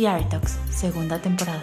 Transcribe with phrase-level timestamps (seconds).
[0.00, 1.60] The Talks, segunda temporada.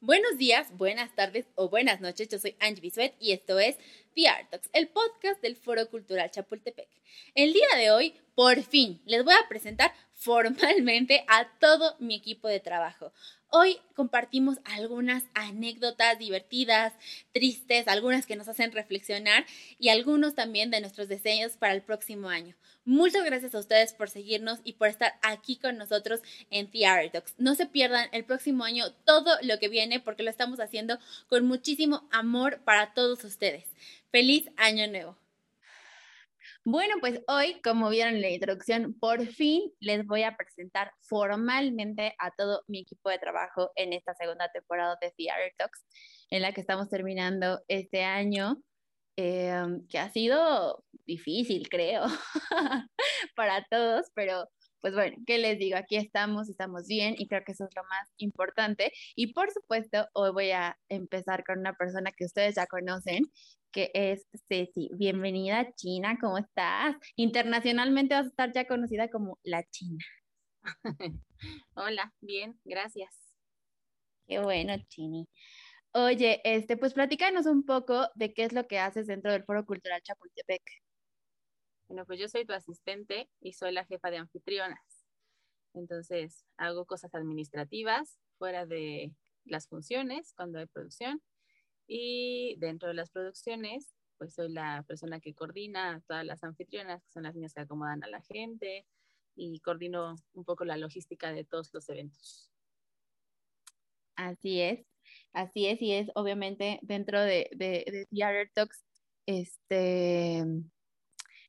[0.00, 2.30] Buenos días, buenas tardes o buenas noches.
[2.30, 3.76] Yo soy Angie Bisuet y esto es
[4.14, 6.88] The Talks, el podcast del Foro Cultural Chapultepec.
[7.34, 12.48] El día de hoy, por fin, les voy a presentar formalmente a todo mi equipo
[12.48, 13.12] de trabajo.
[13.54, 16.94] Hoy compartimos algunas anécdotas divertidas,
[17.32, 19.44] tristes, algunas que nos hacen reflexionar
[19.78, 22.56] y algunos también de nuestros diseños para el próximo año.
[22.86, 27.34] Muchas gracias a ustedes por seguirnos y por estar aquí con nosotros en The Talks.
[27.36, 30.98] No se pierdan el próximo año todo lo que viene porque lo estamos haciendo
[31.28, 33.66] con muchísimo amor para todos ustedes.
[34.10, 35.21] Feliz año nuevo.
[36.64, 42.14] Bueno, pues hoy, como vieron en la introducción, por fin les voy a presentar formalmente
[42.18, 45.84] a todo mi equipo de trabajo en esta segunda temporada de The Talks,
[46.30, 48.62] en la que estamos terminando este año,
[49.16, 52.04] em, que ha sido difícil, creo,
[53.36, 54.48] para todos, pero
[54.80, 55.76] pues bueno, ¿qué les digo?
[55.76, 58.92] Aquí estamos, estamos bien y creo que eso es lo más importante.
[59.16, 63.22] Y por supuesto, hoy voy a empezar con una persona que ustedes ya conocen,
[63.72, 64.90] que es Ceci.
[64.92, 66.94] Bienvenida China, ¿cómo estás?
[67.16, 70.04] Internacionalmente vas a estar ya conocida como la China.
[71.74, 73.10] Hola, bien, gracias.
[74.26, 75.26] Qué bueno, Chini.
[75.92, 79.64] Oye, este, pues platícanos un poco de qué es lo que haces dentro del Foro
[79.64, 80.62] Cultural Chapultepec.
[81.88, 85.06] Bueno, pues yo soy tu asistente y soy la jefa de anfitrionas.
[85.74, 89.14] Entonces, hago cosas administrativas fuera de
[89.44, 91.22] las funciones cuando hay producción
[91.94, 97.02] y dentro de las producciones, pues soy la persona que coordina a todas las anfitrionas,
[97.02, 98.86] que son las niñas que acomodan a la gente,
[99.36, 102.50] y coordino un poco la logística de todos los eventos.
[104.16, 104.86] Así es,
[105.34, 108.86] así es, y es obviamente dentro de, de, de Theater Talks,
[109.26, 110.44] este,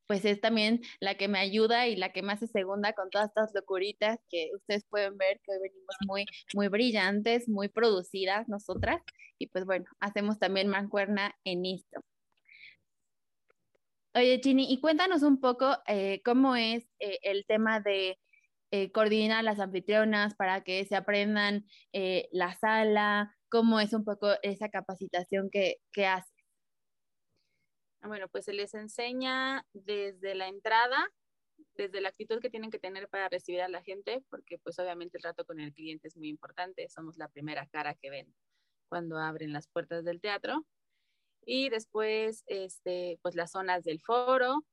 [0.08, 3.30] pues es también la que me ayuda y la que me hace segunda con todas
[3.30, 9.02] estas locuritas que ustedes pueden ver que hoy venimos muy, muy brillantes, muy producidas nosotras.
[9.38, 12.02] Y pues bueno, hacemos también mancuerna en esto.
[14.16, 18.20] Oye, Chini, y cuéntanos un poco eh, cómo es eh, el tema de
[18.70, 21.66] eh, coordinar las anfitrionas para que se aprendan
[22.32, 26.32] la sala, cómo es un poco esa capacitación que, que hace.
[28.02, 31.10] Ah, bueno, pues se les enseña desde la entrada,
[31.76, 35.18] desde la actitud que tienen que tener para recibir a la gente, porque pues obviamente
[35.18, 38.36] el trato con el cliente es muy importante, somos la primera cara que ven
[38.94, 40.68] cuando abren las puertas del teatro.
[41.48, 44.64] Y después, este, pues las zonas del foro,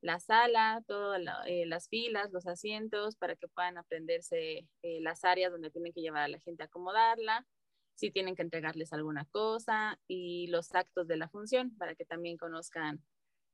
[0.00, 5.52] la sala, todas eh, las filas, los asientos, para que puedan aprenderse eh, las áreas
[5.52, 7.46] donde tienen que llevar a la gente a acomodarla
[7.94, 12.38] si tienen que entregarles alguna cosa y los actos de la función para que también
[12.38, 13.00] conozcan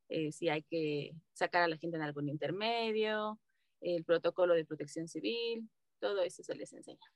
[0.08, 3.38] eh, si hay que sacar a la gente en algún intermedio,
[3.82, 5.68] el protocolo de protección civil,
[6.00, 7.06] todo eso se les enseña.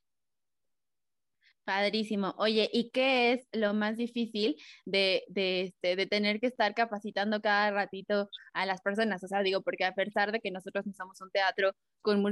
[1.70, 2.34] Padrísimo.
[2.36, 7.40] Oye, ¿y qué es lo más difícil de, de, este, de tener que estar capacitando
[7.40, 9.22] cada ratito a las personas?
[9.22, 11.70] O sea, digo, porque a pesar de que nosotros no somos un teatro
[12.02, 12.24] con,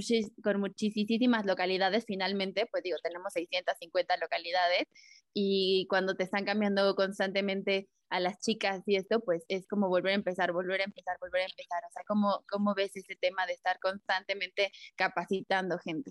[0.42, 4.88] con muchísimas localidades, finalmente, pues digo, tenemos 650 localidades
[5.32, 10.14] y cuando te están cambiando constantemente a las chicas y esto, pues es como volver
[10.14, 11.80] a empezar, volver a empezar, volver a empezar.
[11.88, 16.10] O sea, ¿cómo, cómo ves ese tema de estar constantemente capacitando gente?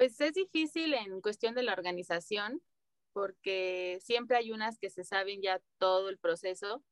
[0.00, 2.62] Pues es difícil en cuestión de la organización,
[3.12, 6.82] porque siempre hay unas que se saben ya todo el proceso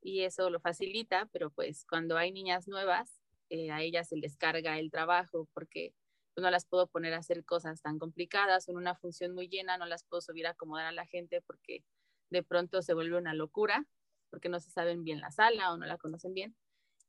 [0.00, 3.20] y eso lo facilita, pero pues cuando hay niñas nuevas,
[3.50, 5.92] eh, a ellas se les carga el trabajo porque
[6.36, 9.86] no las puedo poner a hacer cosas tan complicadas, en una función muy llena, no
[9.86, 11.82] las puedo subir a acomodar a la gente porque
[12.30, 13.88] de pronto se vuelve una locura,
[14.30, 16.54] porque no se saben bien la sala o no la conocen bien.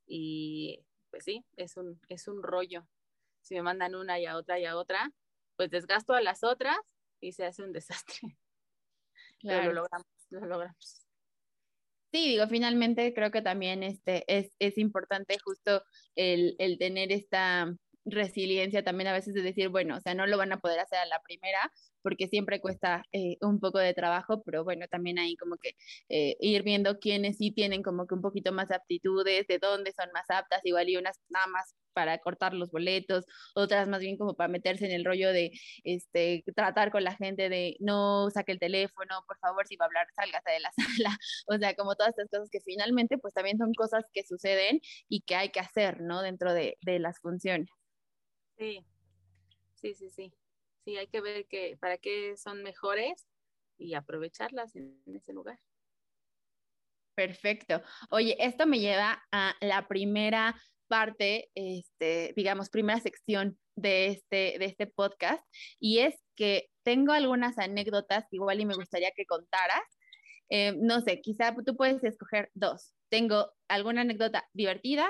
[0.07, 2.87] Y pues sí, es un, es un rollo.
[3.41, 5.13] Si me mandan una y a otra y a otra,
[5.57, 6.77] pues desgasto a las otras
[7.19, 8.19] y se hace un desastre.
[9.41, 11.03] Pero lo logramos, lo logramos.
[12.13, 15.83] Sí, digo, finalmente creo que también este, es, es importante justo
[16.15, 20.37] el, el tener esta resiliencia también a veces de decir, bueno, o sea, no lo
[20.37, 21.71] van a poder hacer a la primera,
[22.07, 25.71] porque siempre cuesta eh, un poco de trabajo, pero bueno, también hay como que
[26.07, 30.09] eh, ir viendo quiénes sí tienen como que un poquito más aptitudes, de dónde son
[30.13, 33.25] más aptas, igual y unas nada más para cortar los boletos,
[33.55, 35.51] otras más bien como para meterse en el rollo de
[35.83, 39.87] este tratar con la gente de no saque el teléfono, por favor, si va a
[39.87, 40.71] hablar, sálgase de la
[41.11, 41.17] sala.
[41.47, 45.23] O sea, como todas estas cosas que finalmente pues también son cosas que suceden y
[45.23, 46.21] que hay que hacer, ¿no?
[46.21, 47.69] Dentro de, de las funciones.
[48.57, 48.85] Sí,
[49.75, 50.31] sí, sí, sí
[50.87, 53.27] sí hay que ver que para qué son mejores
[53.77, 55.59] y aprovecharlas en, ese lugar.
[57.13, 57.81] Perfecto.
[58.09, 60.55] Oye, esto me lleva a la primera
[60.87, 65.45] parte, este, digamos, primera sección de este, de este podcast,
[65.77, 69.83] y es que tengo algunas anécdotas igual y me gustaría que contaras.
[70.49, 72.93] Eh, no sé, quizá tú puedes escoger dos.
[73.09, 75.09] Tengo alguna anécdota divertida,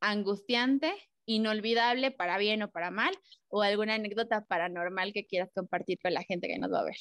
[0.00, 0.92] angustiante,
[1.26, 3.16] inolvidable para bien o para mal,
[3.48, 6.96] o alguna anécdota paranormal que quieras compartir con la gente que nos va a ver.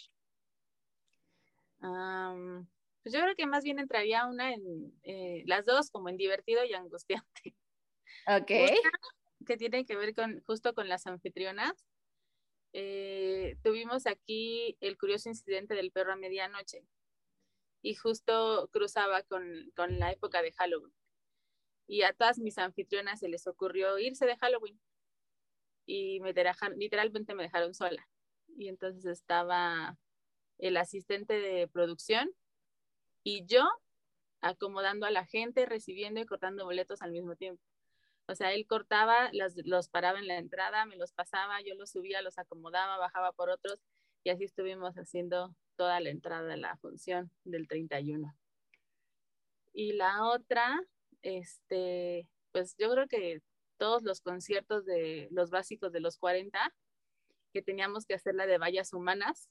[3.04, 6.64] Pues yo creo que más bien entraría una en eh, las dos, como en divertido
[6.64, 7.56] y angustiante.
[8.28, 8.52] Ok.
[9.48, 11.74] que tiene que ver con justo con las anfitrionas.
[12.74, 16.86] Eh, tuvimos aquí el curioso incidente del perro a medianoche
[17.82, 20.94] y justo cruzaba con, con la época de Halloween.
[21.92, 24.80] Y a todas mis anfitrionas se les ocurrió irse de Halloween
[25.86, 28.08] y me dejaron, literalmente me dejaron sola.
[28.56, 29.98] Y entonces estaba
[30.58, 32.32] el asistente de producción
[33.24, 33.70] y yo
[34.40, 37.62] acomodando a la gente, recibiendo y cortando boletos al mismo tiempo.
[38.26, 39.30] O sea, él cortaba,
[39.66, 43.50] los paraba en la entrada, me los pasaba, yo los subía, los acomodaba, bajaba por
[43.50, 43.82] otros
[44.24, 48.34] y así estuvimos haciendo toda la entrada de la función del 31.
[49.74, 50.80] Y la otra,
[51.22, 53.42] este, pues yo creo que
[53.78, 56.74] todos los conciertos de los básicos de los 40,
[57.54, 59.50] que teníamos que hacer la de vallas humanas,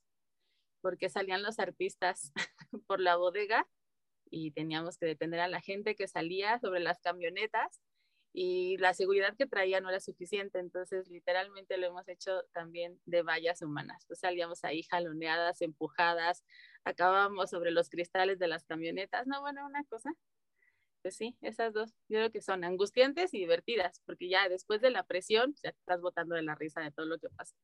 [0.80, 2.32] porque salían los artistas
[2.86, 3.68] por la bodega
[4.30, 7.80] y teníamos que detener a la gente que salía sobre las camionetas
[8.32, 13.22] y la seguridad que traía no era suficiente, entonces literalmente lo hemos hecho también de
[13.22, 14.04] vallas humanas.
[14.06, 16.44] Pues salíamos ahí jaloneadas, empujadas,
[16.84, 20.10] acabábamos sobre los cristales de las camionetas, no, bueno, una cosa.
[21.02, 24.90] Pues sí, esas dos, yo creo que son angustiantes y divertidas, porque ya después de
[24.90, 27.54] la presión, ya estás botando de la risa de todo lo que pasa.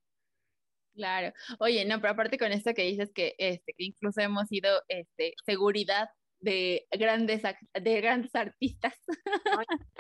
[0.95, 1.35] Claro.
[1.59, 5.35] Oye, no, pero aparte con esto que dices que, este, que incluso hemos sido este,
[5.45, 6.09] seguridad
[6.41, 7.43] de grandes,
[7.75, 8.95] de grandes artistas.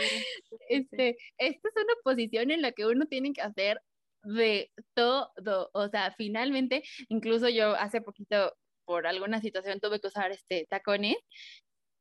[0.71, 3.83] este, esta es una posición en la que uno tiene que hacer
[4.23, 8.57] de todo, o sea, finalmente, incluso yo hace poquito
[8.87, 11.17] por alguna situación tuve que usar este tacones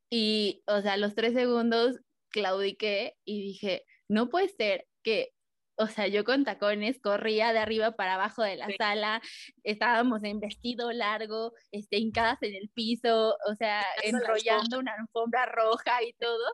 [0.09, 1.99] y, o sea, los tres segundos
[2.29, 5.35] claudiqué y dije, no puede ser que
[5.77, 9.21] o sea, yo con tacones corría de arriba para abajo de la sala,
[9.63, 16.01] estábamos en vestido largo, este, hincadas en el piso, o sea, enrollando una alfombra roja
[16.03, 16.45] y todo.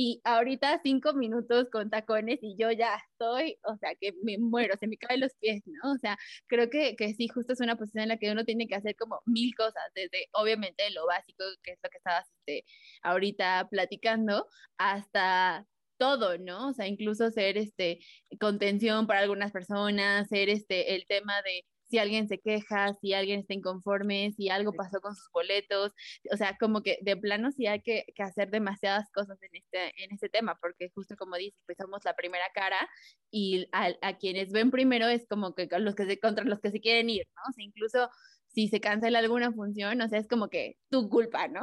[0.00, 4.76] Y ahorita cinco minutos con tacones y yo ya estoy, o sea, que me muero,
[4.78, 5.92] se me caen los pies, ¿no?
[5.92, 6.16] O sea,
[6.46, 8.94] creo que, que sí, justo es una posición en la que uno tiene que hacer
[8.94, 12.64] como mil cosas, desde obviamente lo básico, que es lo que estabas este,
[13.02, 14.46] ahorita platicando,
[14.78, 15.66] hasta
[15.98, 16.68] todo, ¿no?
[16.68, 17.98] O sea, incluso ser este
[18.40, 23.40] contención para algunas personas, ser este el tema de si alguien se queja, si alguien
[23.40, 25.92] está inconforme, si algo pasó con sus boletos,
[26.32, 30.12] o sea, como que de plano sí hay que, hacer demasiadas cosas en este, en
[30.12, 32.88] este tema, porque justo como dices, pues somos la primera cara
[33.30, 36.70] y a, a quienes ven primero es como que los que se, contra los que
[36.70, 37.42] se quieren ir, ¿no?
[37.48, 38.10] O sea, incluso
[38.48, 41.62] si se cancela alguna función, o sea, es como que tu culpa, ¿no?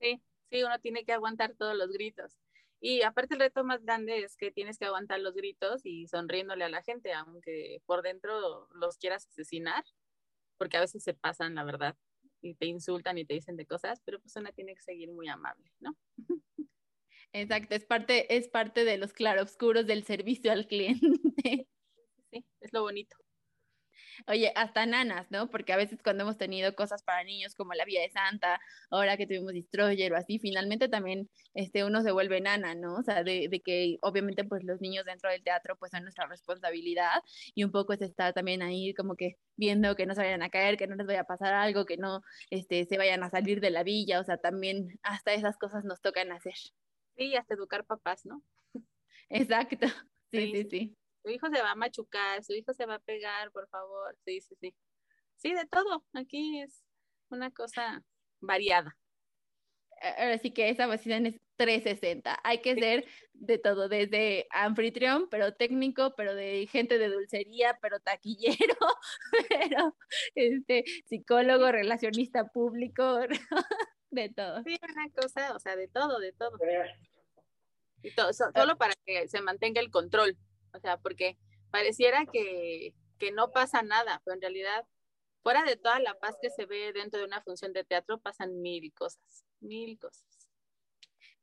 [0.00, 2.36] Sí, sí, uno tiene que aguantar todos los gritos.
[2.80, 6.64] Y aparte el reto más grande es que tienes que aguantar los gritos y sonriéndole
[6.64, 9.84] a la gente, aunque por dentro los quieras asesinar,
[10.58, 11.96] porque a veces se pasan, la verdad,
[12.40, 15.28] y te insultan y te dicen de cosas, pero pues una tiene que seguir muy
[15.28, 15.96] amable, ¿no?
[17.32, 21.68] Exacto, es parte, es parte de los claroscuros del servicio al cliente.
[22.30, 23.16] Sí, es lo bonito.
[24.26, 25.48] Oye, hasta nanas, ¿no?
[25.48, 28.60] Porque a veces cuando hemos tenido cosas para niños como la Vía de Santa,
[28.90, 32.96] ahora que tuvimos Destroyer o así, finalmente también este, uno se vuelve nana, ¿no?
[32.96, 36.26] O sea, de, de, que obviamente pues los niños dentro del teatro pues son nuestra
[36.26, 37.22] responsabilidad
[37.54, 40.50] y un poco es estar también ahí como que viendo que no se vayan a
[40.50, 43.60] caer, que no les vaya a pasar algo, que no este, se vayan a salir
[43.60, 46.54] de la villa, o sea, también hasta esas cosas nos tocan hacer.
[47.16, 48.42] Sí, hasta educar papás, ¿no?
[49.28, 49.86] Exacto,
[50.30, 50.68] sí, sí.
[50.70, 50.96] sí
[51.28, 54.16] su hijo se va a machucar, su hijo se va a pegar, por favor.
[54.24, 54.74] Sí, sí, sí.
[55.36, 56.04] Sí, de todo.
[56.14, 56.82] Aquí es
[57.28, 58.02] una cosa
[58.40, 58.96] variada.
[60.16, 62.38] Ahora sí que esa vacina es 360.
[62.44, 63.04] Hay que ser
[63.34, 68.76] de todo, desde anfitrión, pero técnico, pero de gente de dulcería, pero taquillero,
[69.50, 69.96] pero
[70.34, 73.18] este psicólogo, relacionista público,
[74.10, 74.62] de todo.
[74.62, 76.56] Sí, una cosa, o sea, de todo, de todo.
[78.02, 80.38] Y todo, solo para que se mantenga el control.
[80.74, 81.36] O sea, porque
[81.70, 84.86] pareciera que, que no pasa nada, pero en realidad,
[85.42, 88.60] fuera de toda la paz que se ve dentro de una función de teatro, pasan
[88.60, 90.37] mil cosas, mil cosas.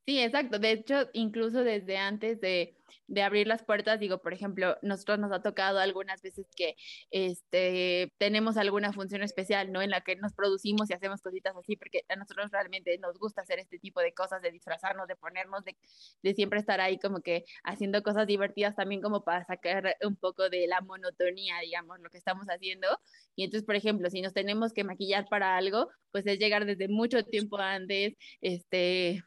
[0.05, 0.59] Sí, exacto.
[0.59, 5.31] De hecho, incluso desde antes de, de, abrir las puertas, digo, por ejemplo, nosotros nos
[5.31, 6.75] ha tocado algunas veces que
[7.09, 9.81] este, tenemos alguna función especial, ¿no?
[9.81, 13.41] En la que nos producimos y hacemos cositas así, porque a nosotros realmente nos gusta
[13.41, 15.75] hacer este tipo de cosas, de disfrazarnos, de ponernos, de,
[16.21, 20.49] de siempre estar ahí como que haciendo cosas divertidas también como para sacar un poco
[20.49, 22.87] de la monotonía, digamos, lo que estamos haciendo.
[23.35, 26.89] Y entonces, por ejemplo, si nos tenemos que maquillar para algo, pues es llegar desde
[26.89, 29.23] mucho tiempo antes, este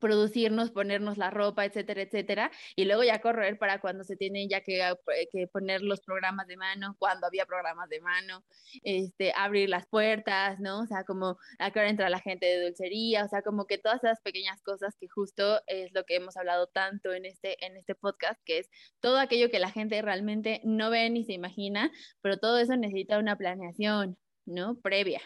[0.00, 4.60] producirnos, ponernos la ropa, etcétera, etcétera, y luego ya correr para cuando se tienen ya
[4.60, 4.94] que,
[5.32, 8.44] que, poner los programas de mano, cuando había programas de mano,
[8.82, 10.80] este, abrir las puertas, ¿no?
[10.80, 14.02] O sea, como a qué entra la gente de dulcería, o sea, como que todas
[14.02, 17.94] esas pequeñas cosas que justo es lo que hemos hablado tanto en este, en este
[17.94, 22.38] podcast, que es todo aquello que la gente realmente no ve ni se imagina, pero
[22.38, 24.76] todo eso necesita una planeación, ¿no?
[24.80, 25.20] Previa.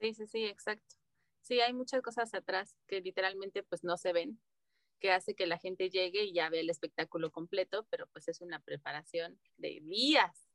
[0.00, 0.99] Sí, sí, sí, exacto.
[1.40, 4.40] Sí, hay muchas cosas atrás que literalmente pues no se ven,
[5.00, 8.40] que hace que la gente llegue y ya ve el espectáculo completo, pero pues es
[8.40, 10.48] una preparación de días,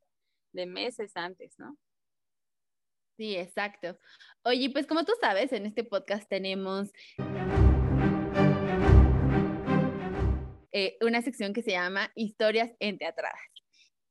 [0.54, 1.78] de meses antes, ¿no?
[3.18, 3.98] Sí, exacto.
[4.44, 6.92] Oye, pues como tú sabes, en este podcast tenemos
[10.72, 13.40] eh, una sección que se llama Historias enteatradas.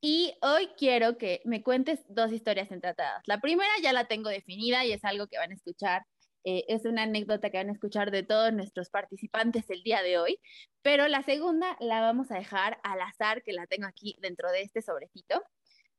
[0.00, 3.22] Y hoy quiero que me cuentes dos historias enteatradas.
[3.26, 6.06] La primera ya la tengo definida y es algo que van a escuchar
[6.44, 10.18] eh, es una anécdota que van a escuchar de todos nuestros participantes el día de
[10.18, 10.40] hoy,
[10.82, 14.62] pero la segunda la vamos a dejar al azar, que la tengo aquí dentro de
[14.62, 15.42] este sobrecito.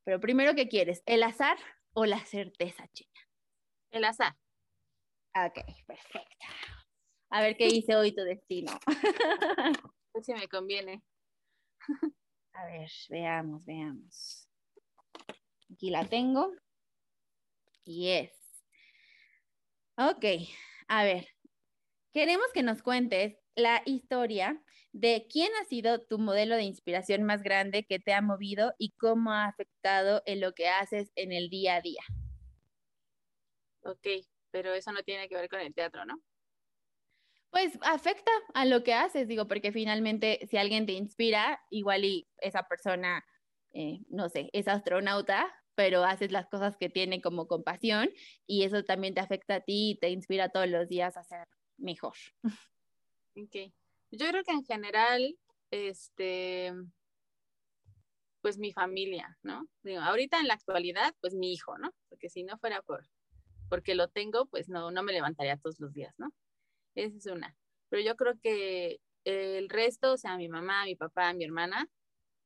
[0.04, 1.02] Pero primero, ¿qué quieres?
[1.04, 1.58] ¿El azar
[1.94, 3.20] o la certeza, chica?
[3.90, 4.36] El azar.
[5.34, 6.46] Ok, perfecto.
[7.30, 8.72] A ver qué dice hoy tu destino.
[10.22, 11.02] Si me conviene.
[12.54, 14.48] A ver, veamos, veamos.
[15.70, 16.54] Aquí la tengo.
[17.84, 18.35] Y es
[19.98, 20.26] Ok,
[20.88, 21.26] a ver,
[22.12, 24.62] queremos que nos cuentes la historia
[24.92, 28.90] de quién ha sido tu modelo de inspiración más grande que te ha movido y
[28.92, 32.02] cómo ha afectado en lo que haces en el día a día.
[33.84, 34.06] Ok,
[34.50, 36.22] pero eso no tiene que ver con el teatro, ¿no?
[37.48, 42.28] Pues afecta a lo que haces, digo, porque finalmente si alguien te inspira, igual y
[42.36, 43.24] esa persona,
[43.72, 48.10] eh, no sé, es astronauta, pero haces las cosas que tiene como compasión
[48.46, 51.46] y eso también te afecta a ti y te inspira todos los días a ser
[51.76, 52.14] mejor.
[53.36, 53.72] Ok.
[54.10, 55.38] Yo creo que en general,
[55.70, 56.72] este,
[58.40, 59.68] pues mi familia, ¿no?
[59.82, 61.92] Digo, ahorita en la actualidad, pues mi hijo, ¿no?
[62.08, 63.06] Porque si no fuera por,
[63.68, 66.32] porque lo tengo, pues no, no me levantaría todos los días, ¿no?
[66.94, 67.54] Esa es una.
[67.90, 71.90] Pero yo creo que el resto, o sea, mi mamá, mi papá, mi hermana,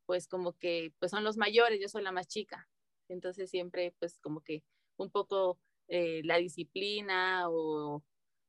[0.06, 2.68] pues como que, pues son los mayores, yo soy la más chica.
[3.10, 4.62] Entonces siempre pues como que
[4.96, 8.02] un poco eh, la disciplina o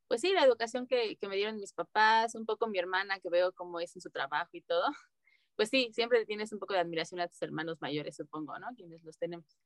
[0.08, 3.30] pues sí, la educación que, que, me dieron mis papás, un poco mi hermana que
[3.30, 4.84] veo cómo es en su trabajo y todo,
[5.56, 8.68] pues sí, siempre tienes un poco de admiración a tus hermanos mayores, supongo, ¿no?
[8.75, 9.58] Quienes los tenemos.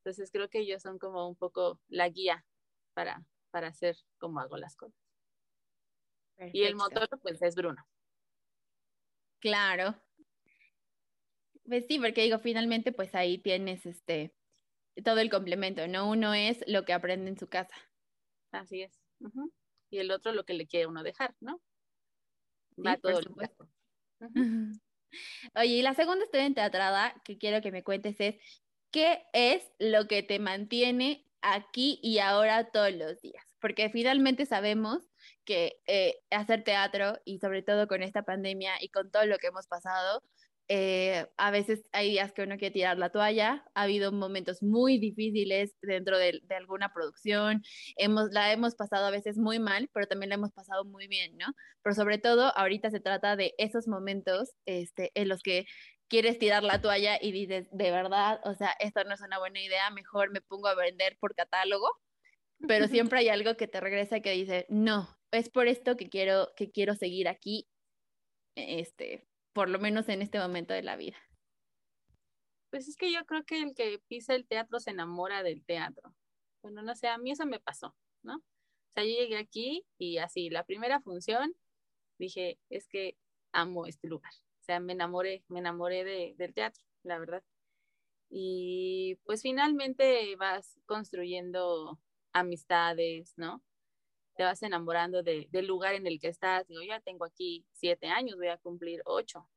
[0.00, 2.44] Entonces creo que ellos son como un poco la guía
[2.92, 5.00] para, para hacer como hago las cosas.
[6.52, 7.88] Y el motor, pues es Bruno.
[9.40, 9.94] Claro.
[11.66, 14.32] Pues sí, porque digo, finalmente, pues ahí tienes este
[15.04, 16.08] todo el complemento, ¿no?
[16.08, 17.76] Uno es lo que aprende en su casa.
[18.52, 18.98] Así es.
[19.90, 21.60] Y el otro lo que le quiere uno dejar, ¿no?
[22.84, 23.26] Va todo el
[25.54, 28.36] Oye, y la segunda historia teatrada que quiero que me cuentes es,
[28.90, 33.44] ¿qué es lo que te mantiene aquí y ahora todos los días?
[33.60, 35.04] Porque finalmente sabemos
[35.44, 39.46] que eh, hacer teatro y sobre todo con esta pandemia y con todo lo que
[39.48, 40.22] hemos pasado,
[40.68, 44.98] eh, a veces hay días que uno quiere tirar la toalla, ha habido momentos muy
[44.98, 47.62] difíciles dentro de, alguna producción,
[47.96, 51.36] hemos, la hemos pasado a veces muy mal, pero también la hemos pasado muy bien,
[51.36, 51.46] ¿no?
[51.82, 55.66] Pero sobre todo ahorita se trata de esos momentos este, en los que
[56.08, 59.60] quieres tirar la toalla y dices, de verdad, o sea, esto no es una buena
[59.60, 61.88] idea, mejor me pongo a vender por catálogo,
[62.66, 66.52] pero siempre hay algo que te regresa que dice, no, es por esto que quiero,
[66.56, 67.68] que quiero seguir aquí,
[68.56, 71.16] este, por lo menos en este momento de la vida.
[72.68, 76.14] Pues es que yo creo que el que pisa el teatro se enamora del teatro.
[76.60, 78.36] Bueno, no sé, a mí eso me pasó, ¿no?
[78.36, 81.54] O sea, yo llegué aquí y así, la primera función,
[82.18, 83.16] dije, es que
[83.52, 84.30] amo este lugar.
[84.60, 87.42] O sea, me enamoré, me enamoré de, del teatro, la verdad.
[88.28, 91.98] Y pues finalmente vas construyendo
[92.34, 93.62] amistades, ¿no?
[94.36, 96.66] Te vas enamorando del lugar en el que estás.
[96.68, 99.48] Digo, ya tengo aquí siete años, voy a cumplir ocho.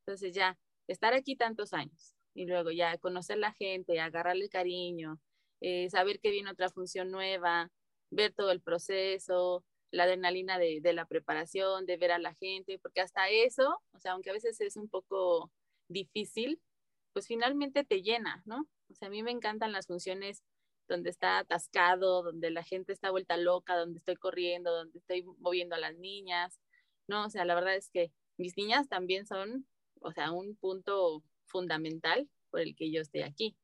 [0.00, 5.20] Entonces ya, estar aquí tantos años y luego ya conocer la gente, agarrarle el cariño,
[5.60, 7.70] eh, saber que viene otra función nueva,
[8.10, 12.78] ver todo el proceso, la adrenalina de, de, la preparación, de ver a la gente,
[12.78, 15.50] porque hasta eso, o sea, aunque a veces es un poco
[15.88, 16.60] difícil,
[17.12, 18.68] pues finalmente te llena, ¿no?
[18.90, 20.42] O sea, a mí me encantan las funciones
[20.88, 25.74] donde está atascado, donde la gente está vuelta loca, donde estoy corriendo, donde estoy moviendo
[25.74, 26.60] a las niñas,
[27.08, 27.26] ¿no?
[27.26, 29.66] O sea, la verdad es que mis niñas también son,
[30.00, 33.56] o sea, un punto fundamental por el que yo estoy aquí,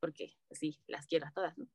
[0.00, 1.66] porque pues sí, las quiero a todas, ¿no?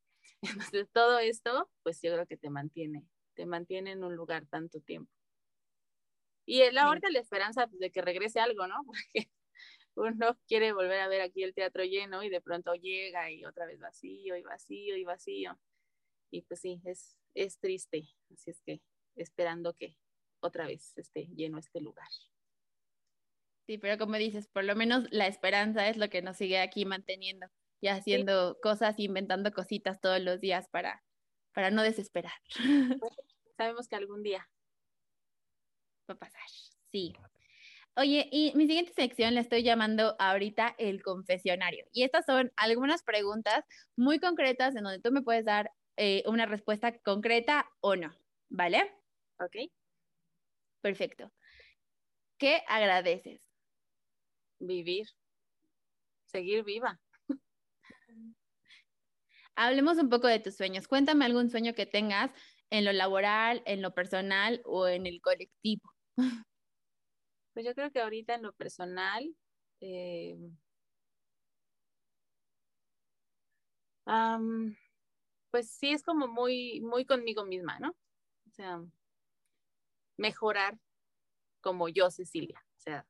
[0.71, 4.79] Entonces, todo esto, pues yo creo que te mantiene, te mantiene en un lugar tanto
[4.81, 5.11] tiempo.
[6.45, 8.75] Y el ahorita la esperanza pues, de que regrese algo, ¿no?
[8.85, 9.29] Porque
[9.97, 13.65] uno quiere volver a ver aquí el teatro lleno y de pronto llega y otra
[13.65, 15.59] vez vacío y vacío y vacío.
[16.29, 18.03] Y pues sí, es, es triste.
[18.31, 18.81] Así es que
[19.15, 19.97] esperando que
[20.39, 22.07] otra vez esté lleno este lugar.
[23.65, 26.85] Sí, pero como dices, por lo menos la esperanza es lo que nos sigue aquí
[26.85, 27.47] manteniendo
[27.81, 31.03] y haciendo cosas, inventando cositas todos los días para,
[31.53, 32.33] para no desesperar.
[33.57, 34.47] Sabemos que algún día
[36.09, 36.47] va a pasar.
[36.91, 37.13] Sí.
[37.99, 41.83] Oye, y mi siguiente sección la estoy llamando ahorita el confesionario.
[41.91, 46.45] Y estas son algunas preguntas muy concretas en donde tú me puedes dar eh, una
[46.45, 48.13] respuesta concreta o no,
[48.49, 48.93] ¿vale?
[49.39, 49.71] Ok.
[50.81, 51.31] Perfecto.
[52.37, 53.41] ¿Qué agradeces?
[54.59, 55.07] Vivir.
[56.27, 56.99] Seguir viva.
[59.55, 60.87] Hablemos un poco de tus sueños.
[60.87, 62.29] Cuéntame algún sueño que tengas
[62.69, 65.81] en lo laboral, en lo personal o en el colectivo.
[67.57, 69.35] Pues yo creo que ahorita en lo personal,
[69.81, 70.37] eh,
[75.49, 77.89] pues sí es como muy, muy conmigo misma, ¿no?
[77.89, 78.79] O sea,
[80.17, 80.77] mejorar
[81.59, 82.63] como yo, Cecilia.
[82.77, 83.07] O sea,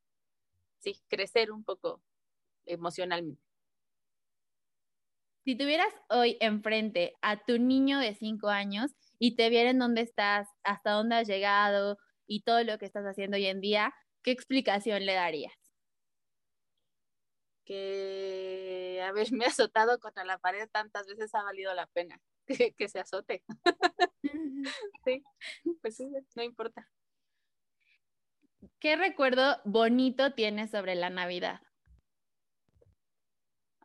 [0.78, 2.02] sí, crecer un poco
[2.66, 3.44] emocionalmente.
[5.44, 10.48] Si tuvieras hoy enfrente a tu niño de cinco años y te vieran dónde estás,
[10.64, 13.94] hasta dónde has llegado y todo lo que estás haciendo hoy en día,
[14.28, 15.54] ¿qué explicación le darías?
[17.64, 22.20] Que haberme azotado contra la pared tantas veces ha valido la pena
[22.78, 23.46] que, se azote.
[25.06, 25.24] sí,
[25.82, 26.92] pues sí, no importa.
[28.80, 31.62] ¿Qué recuerdo bonito tienes sobre la Navidad?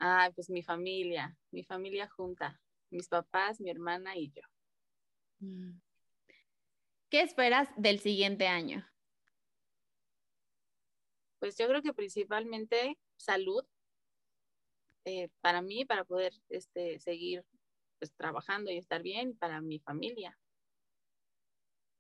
[0.01, 4.43] Ah, pues mi familia, mi familia junta, mis papás, mi hermana y yo.
[5.39, 5.81] Mm.
[7.11, 8.92] ¿Qué esperas del siguiente año?
[11.43, 13.65] Pues yo creo que principalmente salud
[15.05, 17.45] eh, para mí, para poder este, seguir
[17.99, 20.39] pues, trabajando y estar bien, para mi familia.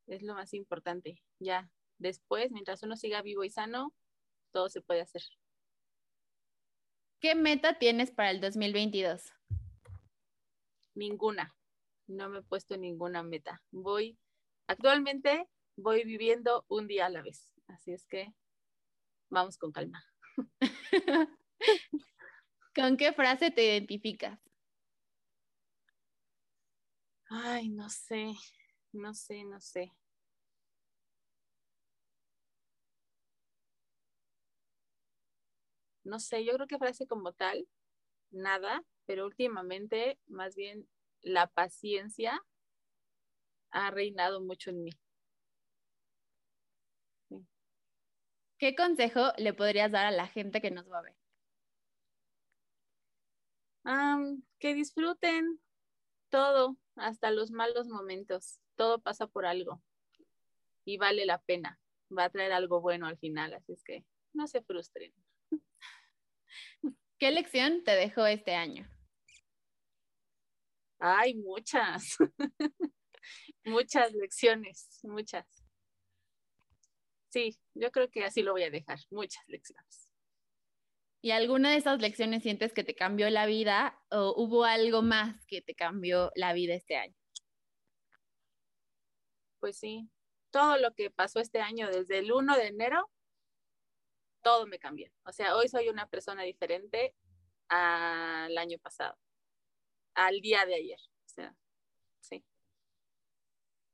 [0.07, 1.21] Es lo más importante.
[1.41, 3.93] Ya después, mientras uno siga vivo y sano,
[4.53, 5.23] todo se puede hacer.
[7.19, 9.33] ¿Qué meta tienes para el 2022?
[10.95, 11.53] Ninguna.
[12.07, 13.61] No me he puesto ninguna meta.
[13.73, 14.17] Voy,
[14.69, 17.53] actualmente voy viviendo un día a la vez.
[17.67, 18.33] Así es que
[19.33, 20.05] vamos con calma.
[22.75, 24.39] ¿Con qué frase te identificas?
[27.31, 28.33] Ay, no sé,
[28.93, 29.93] no sé, no sé.
[36.05, 37.67] No sé, yo creo que frase como tal,
[38.31, 40.89] nada, pero últimamente más bien
[41.23, 42.43] la paciencia
[43.73, 44.91] ha reinado mucho en mí.
[48.63, 51.17] ¿Qué consejo le podrías dar a la gente que nos va a ver?
[54.61, 55.61] que disfruten
[56.29, 58.61] todo, hasta los malos momentos.
[58.77, 59.83] Todo pasa por algo
[60.85, 61.81] y vale la pena.
[62.17, 65.13] Va a traer algo bueno al final, así es que no se frustren.
[67.19, 68.89] ¿Qué lección te dejó este año?
[71.01, 72.17] Hay muchas,
[73.65, 75.62] muchas lecciones, muchas.
[77.33, 80.11] Sí, yo creo que así lo voy a dejar, muchas lecciones.
[81.23, 85.43] ¿Y alguna de esas lecciones sientes que te cambió la vida o hubo algo más
[85.47, 87.17] que te cambió la vida este año?
[89.61, 90.11] Pues sí,
[90.51, 93.11] todo lo que pasó este año desde el 1 de enero,
[94.43, 95.11] todo me cambió.
[95.25, 97.15] O sea, hoy soy una persona diferente
[97.69, 99.17] al año pasado,
[100.15, 101.01] al día de ayer.
[101.01, 101.57] O sea.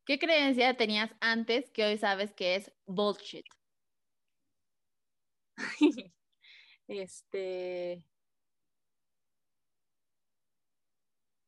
[0.08, 3.44] ¿Qué creencia tenías antes que hoy sabes que es bullshit?
[6.88, 8.02] este.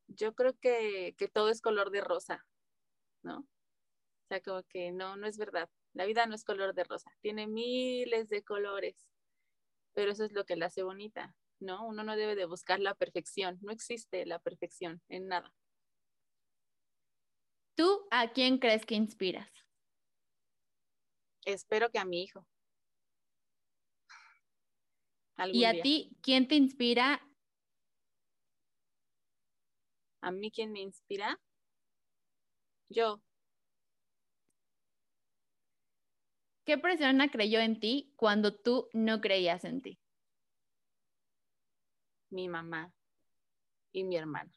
[0.09, 2.45] Yo creo que, que todo es color de rosa,
[3.23, 3.39] ¿no?
[3.39, 3.47] O
[4.29, 5.71] sea, como que no, no es verdad.
[5.95, 9.09] La vida no es color de rosa, tiene miles de colores,
[9.95, 11.87] pero eso es lo que la hace bonita, ¿no?
[11.87, 15.51] Uno no debe de buscar la perfección, no existe la perfección en nada.
[17.75, 19.51] ¿Tú a quién crees que inspiras?
[21.45, 22.47] Espero que a mi hijo.
[25.37, 25.83] Algún ¿Y a día.
[25.83, 27.27] ti quién te inspira?
[30.21, 31.41] ¿A mí quién me inspira?
[32.91, 33.23] Yo.
[36.67, 39.99] ¿Qué persona creyó en ti cuando tú no creías en ti?
[42.31, 42.93] mi mamá
[43.93, 44.51] y mi hermana.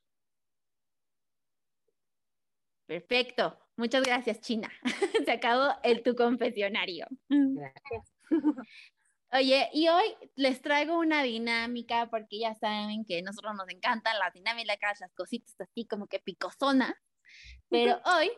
[2.85, 3.57] Perfecto.
[3.75, 4.71] Muchas gracias, China.
[5.25, 7.07] Se acabó el tu confesionario.
[7.29, 8.13] Gracias.
[9.31, 14.19] Oye, y hoy les traigo una dinámica porque ya saben que a nosotros nos encantan
[14.19, 16.93] las dinámicas, las cositas así como que picosonas,
[17.67, 18.31] pero hoy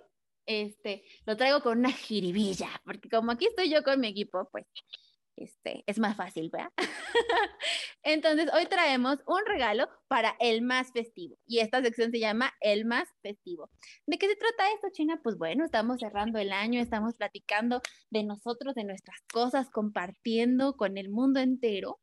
[0.45, 4.65] este, lo traigo con una jiribilla, porque como aquí estoy yo con mi equipo, pues
[5.37, 6.71] este, es más fácil, ¿verdad?
[8.03, 12.85] Entonces, hoy traemos un regalo para el más festivo y esta sección se llama El
[12.85, 13.69] más festivo.
[14.05, 15.19] ¿De qué se trata esto, China?
[15.23, 20.97] Pues bueno, estamos cerrando el año, estamos platicando de nosotros, de nuestras cosas, compartiendo con
[20.97, 21.99] el mundo entero.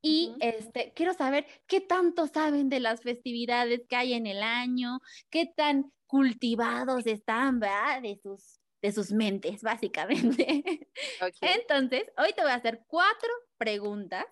[0.00, 5.00] Y este, quiero saber qué tanto saben de las festividades que hay en el año,
[5.30, 8.02] qué tan cultivados están, ¿verdad?
[8.02, 10.88] De sus, de sus mentes, básicamente.
[11.40, 14.26] Entonces, hoy te voy a hacer cuatro preguntas,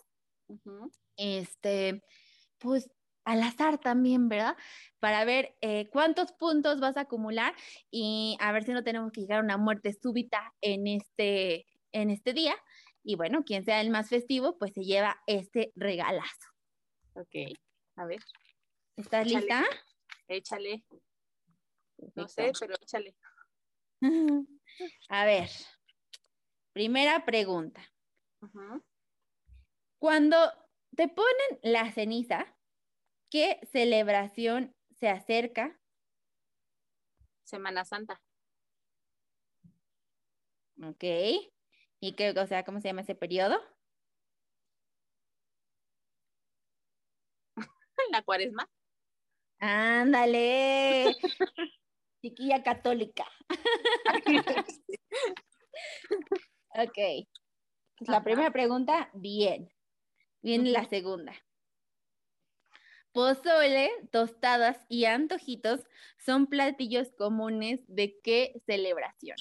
[1.17, 2.03] este,
[2.59, 2.89] pues
[3.25, 4.57] al azar también, ¿verdad?
[5.01, 7.55] Para ver eh, cuántos puntos vas a acumular
[7.91, 12.11] y a ver si no tenemos que llegar a una muerte súbita en este, en
[12.11, 12.55] este día.
[13.03, 16.47] Y bueno, quien sea el más festivo, pues se lleva este regalazo.
[17.15, 17.57] Ok.
[17.97, 18.21] A ver,
[18.97, 19.41] ¿Estás Échale.
[19.41, 19.65] lista?
[20.29, 20.85] échale.
[22.15, 23.15] No sé, pero échale.
[25.09, 25.49] A ver,
[26.73, 27.81] primera pregunta.
[29.99, 30.37] Cuando
[30.95, 32.47] te ponen la ceniza,
[33.31, 35.81] ¿qué celebración se acerca?
[37.45, 38.23] Semana Santa.
[40.83, 41.05] ¿Ok?
[42.01, 43.59] ¿Y qué, o sea, cómo se llama ese periodo?
[48.13, 48.69] La cuaresma.
[49.59, 51.17] Ándale,
[52.27, 53.27] chiquilla católica.
[56.79, 56.99] Ok.
[58.01, 59.73] La primera pregunta, bien.
[60.43, 61.33] Viene la segunda.
[63.13, 65.81] Pozole, tostadas y antojitos
[66.19, 69.39] son platillos comunes de qué celebración?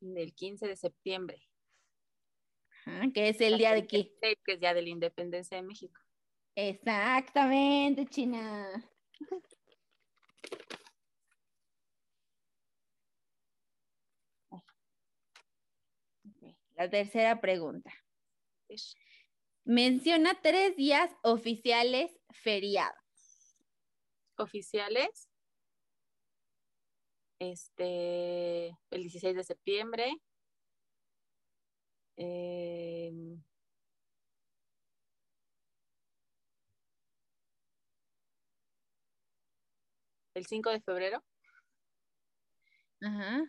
[0.00, 1.42] Del 15 de septiembre.
[2.86, 4.14] Ajá, ¿Qué es el día de qué?
[4.44, 6.00] Que es día de la independencia de México.
[6.54, 8.82] Exactamente, China.
[16.76, 17.90] La tercera pregunta.
[19.64, 23.56] Menciona tres días oficiales feriados.
[24.36, 25.30] Oficiales.
[27.38, 30.12] Este, el 16 de septiembre.
[32.16, 33.42] Em,
[40.34, 41.24] el 5 de febrero.
[43.00, 43.42] Ajá.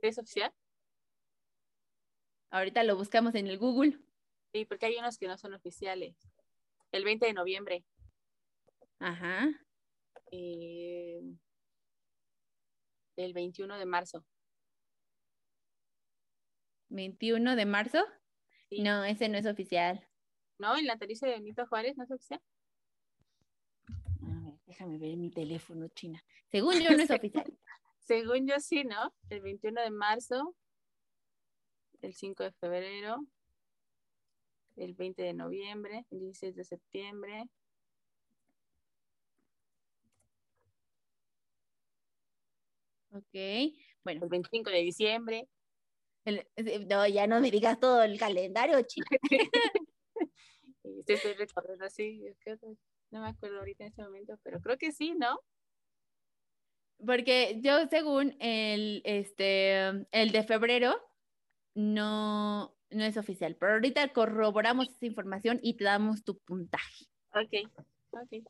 [0.00, 0.52] ¿Es oficial?
[2.50, 3.98] Ahorita lo buscamos en el Google.
[4.52, 6.16] Sí, porque hay unos que no son oficiales.
[6.92, 7.84] El 20 de noviembre.
[9.00, 9.48] Ajá.
[10.32, 11.20] eh,
[13.16, 14.24] el 21 de marzo.
[16.88, 18.04] 21 de marzo.
[18.68, 18.80] Sí.
[18.82, 20.06] No, ese no es oficial.
[20.58, 20.76] ¿No?
[20.76, 22.40] El natalicio de Benito Juárez no es oficial.
[24.22, 26.24] A ver, déjame ver mi teléfono, China.
[26.50, 27.58] Según yo no es oficial.
[27.98, 29.14] Según yo sí, ¿no?
[29.28, 30.56] El 21 de marzo,
[32.02, 33.26] el 5 de febrero,
[34.76, 37.44] el 20 de noviembre, el 16 de septiembre.
[43.10, 43.74] Ok.
[44.04, 45.48] Bueno, el 25 de diciembre.
[46.24, 46.46] el-
[46.88, 49.00] no, ya no me digas todo el calendario, sí
[51.06, 52.22] estoy recordando así,
[53.10, 55.40] no me acuerdo ahorita en este momento, pero creo que sí, ¿no?
[57.04, 59.78] Porque yo, según el, este,
[60.10, 60.96] el de febrero,
[61.78, 63.54] no, no es oficial.
[63.54, 67.06] Pero ahorita corroboramos esa información y te damos tu puntaje.
[67.30, 67.70] Ok,
[68.10, 68.44] ok.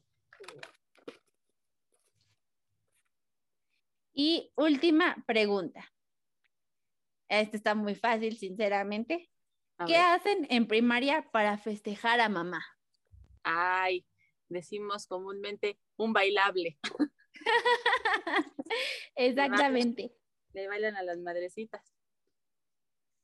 [4.14, 5.92] Y última pregunta.
[7.28, 9.30] Esta está muy fácil, sinceramente.
[9.76, 10.02] A ¿Qué ver.
[10.02, 12.64] hacen en primaria para festejar a mamá?
[13.42, 14.06] Ay,
[14.48, 16.78] decimos comúnmente un bailable.
[19.16, 20.14] Exactamente.
[20.54, 21.97] Le bailan a las madrecitas.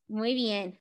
[0.09, 0.81] Muy bien.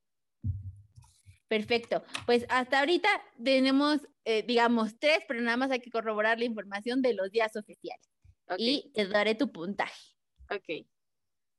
[1.48, 2.04] Perfecto.
[2.26, 3.10] Pues hasta ahorita
[3.44, 7.56] tenemos, eh, digamos, tres, pero nada más hay que corroborar la información de los días
[7.56, 8.10] oficiales.
[8.58, 10.16] Y te daré tu puntaje.
[10.50, 10.86] ok.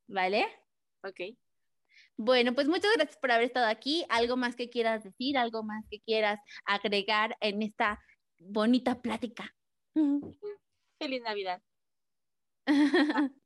[0.07, 0.47] ¿vale?
[1.03, 1.37] Ok.
[2.17, 4.05] Bueno, pues muchas gracias por haber estado aquí.
[4.09, 5.37] ¿Algo más que quieras decir?
[5.37, 8.01] ¿Algo más que quieras agregar en esta
[8.39, 9.55] bonita plática?
[11.01, 11.63] Feliz Navidad.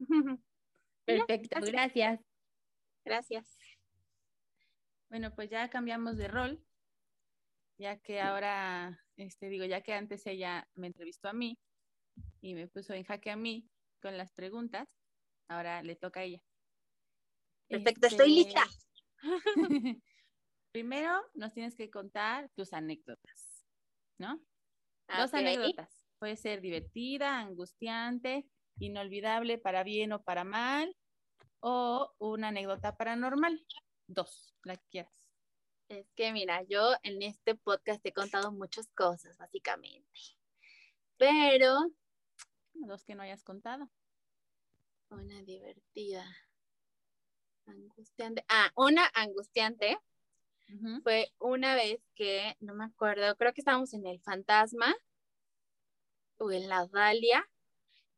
[1.04, 1.72] Perfecto, gracias.
[1.72, 2.20] Gracias.
[5.08, 6.64] Bueno, pues ya cambiamos de rol,
[7.78, 11.58] ya que ahora, este, digo, ya que antes ella me entrevistó a mí
[12.40, 13.68] y me puso en jaque a mí
[14.00, 14.88] con las preguntas,
[15.48, 16.42] ahora le toca a ella.
[17.68, 18.64] Perfecto, estoy Este, lista.
[20.72, 23.64] Primero nos tienes que contar tus anécdotas,
[24.18, 24.40] ¿no?
[25.16, 26.04] Dos anécdotas.
[26.18, 30.96] Puede ser divertida, angustiante, inolvidable para bien o para mal,
[31.66, 33.58] o una anécdota paranormal.
[34.06, 35.12] Dos, la que quieras.
[35.88, 40.20] Es que mira, yo en este podcast he contado muchas cosas, básicamente.
[41.16, 41.90] Pero
[42.74, 43.88] Dos que no hayas contado.
[45.08, 46.26] una divertida.
[47.66, 48.44] Angustiante.
[48.48, 49.98] Ah, una angustiante
[51.02, 54.94] fue una vez que, no me acuerdo, creo que estábamos en el Fantasma
[56.36, 57.48] o en la Dalia,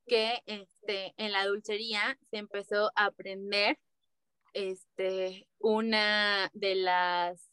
[0.07, 3.79] que este, en la dulcería se empezó a aprender
[4.53, 7.49] este, una de las,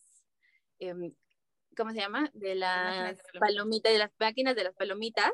[0.79, 1.13] em,
[1.75, 2.31] ¿cómo se llama?
[2.33, 3.39] De las de palomitas.
[3.39, 5.31] palomitas, de las máquinas de las palomitas.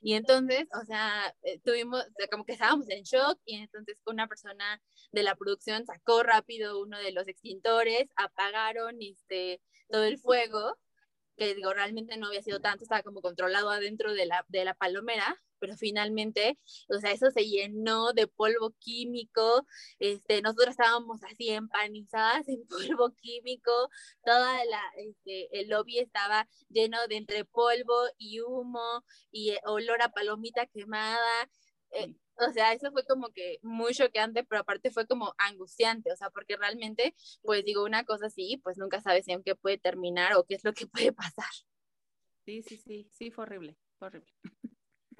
[0.00, 4.80] Y entonces, o sea, eh, tuvimos, como que estábamos en shock y entonces una persona
[5.12, 10.78] de la producción sacó rápido uno de los extintores, apagaron este, todo el fuego,
[11.36, 14.74] que digo, realmente no había sido tanto, estaba como controlado adentro de la, de la
[14.74, 16.58] palomera, pero finalmente,
[16.90, 19.66] o sea, eso se llenó de polvo químico,
[19.98, 22.66] este, nosotros estábamos así empanizadas en
[22.98, 23.72] polvo químico,
[24.22, 30.02] toda la, este, el lobby estaba lleno de entre polvo y humo y eh, olor
[30.02, 31.50] a palomita quemada,
[31.92, 36.16] eh, o sea, eso fue como que muy choqueante, pero aparte fue como angustiante, o
[36.16, 40.34] sea, porque realmente, pues digo, una cosa así, pues nunca sabes en qué puede terminar
[40.34, 41.52] o qué es lo que puede pasar.
[42.44, 44.30] Sí, sí, sí, sí, fue horrible, fue horrible.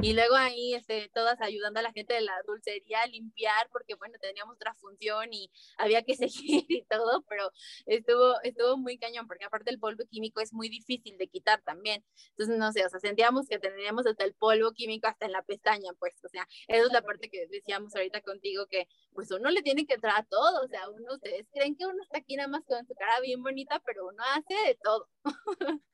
[0.01, 3.95] Y luego ahí, este, todas ayudando a la gente de la dulcería a limpiar, porque
[3.95, 6.15] bueno, teníamos otra función y había que
[6.63, 7.51] seguir y todo, pero
[7.87, 12.05] estuvo, estuvo muy cañón, porque aparte el polvo químico es muy difícil de quitar también.
[12.31, 15.43] Entonces, no sé, o sea, sentíamos que teníamos hasta el polvo químico hasta en la
[15.43, 19.51] pestaña, pues, o sea, esa es la parte que decíamos ahorita contigo, que pues uno
[19.51, 22.37] le tiene que entrar a todo, o sea, uno, ustedes creen que uno está aquí
[22.37, 25.09] nada más con su cara bien bonita, pero uno hace de todo.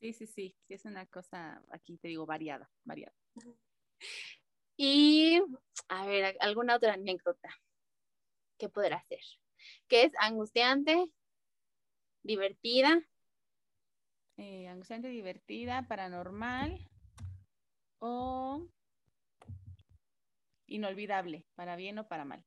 [0.00, 3.14] Sí, sí, sí, es una cosa, aquí te digo, variada, variada.
[4.76, 5.40] Y,
[5.88, 7.50] a ver, alguna otra anécdota
[8.58, 9.20] que podrá ser,
[9.88, 11.10] que es angustiante,
[12.22, 13.02] divertida,
[14.38, 16.88] Eh, angustiante, divertida, paranormal
[17.98, 18.66] o
[20.66, 22.42] inolvidable, para bien o para mal.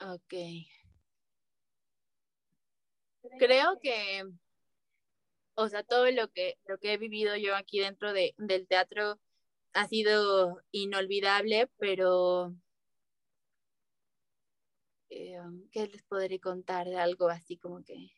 [0.00, 0.34] ok.
[3.38, 4.24] Creo que,
[5.56, 9.18] o sea, todo lo que, lo que he vivido yo aquí dentro de, del teatro
[9.72, 12.54] ha sido inolvidable, pero
[15.10, 15.38] eh,
[15.72, 18.10] ¿qué les podré contar de algo así como que?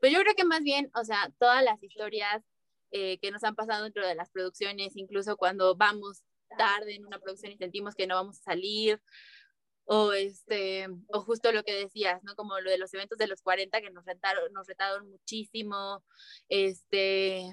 [0.00, 2.42] Pues yo creo que más bien, o sea, todas las historias
[2.90, 6.24] eh, que nos han pasado dentro de las producciones, incluso cuando vamos
[6.58, 9.00] tarde en una producción y sentimos que no vamos a salir,
[9.84, 12.34] o este, o justo lo que decías, ¿no?
[12.34, 16.04] Como lo de los eventos de los 40 que nos retaron, nos retaron muchísimo,
[16.48, 17.44] este,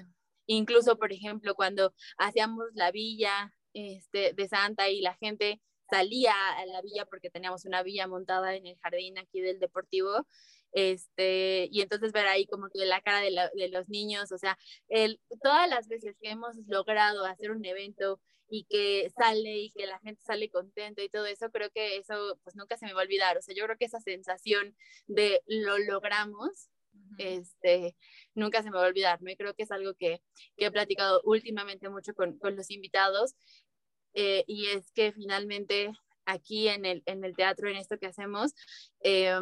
[0.46, 6.66] incluso, por ejemplo, cuando hacíamos la villa este, de Santa y la gente salía a
[6.66, 10.26] la villa porque teníamos una villa montada en el jardín aquí del deportivo,
[10.72, 14.38] este, y entonces ver ahí como que la cara de, la, de los niños, o
[14.38, 19.70] sea, el, todas las veces que hemos logrado hacer un evento y que sale y
[19.70, 22.92] que la gente sale contento y todo eso, creo que eso pues nunca se me
[22.92, 26.68] va a olvidar, o sea, yo creo que esa sensación de lo logramos,
[27.18, 27.96] este,
[28.34, 29.30] nunca se me va a olvidar, ¿no?
[29.30, 30.20] Y creo que es algo que,
[30.56, 33.36] que he platicado últimamente mucho con, con los invitados,
[34.14, 35.92] eh, y es que finalmente
[36.30, 38.54] aquí en el, en el teatro, en esto que hacemos,
[39.02, 39.32] eh,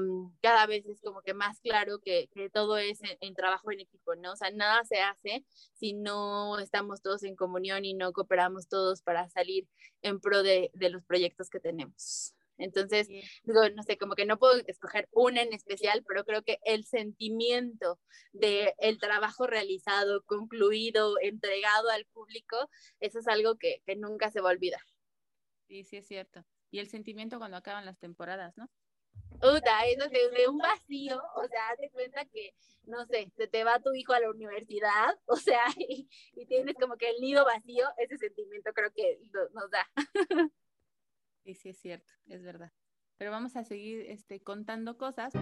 [0.41, 3.81] cada vez es como que más claro que, que todo es en, en, trabajo en
[3.81, 4.33] equipo, ¿no?
[4.33, 9.03] O sea, nada se hace si no estamos todos en comunión y no cooperamos todos
[9.03, 9.69] para salir
[10.03, 12.35] en pro de, de los proyectos que tenemos.
[12.59, 13.23] Entonces, sí.
[13.45, 16.85] digo, no sé, como que no puedo escoger una en especial, pero creo que el
[16.85, 18.01] sentimiento
[18.33, 22.57] de el trabajo realizado, concluido, entregado al público,
[23.01, 24.81] eso es algo que, que nunca se va a olvidar.
[25.69, 26.45] Sí, sí es cierto.
[26.71, 28.69] Y el sentimiento cuando acaban las temporadas, ¿no?
[29.41, 32.55] Uta, eso de, un vacío, o sea, te cuenta que,
[32.87, 36.09] no sé, se te va tu hijo a la universidad, o sea, y,
[36.47, 39.21] tienes como que el nido vacío, ese sentimiento creo que
[39.53, 39.89] nos da.
[41.45, 42.71] Sí, sí, es cierto, es verdad.
[43.17, 45.33] Pero vamos a seguir este, contando cosas.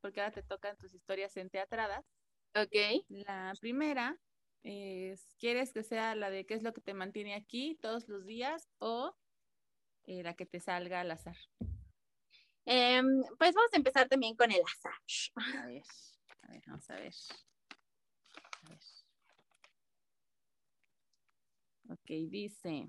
[0.00, 2.06] Porque ahora te tocan tus historias enteatradas.
[2.54, 3.04] Ok.
[3.10, 4.18] La primera
[4.64, 8.24] es, ¿quieres que sea la de qué es lo que te mantiene aquí todos los
[8.24, 9.14] días o
[10.04, 11.36] eh, la que te salga al azar?
[12.64, 14.94] Em, pues vamos a empezar también con el azar.
[15.62, 15.82] A ver,
[16.42, 17.12] a ver, vamos a ver.
[18.62, 18.80] A ver.
[21.90, 22.88] Ok, dice,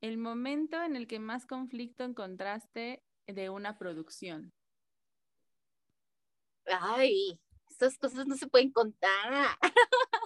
[0.00, 4.52] el momento en el que más conflicto encontraste de una producción.
[6.64, 7.38] Ay,
[7.80, 9.56] estas cosas no se pueden contar.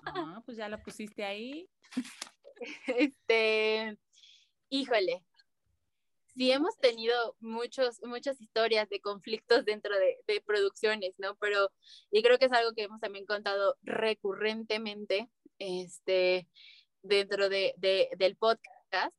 [0.07, 1.69] Ah, pues ya lo pusiste ahí.
[2.87, 3.99] Este,
[4.71, 5.23] híjole,
[6.35, 11.37] sí hemos tenido muchos, muchas historias de conflictos dentro de, producciones, ¿no?
[11.37, 11.71] Pero
[12.11, 16.49] y creo que es algo que hemos también contado recurrentemente este,
[17.03, 17.75] dentro de,
[18.17, 19.15] del podcast,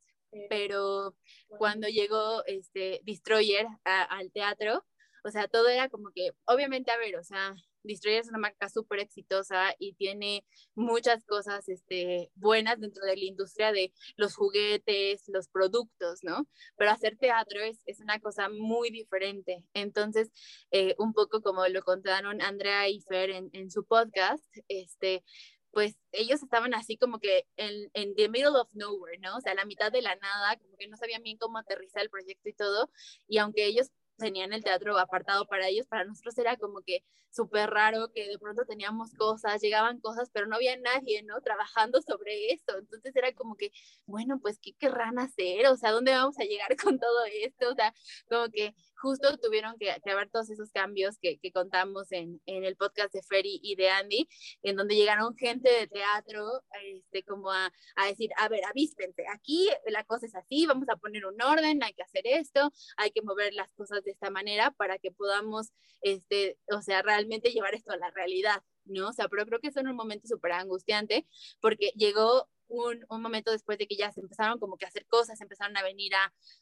[0.48, 1.14] pero
[1.58, 4.84] cuando llegó este, Destroyer al teatro,
[5.24, 7.54] o sea, todo era como que, obviamente, a ver, o sea,
[7.86, 10.44] Destroyer es una marca súper exitosa y tiene
[10.74, 16.46] muchas cosas este, buenas dentro de la industria de los juguetes, los productos, ¿no?
[16.76, 19.64] Pero hacer teatro es, es una cosa muy diferente.
[19.74, 20.30] Entonces,
[20.70, 25.24] eh, un poco como lo contaron Andrea y Fer en, su podcast, este,
[25.72, 29.36] pues ellos estaban así como que en, en the middle of nowhere, ¿no?
[29.36, 32.10] O sea, la mitad de la nada, como que no sabían bien cómo aterrizar el
[32.10, 32.90] proyecto y todo.
[33.28, 37.70] Y aunque ellos tenían el teatro apartado para ellos, para nosotros era como que súper
[37.70, 41.40] raro que de pronto teníamos cosas, llegaban cosas, pero no había nadie, ¿no?
[41.42, 42.78] Trabajando sobre esto.
[42.78, 43.70] Entonces era como que,
[44.06, 45.66] bueno, pues, ¿qué querrán hacer?
[45.66, 47.70] O sea, ¿dónde vamos a llegar con todo esto?
[47.70, 47.92] O sea,
[48.28, 53.12] como que justo tuvieron que, que haber todos esos cambios que, contamos en, el podcast
[53.12, 54.28] de Ferry y de Andy,
[54.62, 59.68] en donde llegaron gente de teatro, este, como a, a decir, a ver, avíspense, aquí
[59.86, 63.22] la cosa es así, vamos a poner un orden, hay que hacer esto, hay que
[63.22, 67.92] mover las cosas de esta manera para que podamos, este, o sea, realmente llevar esto
[67.92, 69.08] a la realidad, ¿no?
[69.08, 71.26] O sea, pero creo que eso en un momento súper angustiante,
[71.60, 75.40] porque llegó un, momento después de que ya se empezaron como que a hacer cosas,
[75.40, 76.12] empezaron a venir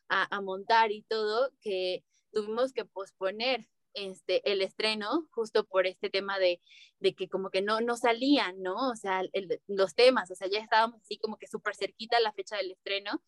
[0.08, 6.38] a montar y todo, que tuvimos que posponer este, el estreno justo por este tema
[6.38, 6.60] de,
[6.98, 8.90] de que como que no, no salían, ¿no?
[8.90, 12.32] O sea, el, los temas, o sea, ya estábamos así como que súper cerquita la
[12.32, 13.22] fecha del estreno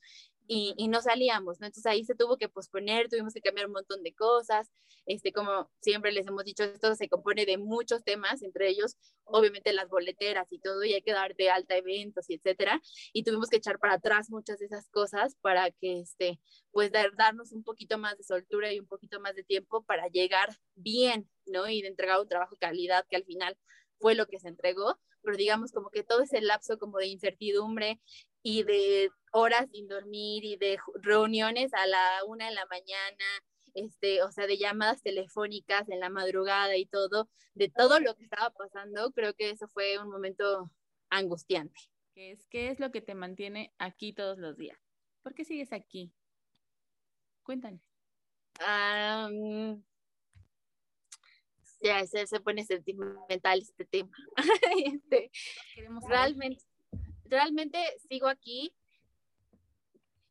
[0.48, 1.66] y, y, no salíamos, ¿no?
[1.66, 4.70] Entonces ahí se tuvo que posponer, tuvimos que cambiar un montón de cosas,
[5.06, 9.72] este, como siempre les hemos dicho, esto se compone de muchos temas, entre ellos, obviamente,
[9.72, 12.80] las boleteras y todo, y hay que dar de alta eventos y etcétera,
[13.12, 16.40] y tuvimos que echar para atrás muchas de esas cosas para que, este,
[16.72, 20.08] pues, dar, darnos un poquito más de soltura y un poquito más de tiempo para
[20.08, 21.68] llegar bien, ¿no?
[21.68, 23.56] Y de entregar un trabajo de calidad que al final
[23.98, 28.00] fue lo que se entregó, pero digamos como que todo ese lapso como de incertidumbre
[28.48, 33.24] y de horas sin dormir y de reuniones a la una de la mañana,
[33.74, 38.22] este, o sea, de llamadas telefónicas en la madrugada y todo, de todo lo que
[38.22, 40.70] estaba pasando, creo que eso fue un momento
[41.10, 41.80] angustiante.
[42.14, 44.78] ¿Qué es, qué es lo que te mantiene aquí todos los días?
[45.24, 46.12] ¿Por qué sigues aquí?
[47.42, 47.80] Cuéntame.
[51.80, 54.16] ya se, se, pone sentimental este tema.
[54.84, 55.32] este,
[56.08, 56.64] realmente,
[57.28, 58.74] realmente sigo aquí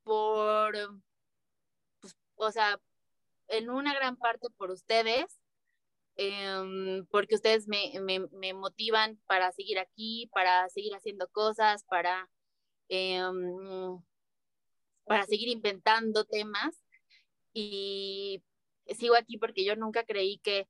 [0.03, 0.73] por,
[1.99, 2.79] pues, o sea,
[3.47, 5.39] en una gran parte por ustedes,
[6.17, 7.93] eh, porque ustedes me,
[8.31, 12.29] me, motivan para seguir aquí, para seguir haciendo cosas, para,
[12.89, 13.21] eh,
[15.05, 16.79] para seguir inventando temas.
[17.53, 18.43] Y
[18.97, 20.67] sigo aquí porque yo nunca creí que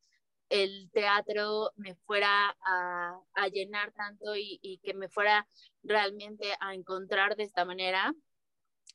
[0.50, 5.48] el teatro me fuera a, llenar tanto y, que me fuera
[5.84, 8.14] realmente a encontrar de esta manera.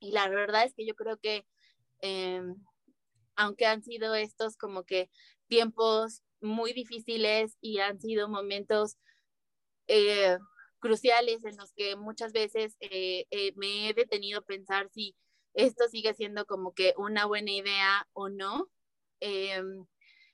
[0.00, 1.46] Y la verdad es que yo creo que
[2.02, 2.42] eh,
[3.36, 5.10] aunque han sido estos como que
[5.48, 8.96] tiempos muy difíciles y han sido momentos
[9.86, 10.38] eh,
[10.78, 15.16] cruciales en los que muchas veces eh, eh, me he detenido a pensar si
[15.54, 18.70] esto sigue siendo como que una buena idea o no.
[19.20, 19.86] Em,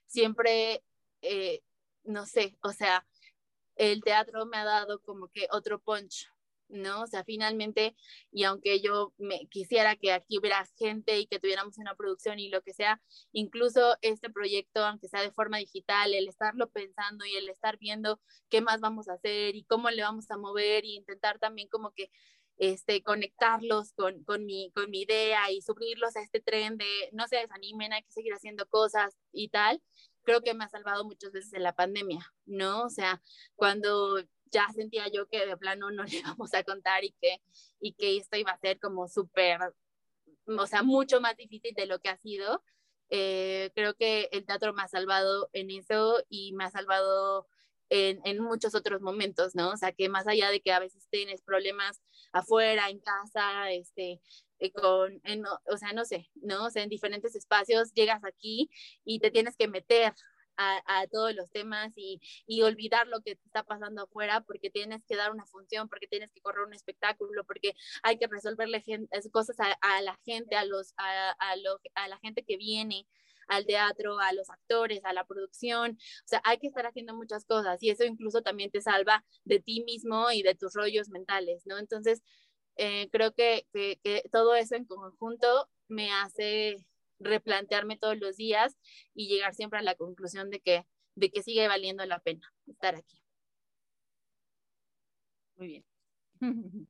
[0.07, 0.83] siempre,
[1.31, 1.63] eh,
[2.05, 3.07] no sé, o sea,
[3.77, 6.29] el teatro me ha dado como que otro punch
[6.69, 7.03] ¿no?
[7.03, 7.95] O sea, finalmente,
[8.33, 12.49] y aunque yo me quisiera que aquí hubiera gente y que tuviéramos una producción y
[12.49, 13.01] lo que sea,
[13.33, 18.21] incluso este proyecto, aunque sea de forma digital, el estarlo pensando y el estar viendo
[18.49, 21.93] qué más vamos a hacer y cómo le vamos a mover y intentar también como
[21.93, 22.11] que
[22.59, 27.29] este, conectarlos con, con, mi, con mi idea y subirlos a este tren de no
[27.29, 29.83] se desanimen, hay que seguir haciendo cosas y tal,
[30.27, 32.83] creo que me ha salvado muchas veces en la pandemia, ¿no?
[32.83, 33.23] O sea,
[33.55, 34.19] cuando
[34.51, 37.41] ya sentía yo que de plano no le íbamos a contar y que,
[37.81, 39.61] y que esto iba a ser como súper,
[40.47, 42.63] o sea, mucho más difícil de lo que ha sido.
[43.09, 47.47] Eh, creo que el teatro me ha salvado en eso y me ha salvado
[47.89, 49.71] en, en, muchos otros momentos, ¿no?
[49.71, 52.03] O sea, que más allá de que a veces tienes problemas
[52.33, 54.21] afuera, en casa, este,
[54.75, 56.67] con, en, o sea, no sé, ¿no?
[56.67, 58.71] O sea, en diferentes espacios llegas aquí
[59.05, 60.15] y te tienes que meter
[60.57, 64.71] a, a, todos los temas y, y, olvidar lo que te está pasando afuera porque
[64.71, 68.83] tienes que dar una función, porque tienes que correr un espectáculo, porque hay que resolverle
[69.33, 73.07] cosas a, la gente, a, los, a, lo, a la gente que viene
[73.49, 75.93] al teatro, a los actores, a la producción.
[75.93, 79.61] O sea, hay que estar haciendo muchas cosas y eso incluso también te salva de
[79.61, 81.79] ti mismo y de tus rollos mentales, ¿no?
[81.79, 82.23] Entonces,
[82.77, 86.87] eh, creo que, que, que, todo eso en conjunto me hace
[87.19, 88.77] replantearme todos los días
[89.15, 92.95] y llegar siempre a la conclusión de que, de que sigue valiendo la pena estar
[92.95, 93.23] aquí.
[95.57, 95.85] Muy bien.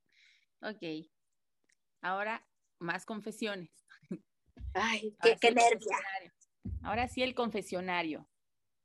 [0.61, 1.09] ok.
[2.01, 2.47] Ahora
[2.79, 3.87] más confesiones.
[4.75, 5.99] Ay, qué, qué nervia.
[6.83, 8.29] Ahora sí el confesionario.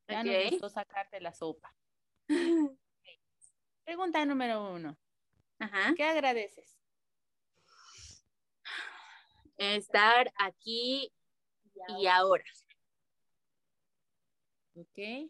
[0.08, 0.43] Ya okay.
[0.43, 1.76] nos gustó sacarte la sopa.
[3.84, 4.97] Pregunta número uno.
[5.60, 5.93] Ajá.
[5.95, 6.81] ¿Qué agradeces?
[9.62, 11.14] Estar aquí
[11.99, 12.43] y ahora.
[14.74, 15.30] Ok.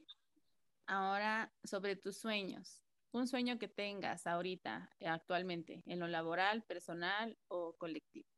[0.88, 2.82] Ahora sobre tus sueños.
[3.12, 8.30] Un sueño que tengas ahorita, actualmente, en lo laboral, personal o colectivo.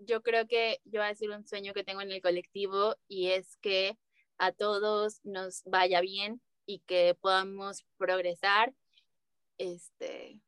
[0.00, 3.28] Yo creo que yo voy a decir un sueño que tengo en el colectivo y
[3.28, 3.98] es que
[4.36, 8.74] a todos nos vaya bien y que podamos progresar
[9.56, 10.42] este,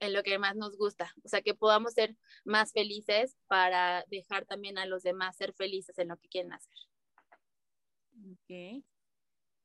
[0.00, 4.46] en lo que más nos gusta, o sea, que podamos ser más felices para dejar
[4.46, 6.76] también a los demás ser felices en lo que quieren hacer.
[8.32, 8.84] Ok.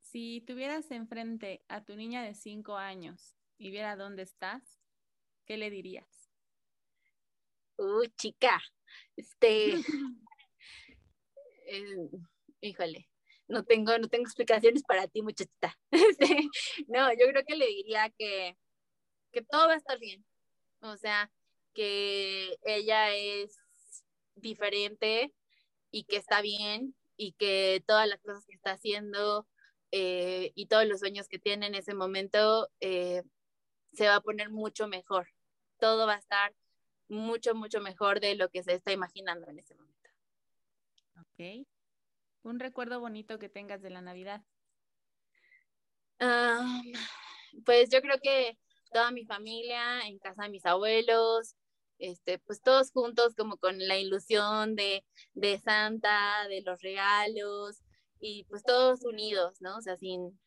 [0.00, 4.80] Si tuvieras enfrente a tu niña de cinco años y viera dónde estás,
[5.46, 6.30] ¿qué le dirías?
[7.76, 8.62] Uy, chica,
[9.16, 9.74] este,
[11.66, 12.08] eh,
[12.60, 13.08] híjole,
[13.48, 15.76] no tengo, no tengo explicaciones para ti, muchachita.
[15.90, 16.48] Este,
[16.88, 18.56] no, yo creo que le diría que,
[19.34, 20.24] que todo va a estar bien.
[20.80, 21.30] O sea,
[21.74, 23.58] que ella es
[24.36, 25.34] diferente
[25.90, 29.46] y que está bien y que todas las cosas que está haciendo
[29.90, 33.22] eh, y todos los sueños que tiene en ese momento eh,
[33.92, 35.28] se va a poner mucho mejor.
[35.78, 36.54] Todo va a estar
[37.08, 40.10] mucho, mucho mejor de lo que se está imaginando en ese momento.
[41.20, 41.66] Ok.
[42.42, 44.42] Un recuerdo bonito que tengas de la Navidad.
[46.20, 46.92] Um,
[47.64, 48.58] pues yo creo que
[48.94, 51.56] toda mi familia en casa de mis abuelos,
[51.98, 57.82] este, pues todos juntos como con la ilusión de, de Santa, de los regalos
[58.20, 59.78] y pues todos unidos, ¿no?
[59.78, 60.38] O sea, sin,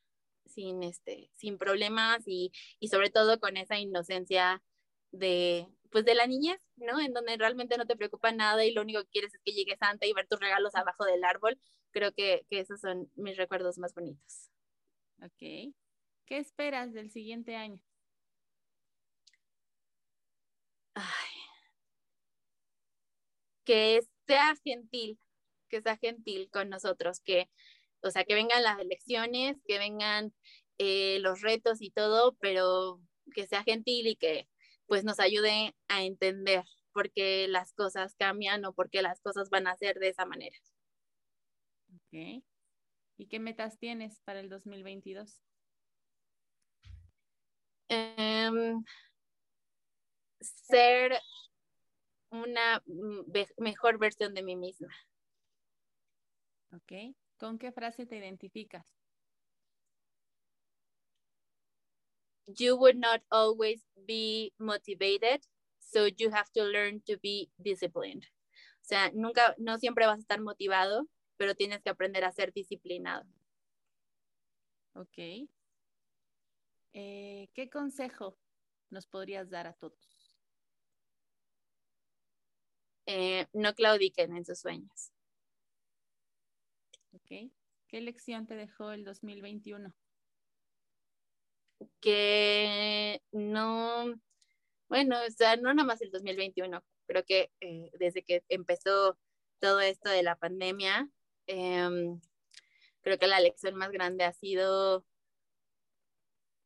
[0.46, 4.64] sin, este, sin problemas y, y sobre todo con esa inocencia
[5.12, 7.02] de, pues de la niñez, ¿no?
[7.02, 9.76] En donde realmente no te preocupa nada y lo único que quieres es que llegue
[9.76, 11.60] Santa y ver tus regalos abajo del árbol.
[11.92, 14.52] Creo que, que esos son mis recuerdos más bonitos.
[15.22, 15.74] Ok.
[16.26, 17.82] ¿Qué esperas del siguiente año?
[20.96, 21.38] Ay,
[23.68, 25.20] que sea gentil,
[25.70, 27.50] que sea gentil con nosotros, que,
[28.02, 30.34] o sea, que vengan las elecciones, que vengan
[30.78, 33.02] eh, los retos y todo, pero
[33.36, 34.48] que sea gentil y que
[34.86, 36.64] pues nos ayude a entender
[36.94, 40.26] por qué las cosas cambian o por qué las cosas van a ser de esa
[40.26, 40.58] manera.
[41.94, 42.42] Ok.
[43.18, 45.42] ¿Y qué metas tienes para el 2022?
[47.90, 48.86] Um,
[50.40, 51.20] ser
[52.30, 52.84] una
[53.58, 54.90] mejor versión de mí misma.
[56.74, 57.16] Ok.
[57.38, 58.86] ¿Con qué frase te identificas?
[62.48, 65.42] You would not always be motivated,
[65.80, 68.24] so you have to learn to be disciplined.
[68.82, 72.54] O sea, nunca, no siempre vas a estar motivado, pero tienes que aprender a ser
[72.54, 73.26] disciplinado.
[74.94, 75.50] Ok.
[76.94, 78.38] Eh, ¿Qué consejo
[78.90, 80.17] nos podrías dar a todos?
[83.08, 85.12] Eh, no claudiquen en sus sueños.
[87.88, 89.94] ¿Qué lección te dejó el 2021?
[92.02, 94.14] Que no,
[94.90, 99.18] bueno, o sea, no nada más el 2021, creo que eh, desde que empezó
[99.60, 101.10] todo esto de la pandemia,
[101.48, 101.90] eh,
[103.02, 105.06] creo que la lección más grande ha sido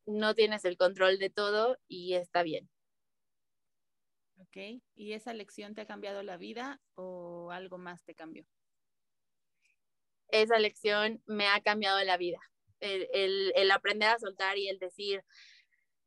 [0.07, 2.70] no tienes el control de todo y está bien.
[4.41, 4.81] Ok.
[4.95, 8.45] ¿Y esa lección te ha cambiado la vida o algo más te cambió?
[10.29, 12.39] Esa lección me ha cambiado la vida.
[12.79, 15.23] El, el, el aprender a soltar y el decir,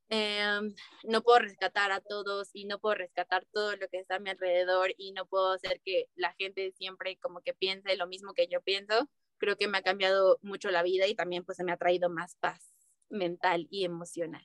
[0.08, 0.60] eh,
[1.04, 4.30] no puedo rescatar a todos y no puedo rescatar todo lo que está a mi
[4.30, 8.48] alrededor y no puedo hacer que la gente siempre como que piense lo mismo que
[8.48, 9.08] yo pienso.
[9.38, 12.10] Creo que me ha cambiado mucho la vida y también pues se me ha traído
[12.10, 12.74] más paz
[13.08, 14.44] mental y emocional.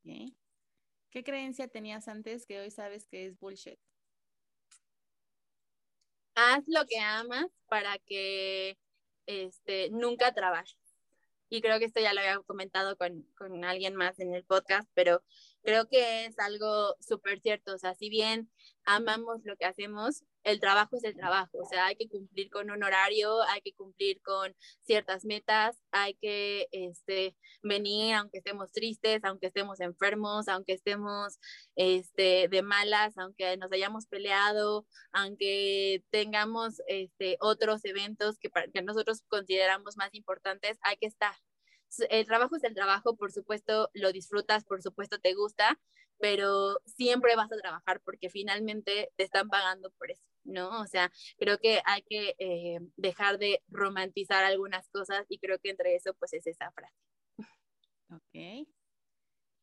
[0.00, 0.36] Okay.
[1.14, 3.78] ¿Qué creencia tenías antes que hoy sabes que es bullshit?
[6.34, 8.76] Haz lo que amas para que
[9.26, 10.76] este, nunca trabajes
[11.48, 14.90] y creo que esto ya lo había comentado con, con alguien más en el podcast,
[14.92, 15.22] pero
[15.62, 18.50] creo que es algo súper cierto, o sea, si bien
[18.84, 22.70] amamos lo que hacemos, el trabajo es el trabajo, o sea, hay que cumplir con
[22.70, 29.24] un horario, hay que cumplir con ciertas metas, hay que este, venir aunque estemos tristes,
[29.24, 31.38] aunque estemos enfermos, aunque estemos
[31.76, 39.22] este, de malas, aunque nos hayamos peleado, aunque tengamos este, otros eventos que, que nosotros
[39.28, 41.34] consideramos más importantes, hay que estar.
[42.10, 45.78] El trabajo es el trabajo, por supuesto lo disfrutas, por supuesto te gusta,
[46.18, 50.80] pero siempre vas a trabajar porque finalmente te están pagando por eso, ¿no?
[50.80, 55.70] O sea, creo que hay que eh, dejar de romantizar algunas cosas y creo que
[55.70, 56.94] entre eso pues es esa frase.
[58.10, 58.68] Ok.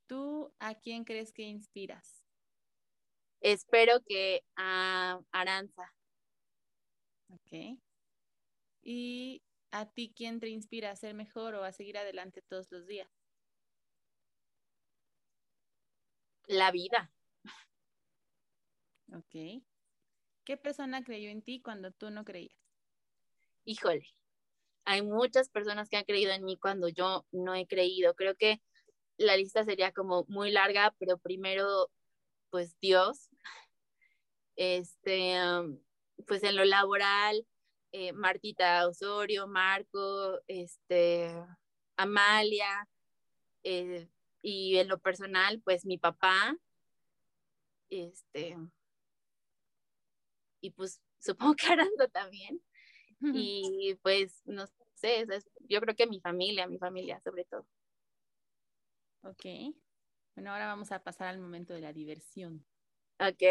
[0.08, 2.22] ¿Tú a quién crees que inspiras?
[3.40, 5.96] Espero que a Aranza.
[7.30, 7.80] Ok.
[8.84, 9.42] ¿Y
[9.72, 13.21] a ti quién te inspira a ser mejor o a seguir adelante todos los días?
[16.52, 17.10] La vida.
[19.14, 19.64] Ok.
[20.44, 22.60] ¿Qué persona creyó en ti cuando tú no creías?
[23.64, 24.06] Híjole,
[24.84, 28.16] hay muchas personas que han creído en mí cuando yo no he creído.
[28.16, 28.62] Creo que
[29.16, 31.90] la lista sería como muy larga, pero primero,
[32.50, 33.30] pues Dios.
[34.58, 35.38] Este,
[36.28, 37.48] pues en lo laboral,
[37.94, 41.34] eh, Martita Osorio, Marco, este,
[41.96, 42.90] Amalia,
[43.64, 44.10] eh,
[44.42, 46.56] y en lo personal, pues mi papá,
[47.90, 48.58] este,
[50.62, 52.62] y pues supongo que Arando también,
[53.22, 54.66] y pues no
[54.96, 55.26] sé,
[55.70, 57.68] yo creo que mi familia, mi familia sobre todo.
[59.24, 59.46] Ok,
[60.36, 62.66] bueno, ahora vamos a pasar al momento de la diversión.
[63.20, 63.44] Ok.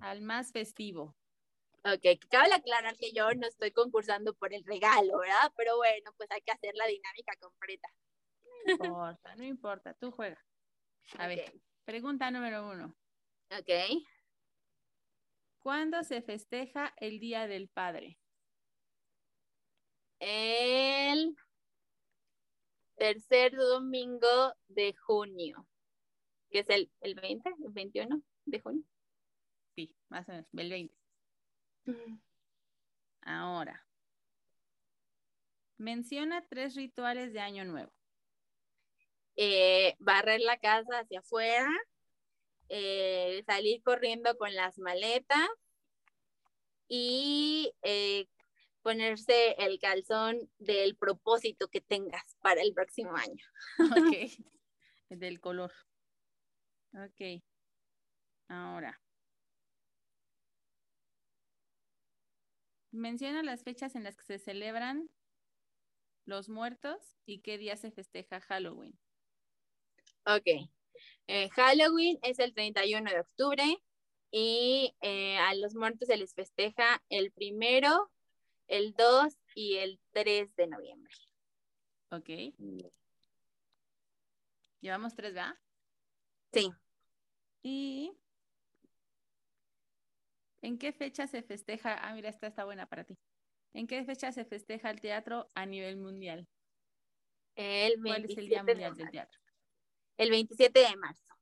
[0.00, 1.16] Al más festivo.
[1.84, 5.52] Ok, cabe aclarar que yo no estoy concursando por el regalo, ¿verdad?
[5.56, 7.88] Pero bueno, pues hay que hacer la dinámica completa.
[8.68, 10.44] No importa, no importa, tú juegas.
[11.14, 11.36] A okay.
[11.36, 11.54] ver,
[11.84, 12.94] pregunta número uno.
[13.50, 14.02] Ok.
[15.58, 18.18] ¿Cuándo se festeja el Día del Padre?
[20.20, 21.36] El
[22.96, 25.66] tercer domingo de junio,
[26.50, 28.84] que es el, el 20, el 21 de junio.
[29.74, 30.94] Sí, más o menos, el 20.
[33.22, 33.86] Ahora,
[35.76, 37.92] menciona tres rituales de Año Nuevo.
[39.40, 41.70] Eh, barrer la casa hacia afuera,
[42.68, 45.48] eh, salir corriendo con las maletas
[46.88, 48.26] y eh,
[48.82, 53.44] ponerse el calzón del propósito que tengas para el próximo año.
[53.78, 53.86] Ok,
[55.10, 55.72] del color.
[56.94, 57.40] Ok.
[58.48, 59.00] Ahora.
[62.90, 65.08] Menciona las fechas en las que se celebran
[66.24, 68.98] los muertos y qué día se festeja Halloween.
[70.28, 70.68] Ok.
[71.26, 73.64] Eh, Halloween es el 31 de octubre
[74.30, 78.10] y eh, a los muertos se les festeja el primero,
[78.66, 81.14] el 2 y el 3 de noviembre.
[82.10, 82.28] Ok.
[84.80, 85.56] Llevamos tres, ¿verdad?
[86.52, 86.70] Sí.
[87.62, 88.12] ¿Y
[90.60, 91.96] en qué fecha se festeja?
[92.06, 93.18] Ah, mira, esta está buena para ti.
[93.72, 96.46] ¿En qué fecha se festeja el teatro a nivel mundial?
[97.54, 99.40] El ¿Cuál es el Día Mundial del Teatro?
[100.18, 101.34] El 27 de marzo.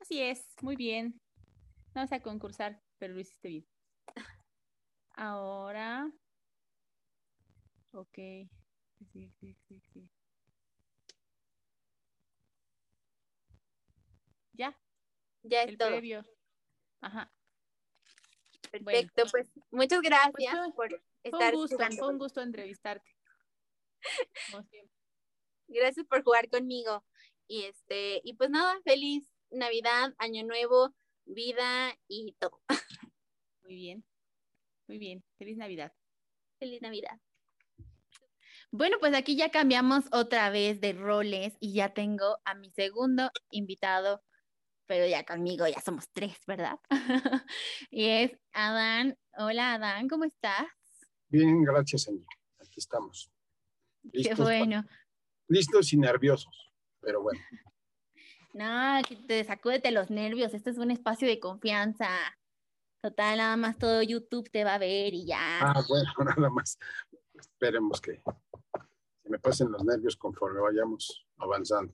[0.00, 1.20] Así es, muy bien.
[1.94, 3.66] Vas a concursar, pero lo hiciste bien.
[5.14, 6.10] Ahora.
[7.92, 8.16] Ok.
[9.12, 10.10] Sí, sí, sí, sí.
[14.52, 14.76] Ya.
[15.44, 15.88] Ya es el todo.
[15.90, 16.24] previo.
[17.00, 17.32] Ajá.
[18.72, 19.30] Perfecto, bueno.
[19.30, 21.96] pues muchas gracias pues por fue estar un gusto, jugando.
[21.96, 23.08] Fue un gusto entrevistarte.
[24.50, 24.93] Como siempre.
[25.68, 27.04] Gracias por jugar conmigo.
[27.46, 30.94] Y este, y pues nada, feliz Navidad, Año Nuevo,
[31.24, 32.60] vida y todo.
[33.62, 34.04] Muy bien.
[34.86, 35.24] Muy bien.
[35.38, 35.92] Feliz Navidad.
[36.58, 37.18] Feliz Navidad.
[38.70, 43.30] Bueno, pues aquí ya cambiamos otra vez de roles y ya tengo a mi segundo
[43.50, 44.22] invitado
[44.86, 46.78] pero ya conmigo ya somos tres, ¿verdad?
[47.90, 49.16] y es Adán.
[49.36, 50.66] Hola Adán, ¿cómo estás?
[51.28, 52.26] Bien, gracias, señor.
[52.60, 53.30] Aquí estamos.
[54.12, 54.84] Qué bueno.
[55.48, 57.40] Listos y nerviosos, pero bueno.
[58.54, 60.54] No, te sacúdete los nervios.
[60.54, 62.08] Este es un espacio de confianza.
[63.02, 65.58] Total, nada más todo YouTube te va a ver y ya.
[65.60, 66.78] Ah, bueno, nada más.
[67.34, 68.22] Esperemos que
[69.24, 71.92] se me pasen los nervios conforme vayamos avanzando.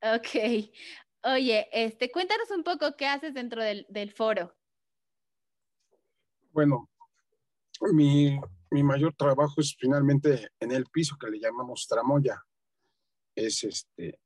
[0.00, 0.70] Ok.
[1.24, 4.56] Oye, este, cuéntanos un poco qué haces dentro del, del foro.
[6.50, 6.88] Bueno,
[7.92, 8.40] mi,
[8.70, 12.42] mi, mayor trabajo es finalmente en el piso que le llamamos tramoya.
[13.34, 14.20] Es este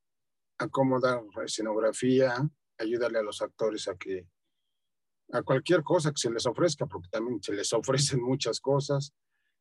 [0.58, 2.36] acomodar escenografía,
[2.78, 4.26] ayudarle a los actores a que
[5.32, 9.12] a cualquier cosa que se les ofrezca, porque también se les ofrecen muchas cosas,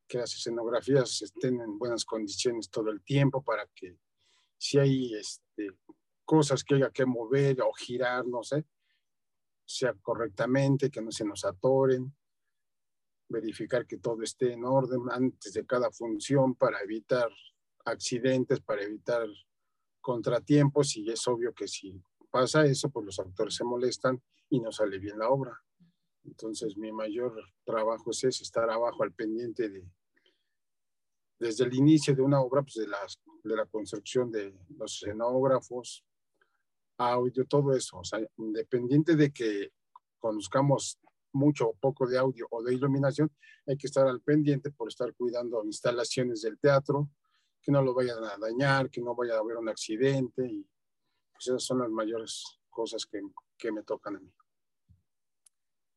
[0.07, 3.97] que las escenografías estén en buenas condiciones todo el tiempo para que
[4.57, 5.69] si hay este,
[6.25, 8.65] cosas que haya que mover o girar, no sé,
[9.65, 12.13] sea correctamente, que no se nos atoren,
[13.29, 17.29] verificar que todo esté en orden antes de cada función para evitar
[17.85, 19.27] accidentes, para evitar
[20.01, 22.01] contratiempos y es obvio que si
[22.31, 25.57] pasa eso, pues los actores se molestan y no sale bien la obra.
[26.25, 29.87] Entonces mi mayor trabajo es ese, estar abajo al pendiente de,
[31.39, 36.03] desde el inicio de una obra, pues de, las, de la construcción de los escenógrafos,
[36.97, 37.99] audio, todo eso.
[37.99, 39.71] O sea, independiente de que
[40.19, 40.99] conozcamos
[41.33, 43.31] mucho o poco de audio o de iluminación,
[43.67, 47.09] hay que estar al pendiente por estar cuidando instalaciones del teatro,
[47.61, 50.45] que no lo vayan a dañar, que no vaya a haber un accidente.
[50.47, 50.65] Y
[51.33, 53.21] pues esas son las mayores cosas que,
[53.57, 54.31] que me tocan a mí.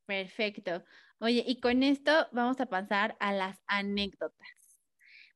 [0.06, 0.84] Perfecto.
[1.20, 4.80] Oye, y con esto vamos a pasar a las anécdotas,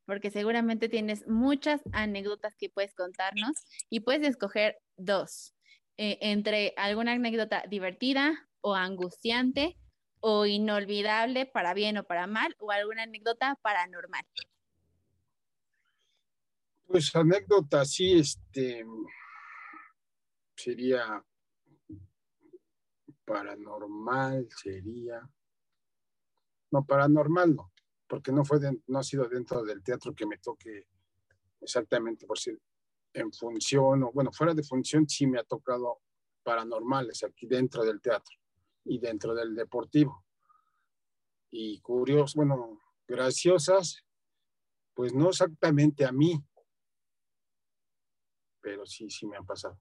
[0.05, 3.57] porque seguramente tienes muchas anécdotas que puedes contarnos
[3.89, 5.55] y puedes escoger dos,
[5.97, 9.79] eh, entre alguna anécdota divertida o angustiante
[10.29, 14.25] o inolvidable para bien o para mal o alguna anécdota paranormal.
[16.89, 18.85] Pues anécdota, sí, este
[20.57, 21.25] sería
[23.25, 25.21] paranormal, sería.
[26.73, 27.73] No, paranormal no,
[28.09, 28.59] porque no fue
[28.89, 30.89] no ha sido dentro del teatro que me toque
[31.61, 32.51] exactamente por si
[33.13, 36.01] en función o bueno, fuera de función sí me ha tocado
[36.43, 38.37] paranormales aquí dentro del teatro
[38.87, 40.25] y dentro del deportivo.
[41.51, 44.05] Y curioso, bueno, graciosas,
[44.95, 46.43] pues no exactamente a mí,
[48.61, 49.79] pero sí, sí me han pasado.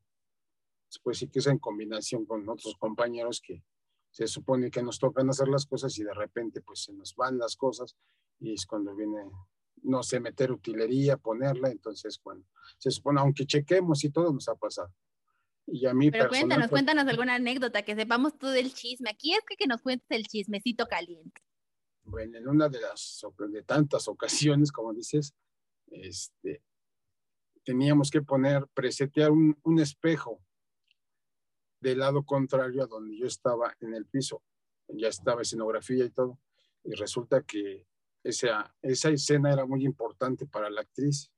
[1.03, 3.63] Pues sí que es en combinación con otros compañeros que
[4.11, 7.37] se supone que nos tocan hacer las cosas y de repente pues se nos van
[7.37, 7.97] las cosas
[8.39, 9.29] y es cuando viene,
[9.83, 12.47] no sé, meter utilería, ponerla, entonces cuando
[12.77, 14.93] se supone, aunque chequemos y todo nos ha pasado.
[15.67, 19.09] Y a mí Pero cuéntanos, pues cuéntanos alguna anécdota, que sepamos todo el chisme.
[19.09, 21.41] Aquí es que, que nos cuentes el chismecito caliente.
[22.03, 25.33] Bueno, en una de las, de tantas ocasiones, como dices,
[25.87, 26.61] este,
[27.63, 30.39] teníamos que poner, presetear un, un espejo
[31.79, 34.43] del lado contrario a donde yo estaba en el piso.
[34.87, 36.39] Ya estaba escenografía y todo.
[36.83, 37.87] Y resulta que
[38.23, 41.31] esa, esa escena era muy importante para la actriz,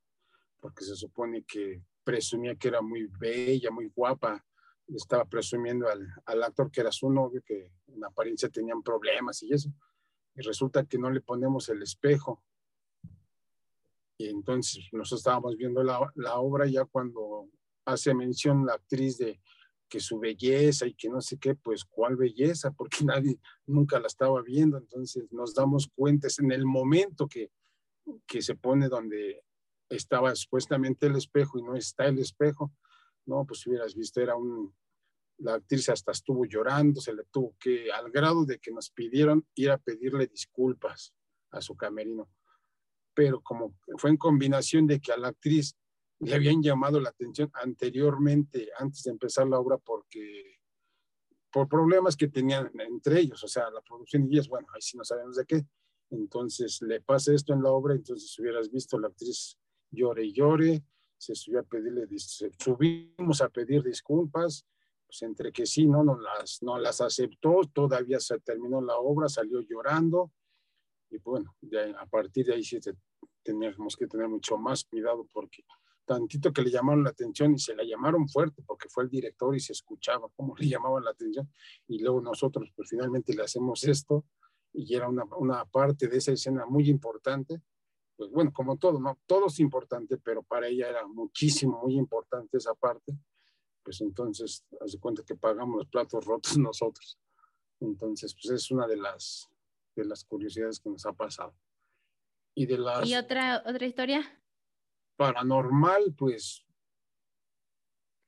[0.60, 4.42] porque se supone que presumía que era muy bella, muy guapa.
[4.88, 9.52] Estaba presumiendo al, al actor que era su novio, que en apariencia tenían problemas y
[9.52, 9.70] eso.
[10.34, 12.42] Y resulta que no le ponemos el espejo
[14.18, 17.48] y entonces nosotros estábamos viendo la, la obra ya cuando
[17.86, 19.40] hace mención la actriz de
[19.88, 24.08] que su belleza y que no sé qué, pues cuál belleza, porque nadie nunca la
[24.08, 27.52] estaba viendo, entonces nos damos cuenta, es en el momento que,
[28.26, 29.44] que se pone donde
[29.90, 32.74] estaba supuestamente el espejo y no está el espejo,
[33.26, 34.74] no, pues si hubieras visto, era un,
[35.40, 39.46] la actriz hasta estuvo llorando, se le tuvo que, al grado de que nos pidieron
[39.56, 41.14] ir a pedirle disculpas
[41.52, 42.30] a su camerino
[43.18, 45.76] pero como fue en combinación de que a la actriz
[46.20, 50.60] le habían llamado la atención anteriormente, antes de empezar la obra, porque
[51.52, 54.98] por problemas que tenían entre ellos, o sea, la producción y ellas, bueno, ahí sí
[54.98, 55.66] no sabemos de qué.
[56.12, 59.58] Entonces le pasa esto en la obra, entonces hubieras visto la actriz
[59.92, 60.84] llore y llore,
[61.18, 62.08] se subió a pedirle,
[62.60, 64.66] subimos a pedir disculpas,
[65.06, 69.30] pues entre que sí, no, no las, no las aceptó, todavía se terminó la obra,
[69.30, 70.32] salió llorando,
[71.10, 71.56] y bueno,
[72.00, 72.80] a partir de ahí sí
[73.44, 75.64] teníamos que tener mucho más cuidado porque
[76.06, 79.56] tantito que le llamaron la atención y se la llamaron fuerte porque fue el director
[79.56, 81.52] y se escuchaba cómo le llamaban la atención
[81.88, 84.26] y luego nosotros pues finalmente le hacemos esto
[84.74, 87.62] y era una, una parte de esa escena muy importante
[88.18, 92.58] pues bueno como todo no todo es importante pero para ella era muchísimo muy importante
[92.58, 93.18] esa parte
[93.88, 97.18] pues entonces, haz de cuenta que pagamos los platos rotos nosotros.
[97.80, 99.50] Entonces, pues es una de las,
[99.96, 101.56] de las curiosidades que nos ha pasado.
[102.54, 103.08] Y de las...
[103.08, 104.44] ¿Y otra, otra historia?
[105.16, 106.66] Paranormal, pues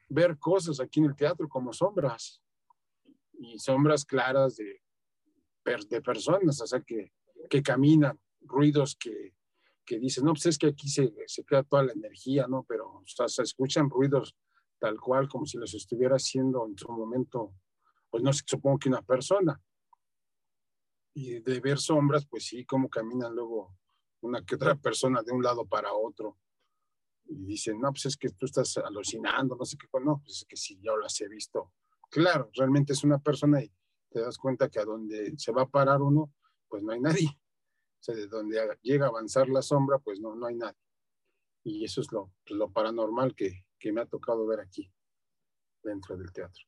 [0.07, 2.41] ver cosas aquí en el teatro como sombras
[3.33, 4.81] y sombras claras de,
[5.89, 7.11] de personas, o sea, que,
[7.49, 9.35] que caminan, ruidos que,
[9.89, 12.63] que dicen, no, pues es que aquí se, se queda toda la energía, ¿no?
[12.69, 14.35] Pero o sea, se escuchan ruidos
[14.77, 17.55] tal cual como si los estuviera haciendo en su momento,
[18.11, 19.59] pues no sé, supongo que una persona.
[21.15, 23.75] Y de ver sombras, pues sí, como caminan luego
[24.21, 26.37] una que otra persona de un lado para otro.
[27.25, 30.45] Y dicen, no, pues es que tú estás alucinando, no sé qué, no, pues es
[30.45, 31.73] que sí, yo las he visto.
[32.11, 33.71] Claro, realmente es una persona y
[34.11, 36.31] te das cuenta que a donde se va a parar uno,
[36.67, 37.38] pues no hay nadie.
[37.99, 40.79] O sea, de donde llega a avanzar la sombra, pues no, no hay nadie.
[41.63, 44.89] Y eso es lo, lo paranormal que, que me ha tocado ver aquí,
[45.83, 46.63] dentro del teatro.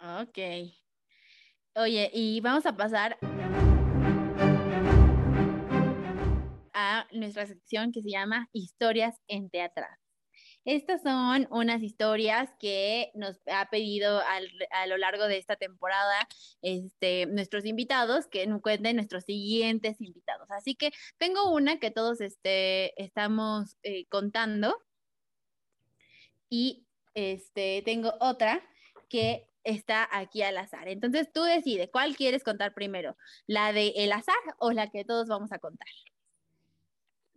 [0.00, 0.38] Ok.
[1.74, 3.18] Oye, y vamos a pasar
[6.72, 9.84] a nuestra sección que se llama Historias en Teatro.
[10.68, 16.28] Estas son unas historias que nos ha pedido a lo largo de esta temporada
[16.60, 20.50] este, nuestros invitados, que nos cuenten nuestros siguientes invitados.
[20.50, 24.76] Así que tengo una que todos este, estamos eh, contando
[26.50, 28.62] y este, tengo otra
[29.08, 30.86] que está aquí al azar.
[30.88, 33.16] Entonces tú decides cuál quieres contar primero,
[33.46, 35.88] la de el azar o la que todos vamos a contar.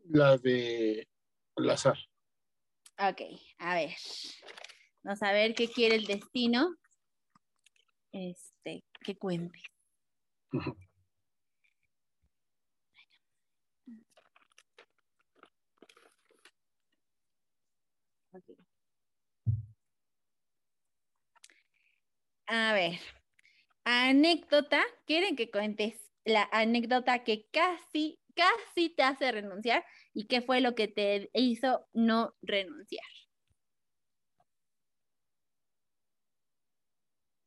[0.03, 1.07] La de
[1.55, 2.10] el azar.
[3.09, 3.19] Ok,
[3.57, 3.95] a ver.
[5.01, 6.75] Vamos a ver qué quiere el destino.
[8.11, 9.59] Este, que cuente.
[22.45, 22.99] A ver,
[23.83, 29.83] anécdota, ¿quieren que cuentes la anécdota que casi, casi te hace renunciar
[30.13, 33.05] y qué fue lo que te hizo no renunciar?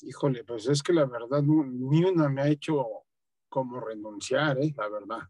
[0.01, 2.87] Híjole, pues es que la verdad ni una me ha hecho
[3.49, 4.73] como renunciar, ¿eh?
[4.77, 5.23] la verdad.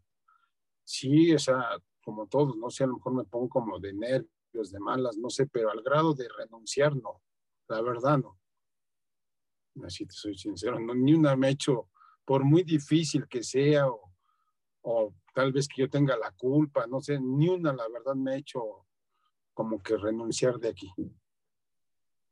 [0.83, 4.71] Sí, o sea, como todos, no sé, a lo mejor me pongo como de nervios,
[4.71, 7.21] de malas, no sé, pero al grado de renunciar, no,
[7.67, 8.37] la verdad no
[9.83, 11.89] así te soy sincero, no, ni una me ha hecho,
[12.23, 14.11] por muy difícil que sea, o,
[14.81, 18.31] o, tal vez que yo tenga la culpa, no sé, ni una la verdad me
[18.31, 18.87] ha hecho
[19.53, 20.89] como que renunciar de aquí.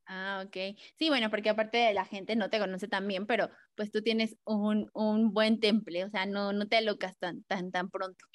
[0.05, 0.77] Ah, ok.
[0.97, 4.01] Sí, bueno, porque aparte de la gente no te conoce tan bien, pero pues tú
[4.01, 8.25] tienes un, un buen temple, o sea, no, no te alocas tan, tan, tan pronto.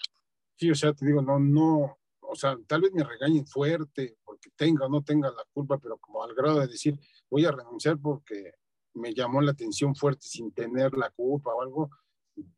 [0.57, 4.51] Sí, o sea, te digo, no, no, o sea, tal vez me regañen fuerte porque
[4.55, 6.99] tenga o no tenga la culpa, pero como al grado de decir,
[7.31, 8.53] voy a renunciar porque
[8.95, 11.91] me llamó la atención fuerte sin tener la culpa o algo,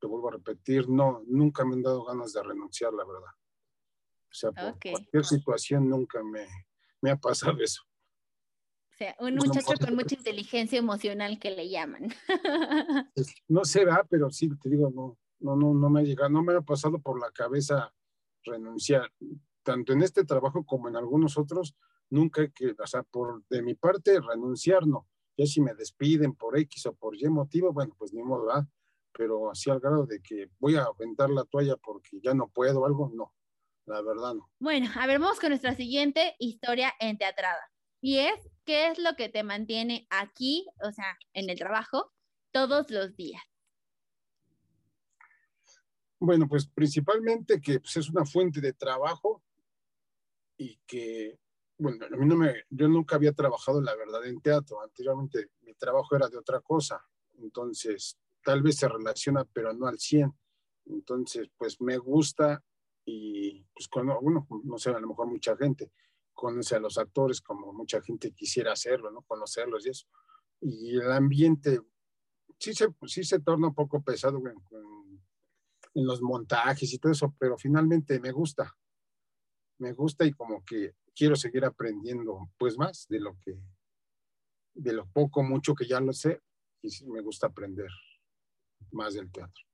[0.01, 3.33] te vuelvo a repetir, no, nunca me han dado ganas de renunciar, la verdad.
[4.31, 6.47] O sea, por cualquier situación nunca me,
[7.01, 7.83] me ha pasado eso.
[8.93, 12.13] O sea, un muchacho con mucha inteligencia emocional que le llaman.
[13.49, 16.55] No será, pero sí, te digo, no, no, no, no me ha llegado, no me
[16.55, 17.93] ha pasado por la cabeza
[18.45, 19.11] renunciar,
[19.63, 21.77] tanto en este trabajo como en algunos otros,
[22.11, 26.35] nunca hay que, o sea, por de mi parte, renunciar no, ya si me despiden
[26.35, 28.67] por X o por Y motivo, bueno, pues ni modo, ¿verdad?
[29.13, 32.85] Pero así al grado de que voy a aventar la toalla porque ya no puedo,
[32.85, 33.35] algo, no.
[33.87, 34.51] La verdad no.
[34.59, 37.61] Bueno, a ver, vamos con nuestra siguiente historia en teatrada.
[38.01, 42.13] Y es, ¿qué es lo que te mantiene aquí, o sea, en el trabajo,
[42.53, 43.43] todos los días?
[46.19, 49.43] Bueno, pues principalmente que pues, es una fuente de trabajo
[50.57, 51.39] y que
[51.81, 54.83] bueno, a mí no me, yo nunca había trabajado, la verdad, en teatro.
[54.83, 57.03] Anteriormente mi trabajo era de otra cosa.
[57.39, 60.33] Entonces, tal vez se relaciona, pero no al 100.
[60.87, 62.63] Entonces, pues me gusta
[63.05, 65.93] y, pues, con, bueno, no sé, a lo mejor mucha gente
[66.33, 69.23] conoce a los actores como mucha gente quisiera hacerlo, ¿no?
[69.23, 70.07] Conocerlos y eso.
[70.61, 71.81] Y el ambiente
[72.59, 74.55] sí se, sí se torna un poco pesado en,
[75.95, 78.75] en los montajes y todo eso, pero finalmente me gusta.
[79.79, 83.59] Me gusta y como que quiero seguir aprendiendo pues más de lo que,
[84.75, 86.41] de lo poco, mucho que ya lo sé,
[86.83, 87.91] y sí me gusta aprender
[88.91, 89.65] más del teatro.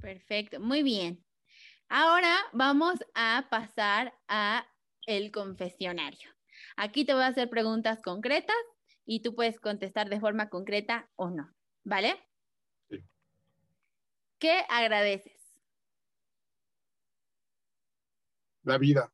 [0.00, 1.24] Perfecto, muy bien.
[1.88, 4.66] Ahora vamos a pasar a
[5.06, 6.30] el confesionario.
[6.76, 8.56] Aquí te voy a hacer preguntas concretas
[9.04, 11.52] y tú puedes contestar de forma concreta o no,
[11.84, 12.14] ¿vale?
[12.88, 13.04] Sí.
[14.38, 15.40] ¿Qué agradeces?
[18.62, 19.12] La vida.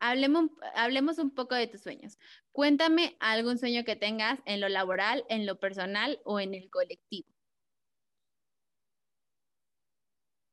[0.00, 2.18] Hablemos, hablemos un poco de tus sueños.
[2.52, 7.28] Cuéntame algún sueño que tengas en lo laboral, en lo personal o en el colectivo.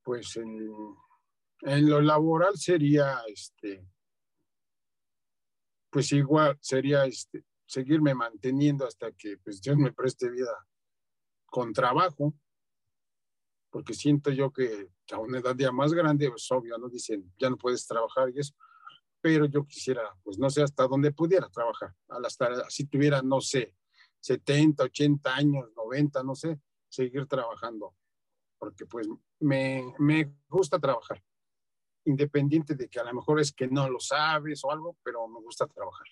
[0.04, 0.70] Pues en,
[1.62, 3.86] en lo laboral sería, este,
[5.90, 10.66] pues igual sería este, seguirme manteniendo hasta que pues, Dios me preste vida
[11.46, 12.34] con trabajo,
[13.70, 17.50] porque siento yo que a una edad ya más grande, pues obvio, no dicen, ya
[17.50, 18.54] no puedes trabajar y eso,
[19.22, 23.74] pero yo quisiera, pues no sé hasta dónde pudiera trabajar, hasta si tuviera, no sé,
[24.20, 26.60] 70, 80 años, 90, no sé,
[26.90, 27.96] seguir trabajando,
[28.58, 29.08] porque pues
[29.40, 31.24] me, me gusta trabajar,
[32.06, 35.40] independiente de que a lo mejor es que no lo sabes o algo, pero me
[35.42, 36.08] gusta trabajar.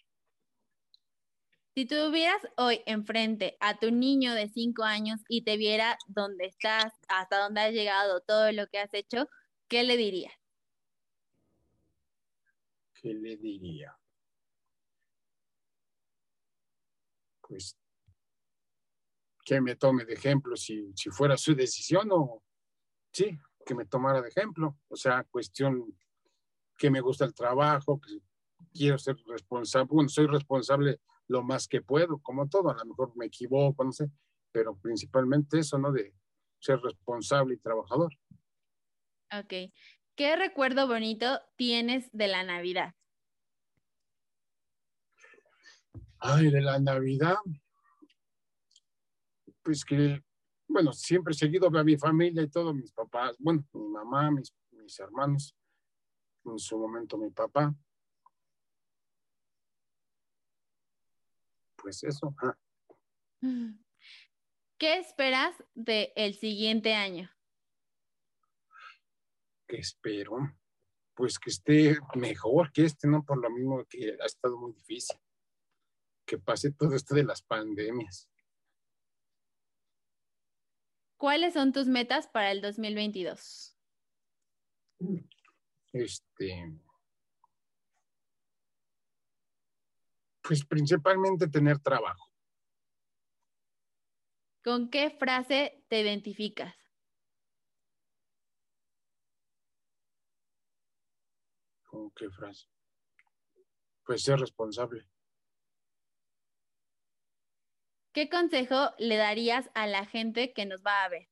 [1.76, 6.94] Si tuvieras hoy enfrente a tu niño de 5 años y te viera dónde estás,
[7.10, 9.28] hasta dónde has llegado, todo lo que has hecho,
[9.68, 10.34] ¿qué le dirías?
[13.06, 13.96] ¿Qué le diría?
[17.48, 17.78] Pues
[19.46, 22.42] que me tome de ejemplo si, si fuera su decisión o
[23.14, 24.80] sí, que me tomara de ejemplo.
[24.88, 25.96] O sea, cuestión
[26.80, 28.18] que me gusta el trabajo, que
[28.74, 33.16] quiero ser responsable, bueno, soy responsable lo más que puedo, como todo, a lo mejor
[33.16, 34.10] me equivoco, no sé,
[34.52, 35.92] pero principalmente eso, ¿no?
[35.92, 36.12] De
[36.58, 38.12] ser responsable y trabajador.
[39.32, 39.72] Ok.
[40.16, 42.94] ¿Qué recuerdo bonito tienes de la Navidad?
[46.20, 47.38] Ay, de la Navidad.
[49.62, 50.24] Pues que,
[50.68, 54.54] bueno, siempre he seguido a mi familia y todos mis papás, bueno, mi mamá, mis,
[54.72, 55.56] mis hermanos,
[56.46, 57.76] en su momento mi papá.
[61.86, 62.34] pues eso.
[64.80, 67.30] ¿Qué esperas del el siguiente año?
[69.68, 70.38] ¿Qué espero?
[71.16, 73.24] Pues que esté mejor que este, ¿no?
[73.24, 75.18] Por lo mismo que ha estado muy difícil.
[76.26, 78.30] Que pase todo esto de las pandemias.
[81.18, 83.78] ¿Cuáles son tus metas para el 2022?
[85.94, 86.78] Este,
[90.48, 92.32] Pues principalmente tener trabajo.
[94.64, 96.76] ¿Con qué frase te identificas?
[101.96, 102.68] ¿Con qué frase?
[104.04, 105.08] Pues ser responsable.
[108.12, 111.30] ¿Qué consejo le darías a la gente que nos va a ver?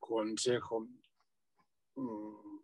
[0.00, 0.88] Consejo.
[1.94, 2.58] Mm,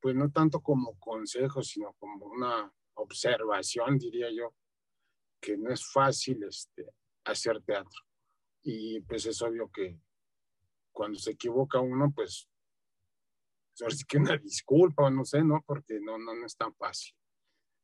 [0.00, 4.54] pues no tanto como consejo, sino como una observación, diría yo,
[5.42, 6.86] que no es fácil este,
[7.24, 8.00] hacer teatro.
[8.62, 10.00] Y pues es obvio que
[10.92, 12.48] cuando se equivoca uno, pues,
[13.80, 15.62] ahora sí que una disculpa, no sé, ¿no?
[15.66, 17.14] Porque no, no, no es tan fácil.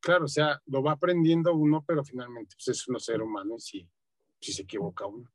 [0.01, 3.61] Claro, o sea, lo va aprendiendo uno, pero finalmente pues, es un ser humano y
[3.61, 3.91] si,
[4.41, 5.33] si se equivoca uno.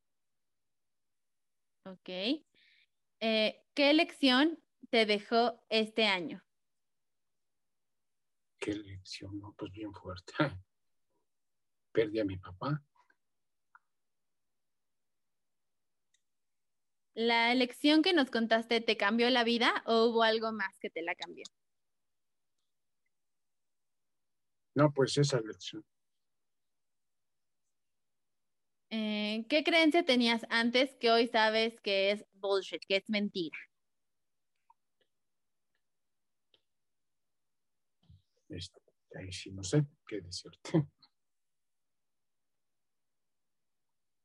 [1.86, 2.10] Ok.
[3.20, 6.44] Eh, ¿Qué lección te dejó este año?
[8.62, 9.54] qué lección, ¿no?
[9.58, 10.34] Pues bien fuerte.
[11.92, 12.82] Perdí a mi papá.
[17.14, 21.02] ¿La lección que nos contaste te cambió la vida o hubo algo más que te
[21.02, 21.44] la cambió?
[24.76, 25.84] No, pues esa lección.
[28.90, 33.58] Eh, ¿Qué creencia tenías antes que hoy sabes que es bullshit, que es mentira?
[38.50, 38.80] Este,
[39.16, 40.88] ahí sí no sé qué decirte.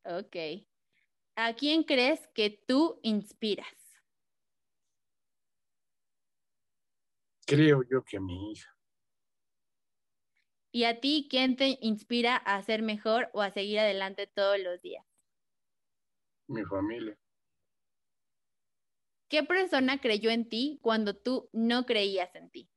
[0.05, 0.66] Ok.
[1.37, 3.68] ¿A quién crees que tú inspiras?
[7.47, 8.74] Creo yo que a mi hija.
[10.72, 14.80] ¿Y a ti quién te inspira a ser mejor o a seguir adelante todos los
[14.82, 15.05] días?
[16.49, 17.18] Mi familia.
[19.28, 22.70] ¿Qué persona creyó en ti cuando tú no creías en ti?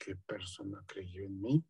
[0.00, 1.64] qué persona creyó en mí.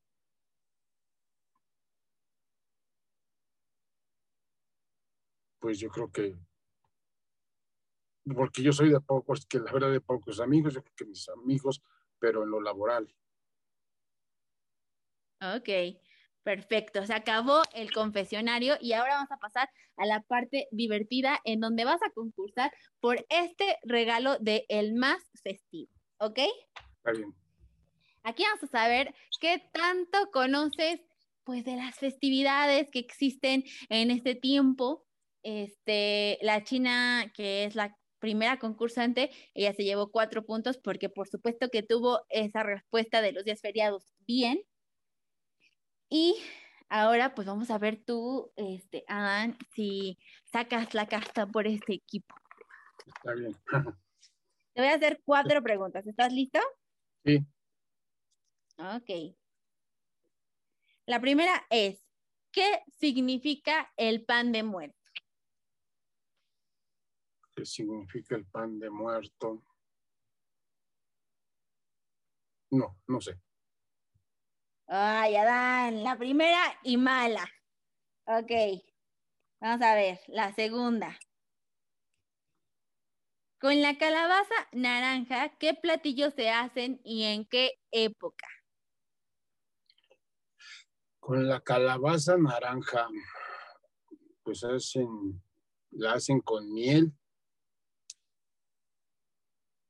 [5.61, 6.35] Pues yo creo que,
[8.35, 11.29] porque yo soy de pocos, que la verdad de pocos amigos, yo creo que mis
[11.29, 11.83] amigos,
[12.19, 13.15] pero en lo laboral.
[15.43, 15.69] Ok,
[16.43, 17.05] perfecto.
[17.07, 21.85] Se acabó el confesionario y ahora vamos a pasar a la parte divertida en donde
[21.85, 25.93] vas a concursar por este regalo de el más festivo.
[26.19, 26.39] ¿Ok?
[26.97, 27.35] Está bien.
[28.23, 31.01] Aquí vamos a saber qué tanto conoces
[31.45, 35.07] pues de las festividades que existen en este tiempo
[35.43, 41.29] este, la China, que es la primera concursante, ella se llevó cuatro puntos porque por
[41.29, 44.63] supuesto que tuvo esa respuesta de los días feriados bien.
[46.09, 46.37] Y
[46.89, 52.35] ahora pues vamos a ver tú, este, Adán, si sacas la casta por este equipo.
[53.07, 53.57] Está bien.
[54.75, 56.07] Te voy a hacer cuatro preguntas.
[56.07, 56.61] ¿Estás listo?
[57.25, 57.45] Sí.
[58.79, 59.37] Ok.
[61.07, 62.07] La primera es,
[62.53, 65.00] ¿qué significa el pan de muerto?
[67.61, 69.63] ¿Qué significa el pan de muerto?
[72.71, 73.39] No, no sé.
[74.87, 77.47] Ay, Adán, la primera y mala.
[78.25, 78.51] Ok.
[79.61, 81.19] Vamos a ver, la segunda.
[83.59, 88.49] Con la calabaza naranja, ¿qué platillos se hacen y en qué época?
[91.19, 93.07] Con la calabaza naranja,
[94.45, 95.43] pues hacen,
[95.91, 97.15] la hacen con miel.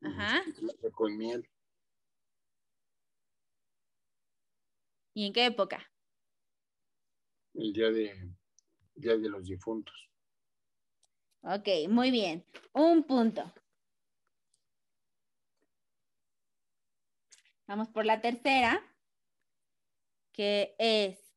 [0.03, 0.43] Ajá.
[0.95, 1.49] Con miel.
[5.15, 5.91] ¿Y en qué época?
[7.55, 8.33] El día de,
[8.95, 10.11] día de los difuntos.
[11.43, 12.45] Ok, muy bien.
[12.73, 13.53] Un punto.
[17.67, 18.83] Vamos por la tercera,
[20.33, 21.31] que es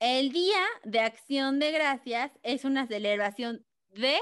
[0.00, 4.18] el Día de Acción de Gracias es una celebración de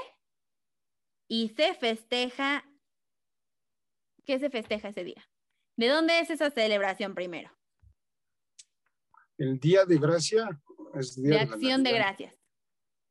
[1.28, 2.64] y se festeja.
[4.24, 5.28] ¿Qué se festeja ese día?
[5.76, 7.50] ¿De dónde es esa celebración primero?
[9.38, 10.48] El día de gracia
[10.94, 12.34] es día de, de la acción de gracias.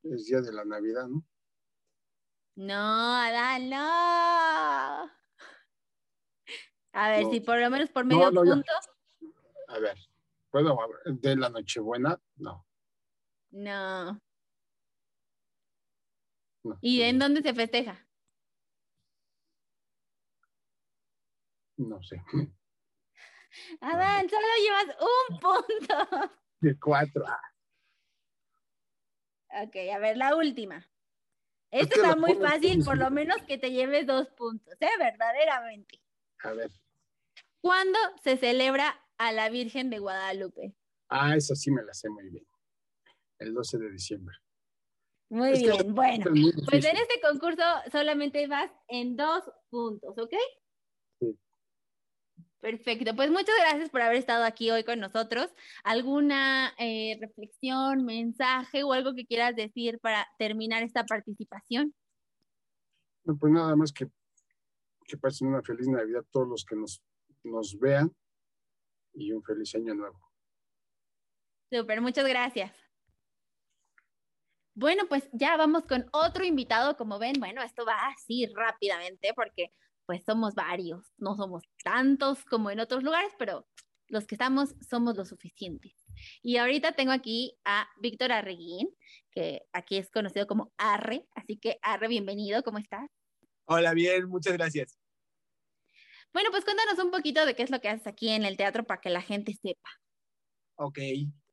[0.03, 1.25] Es día de la Navidad, ¿no?
[2.55, 5.11] No, Adán, no.
[6.93, 7.31] A ver, No.
[7.31, 8.71] si por lo menos por medio no, punto.
[9.67, 9.97] A ver,
[10.49, 12.21] ¿puedo hablar de la Nochebuena?
[12.35, 12.65] No.
[13.51, 14.21] No.
[16.63, 16.77] no.
[16.81, 18.07] ¿Y en dónde se festeja?
[21.87, 22.21] No sé.
[23.81, 24.97] Adán, solo llevas
[25.29, 26.31] un punto.
[26.59, 27.25] De cuatro.
[27.27, 27.41] Ah,
[29.65, 30.77] Ok, a ver, la última.
[31.71, 34.89] Es Esto que está muy fácil, por lo menos que te lleves dos puntos, ¿eh?
[34.97, 36.01] Verdaderamente.
[36.43, 36.71] a ver.
[37.61, 40.73] ¿Cuándo se celebra a la Virgen de Guadalupe?
[41.09, 42.47] Ah, esa sí me la sé muy bien.
[43.39, 44.35] El 12 de diciembre.
[45.29, 46.31] Muy Es bien, bueno.
[46.31, 50.33] Muy Pues en este concurso solamente vas en dos puntos, ¿ok?
[52.61, 55.51] Perfecto, pues muchas gracias por haber estado aquí hoy con nosotros.
[55.83, 61.95] ¿Alguna eh, reflexión, mensaje o algo que quieras decir para terminar esta participación?
[63.23, 64.07] No, pues nada más que,
[65.05, 67.01] que pasen una feliz Navidad todos los que nos,
[67.43, 68.15] nos vean
[69.15, 70.19] y un feliz año nuevo.
[71.71, 72.71] Súper, muchas gracias.
[74.75, 76.95] Bueno, pues ya vamos con otro invitado.
[76.95, 79.71] Como ven, bueno, esto va así rápidamente porque
[80.05, 83.67] pues somos varios, no somos tantos como en otros lugares, pero
[84.07, 85.93] los que estamos somos lo suficientes.
[86.41, 88.89] Y ahorita tengo aquí a Víctor Arreguín,
[89.31, 93.09] que aquí es conocido como Arre, así que Arre, bienvenido, ¿cómo estás?
[93.65, 94.97] Hola, bien, muchas gracias.
[96.33, 98.83] Bueno, pues cuéntanos un poquito de qué es lo que haces aquí en el teatro
[98.83, 99.89] para que la gente sepa.
[100.75, 100.99] Ok,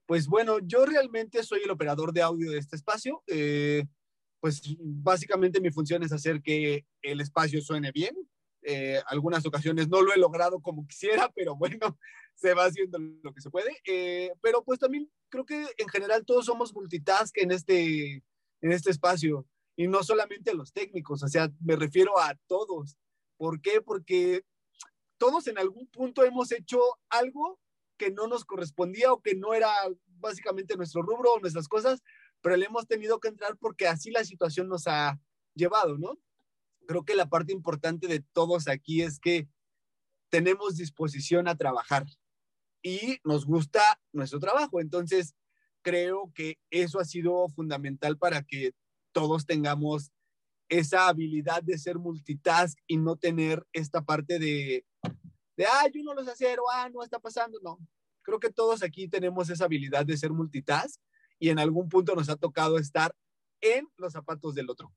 [0.07, 3.23] pues bueno, yo realmente soy el operador de audio de este espacio.
[3.27, 3.85] Eh,
[4.41, 8.17] pues básicamente mi función es hacer que el espacio suene bien.
[8.71, 11.79] Eh, algunas ocasiones no lo he logrado como quisiera, pero bueno,
[12.35, 13.79] se va haciendo lo que se puede.
[13.87, 18.23] Eh, pero pues también creo que en general todos somos multitask en este,
[18.61, 22.99] en este espacio y no solamente a los técnicos, o sea, me refiero a todos.
[23.39, 23.81] ¿Por qué?
[23.81, 24.43] Porque
[25.17, 27.59] todos en algún punto hemos hecho algo
[27.97, 29.73] que no nos correspondía o que no era
[30.19, 32.03] básicamente nuestro rubro o nuestras cosas,
[32.43, 35.19] pero le hemos tenido que entrar porque así la situación nos ha
[35.55, 36.19] llevado, ¿no?
[36.89, 39.47] Creo que la parte importante de todos aquí es que
[40.31, 42.07] tenemos disposición a trabajar
[42.83, 44.81] y nos gusta nuestro trabajo.
[44.81, 45.35] Entonces,
[45.83, 48.73] creo que eso ha sido fundamental para que
[49.13, 50.13] todos tengamos
[50.71, 54.87] esa habilidad de ser multitask y no tener esta parte de,
[55.59, 57.59] de ah, yo no lo sé hacer, o ah, no está pasando.
[57.63, 57.79] No,
[58.23, 60.99] creo que todos aquí tenemos esa habilidad de ser multitask
[61.39, 63.15] y en algún punto nos ha tocado estar
[63.61, 64.91] en los zapatos del otro.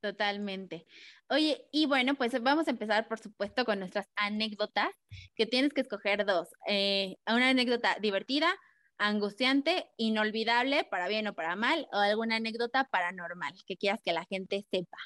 [0.00, 0.86] Totalmente.
[1.28, 4.90] Oye, y bueno, pues vamos a empezar, por supuesto, con nuestras anécdotas,
[5.34, 6.48] que tienes que escoger dos.
[6.66, 8.56] Eh, una anécdota divertida,
[8.96, 14.24] angustiante, inolvidable, para bien o para mal, o alguna anécdota paranormal que quieras que la
[14.24, 14.98] gente sepa.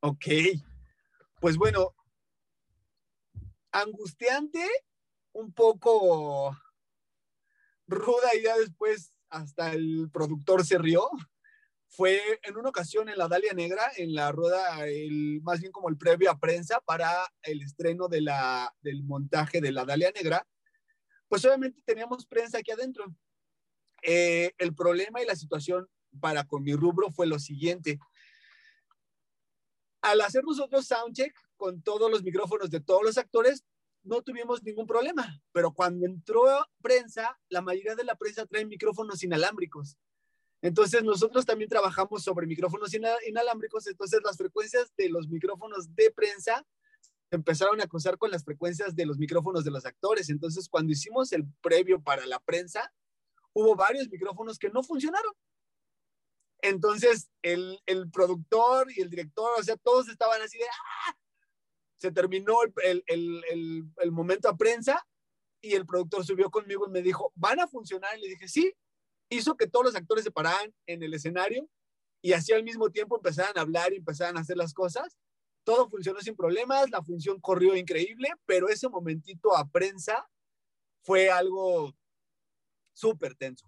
[0.00, 0.26] Ok,
[1.40, 1.94] pues bueno,
[3.70, 4.66] angustiante,
[5.32, 6.56] un poco
[7.86, 11.08] ruda y ya después hasta el productor se rió.
[11.94, 15.90] Fue en una ocasión en la Dalia Negra, en la rueda, el, más bien como
[15.90, 20.46] el previo a prensa para el estreno del montaje de la Dalia Negra,
[21.28, 23.14] pues obviamente teníamos prensa aquí adentro.
[24.02, 25.86] Eh, el problema y la situación
[26.18, 27.98] para con mi rubro fue lo siguiente.
[30.00, 33.64] Al hacer nosotros soundcheck con todos los micrófonos de todos los actores,
[34.02, 39.22] no tuvimos ningún problema, pero cuando entró prensa, la mayoría de la prensa trae micrófonos
[39.22, 39.98] inalámbricos.
[40.62, 42.94] Entonces nosotros también trabajamos sobre micrófonos
[43.26, 46.64] inalámbricos, entonces las frecuencias de los micrófonos de prensa
[47.32, 50.30] empezaron a cruzar con las frecuencias de los micrófonos de los actores.
[50.30, 52.94] Entonces cuando hicimos el previo para la prensa,
[53.52, 55.32] hubo varios micrófonos que no funcionaron.
[56.60, 61.16] Entonces el, el productor y el director, o sea, todos estaban así de, ¡ah!
[61.96, 62.54] Se terminó
[62.84, 65.04] el, el, el momento a prensa
[65.60, 68.16] y el productor subió conmigo y me dijo, ¿van a funcionar?
[68.16, 68.72] Y le dije, sí,
[69.34, 71.68] hizo que todos los actores se pararan en el escenario
[72.22, 75.18] y así al mismo tiempo empezaran a hablar y empezaran a hacer las cosas.
[75.64, 80.28] Todo funcionó sin problemas, la función corrió increíble, pero ese momentito a prensa
[81.02, 81.94] fue algo
[82.94, 83.66] súper tenso.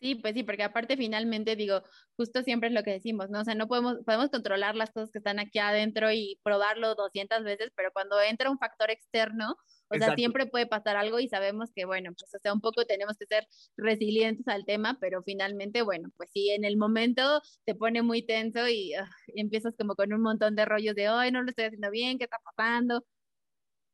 [0.00, 1.82] Sí, pues sí, porque aparte finalmente digo,
[2.16, 3.40] justo siempre es lo que decimos, ¿no?
[3.40, 7.44] O sea, no podemos, podemos controlar las cosas que están aquí adentro y probarlo 200
[7.44, 9.56] veces, pero cuando entra un factor externo,
[9.90, 12.84] o sea, siempre puede pasar algo y sabemos que, bueno, pues o sea, un poco
[12.84, 17.74] tenemos que ser resilientes al tema, pero finalmente, bueno, pues sí, en el momento te
[17.74, 18.92] pone muy tenso y,
[19.34, 22.24] empiezas como con un montón de rollos de, hoy no lo estoy haciendo bien, ¿qué
[22.24, 23.04] está pasando?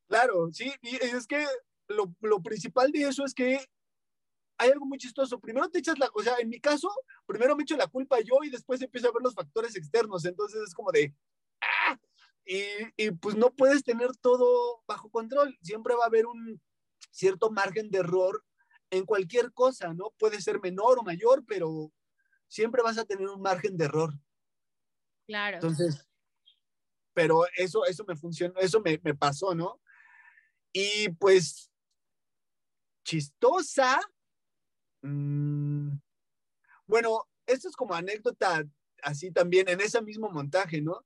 [0.09, 1.45] Claro, sí, y es que
[1.89, 3.59] lo, lo principal de eso es que
[4.59, 5.39] hay algo muy chistoso.
[5.41, 6.91] Primero te echas la, o sea, en mi caso,
[7.27, 10.25] primero me echo la culpa yo y después empiezo a ver los factores externos.
[10.25, 11.15] Entonces es como de,
[11.61, 11.99] ¡ah!
[12.47, 15.59] Y, pues no puedes tener todo bajo control.
[15.63, 16.61] Siempre va a haber un
[17.11, 18.45] cierto margen de error
[18.91, 20.13] en cualquier cosa, ¿no?
[20.17, 21.93] Puede ser menor o mayor, pero
[22.47, 24.15] siempre vas a tener un margen de error.
[25.27, 25.57] Claro.
[25.57, 26.07] Entonces,
[27.13, 29.81] pero eso, eso me funcionó, eso me, me pasó, ¿no?
[30.73, 31.71] Y pues,
[33.05, 33.99] chistosa.
[35.03, 35.97] Mm,
[36.87, 38.65] bueno, esto es como anécdota
[39.03, 41.06] así también en ese mismo montaje, ¿no?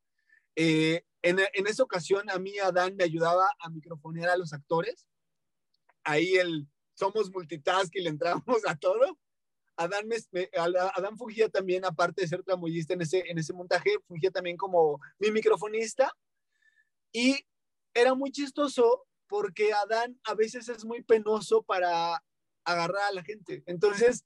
[0.57, 5.07] Eh, en, esa ocasión a mí Adán me ayudaba a microfonear a los actores.
[6.05, 9.19] Ahí el somos multitask y le entramos a todo.
[9.77, 14.31] Adán, me, Adán fungía también, aparte de ser tramoyista en ese, en ese montaje, fungía
[14.31, 16.13] también como mi microfonista.
[17.13, 17.47] Y
[17.95, 22.23] era muy chistoso porque Adán a veces es muy penoso para
[22.65, 23.63] agarrar a la gente.
[23.67, 24.25] Entonces,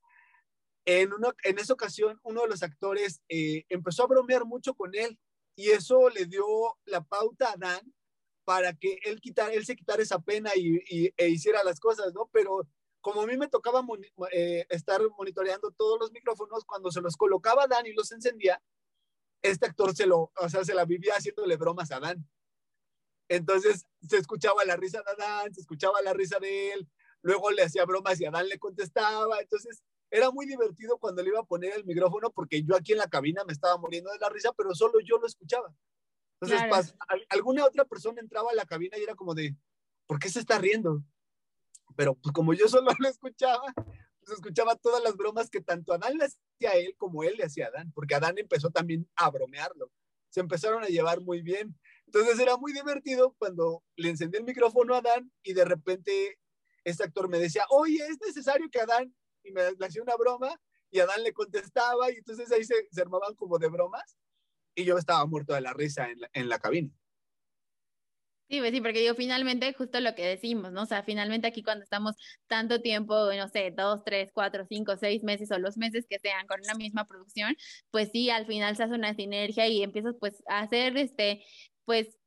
[0.86, 1.10] en,
[1.44, 5.18] en esa ocasión, uno de los actores eh, empezó a bromear mucho con él
[5.56, 6.44] y eso le dio
[6.84, 7.94] la pauta a Dan
[8.44, 12.28] para que él, quitara, él se quitara esa pena y, e hiciera las cosas, ¿no?
[12.32, 12.66] Pero
[13.00, 13.82] como a mí me tocaba
[14.32, 18.62] eh, estar monitoreando todos los micrófonos, cuando se los colocaba Dan y los encendía,
[19.42, 22.26] este actor se lo, o sea, se la vivía haciéndole bromas a Dan.
[23.28, 26.88] Entonces se escuchaba la risa de Dan, se escuchaba la risa de él,
[27.22, 29.40] luego le hacía bromas y Dan le contestaba.
[29.40, 29.82] Entonces
[30.14, 33.08] era muy divertido cuando le iba a poner el micrófono porque yo aquí en la
[33.08, 35.74] cabina me estaba muriendo de la risa, pero solo yo lo escuchaba.
[36.40, 36.94] Entonces,
[37.28, 39.56] alguna otra persona entraba a la cabina y era como de,
[40.06, 41.02] ¿por qué se está riendo?
[41.96, 46.16] Pero pues como yo solo lo escuchaba, pues escuchaba todas las bromas que tanto Adán
[46.16, 49.30] le hacía a él como él le hacía a Adán, porque Adán empezó también a
[49.30, 49.90] bromearlo.
[50.30, 51.76] Se empezaron a llevar muy bien.
[52.06, 56.38] Entonces era muy divertido cuando le encendí el micrófono a Adán y de repente
[56.84, 59.12] este actor me decía, oye, es necesario que Adán
[59.44, 63.34] y me hacía una broma y Adán le contestaba y entonces ahí se, se armaban
[63.34, 64.16] como de bromas
[64.74, 66.90] y yo estaba muerto de la risa en la, en la cabina.
[68.48, 70.82] Sí, pues sí, porque digo, finalmente, justo lo que decimos, ¿no?
[70.82, 72.14] O sea, finalmente aquí cuando estamos
[72.46, 76.46] tanto tiempo, no sé, dos, tres, cuatro, cinco, seis meses o los meses que sean
[76.46, 77.56] con una misma producción,
[77.90, 81.42] pues sí, al final se hace una sinergia y empiezas pues a hacer, este,
[81.86, 82.18] pues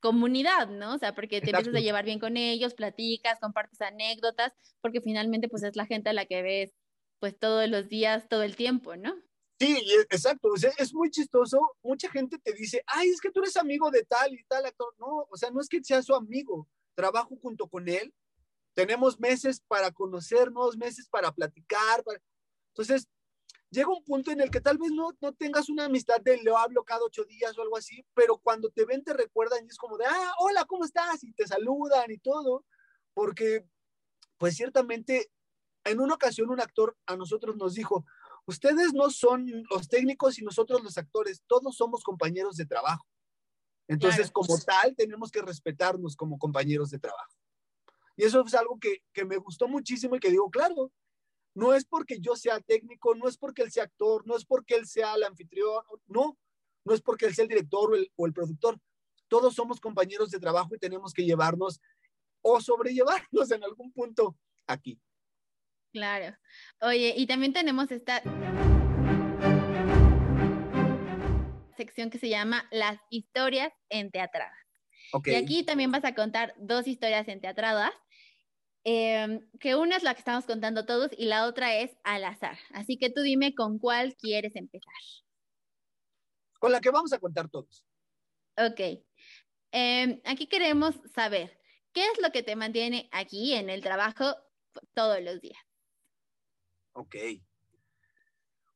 [0.00, 0.94] comunidad, ¿no?
[0.94, 5.48] O sea, porque te empiezas a llevar bien con ellos, platicas, compartes anécdotas, porque finalmente
[5.48, 6.72] pues es la gente a la que ves
[7.18, 9.14] pues todos los días, todo el tiempo, ¿no?
[9.60, 9.76] Sí,
[10.08, 13.58] exacto, o sea, es muy chistoso, mucha gente te dice, ay, es que tú eres
[13.58, 16.66] amigo de tal y tal actor, no, o sea, no es que sea su amigo,
[16.94, 18.14] trabajo junto con él,
[18.72, 22.02] tenemos meses para conocernos, meses para platicar,
[22.68, 23.06] entonces
[23.70, 26.58] llega un punto en el que tal vez no, no tengas una amistad de lo
[26.58, 29.78] hablo cada ocho días o algo así, pero cuando te ven te recuerdan y es
[29.78, 31.22] como de, ah, hola, ¿cómo estás?
[31.22, 32.64] Y te saludan y todo,
[33.14, 33.64] porque
[34.38, 35.30] pues ciertamente
[35.84, 38.04] en una ocasión un actor a nosotros nos dijo,
[38.46, 43.06] ustedes no son los técnicos y nosotros los actores, todos somos compañeros de trabajo.
[43.86, 47.34] Entonces, como tal, tenemos que respetarnos como compañeros de trabajo.
[48.16, 50.92] Y eso es algo que, que me gustó muchísimo y que digo, claro,
[51.54, 54.76] No es porque yo sea técnico, no es porque él sea actor, no es porque
[54.76, 56.38] él sea el anfitrión, no,
[56.84, 58.78] no es porque él sea el director o el, o el productor.
[59.28, 61.80] Todos somos compañeros de trabajo y tenemos que llevarnos
[62.42, 64.36] o sobrellevarnos en algún punto
[64.66, 65.00] aquí.
[65.92, 66.36] Claro.
[66.80, 68.22] Oye, y también tenemos esta
[71.76, 74.56] sección que se llama Las historias en teatradas.
[75.12, 75.32] Okay.
[75.32, 77.92] Y aquí también vas a contar dos historias en teatradas,
[78.84, 82.58] eh, que una es la que estamos contando todos y la otra es al azar.
[82.72, 84.92] Así que tú dime con cuál quieres empezar.
[86.58, 87.84] Con la que vamos a contar todos.
[88.56, 88.80] Ok.
[89.72, 91.58] Eh, aquí queremos saber,
[91.92, 94.34] ¿qué es lo que te mantiene aquí en el trabajo
[94.94, 95.60] todos los días?
[96.92, 97.16] Ok.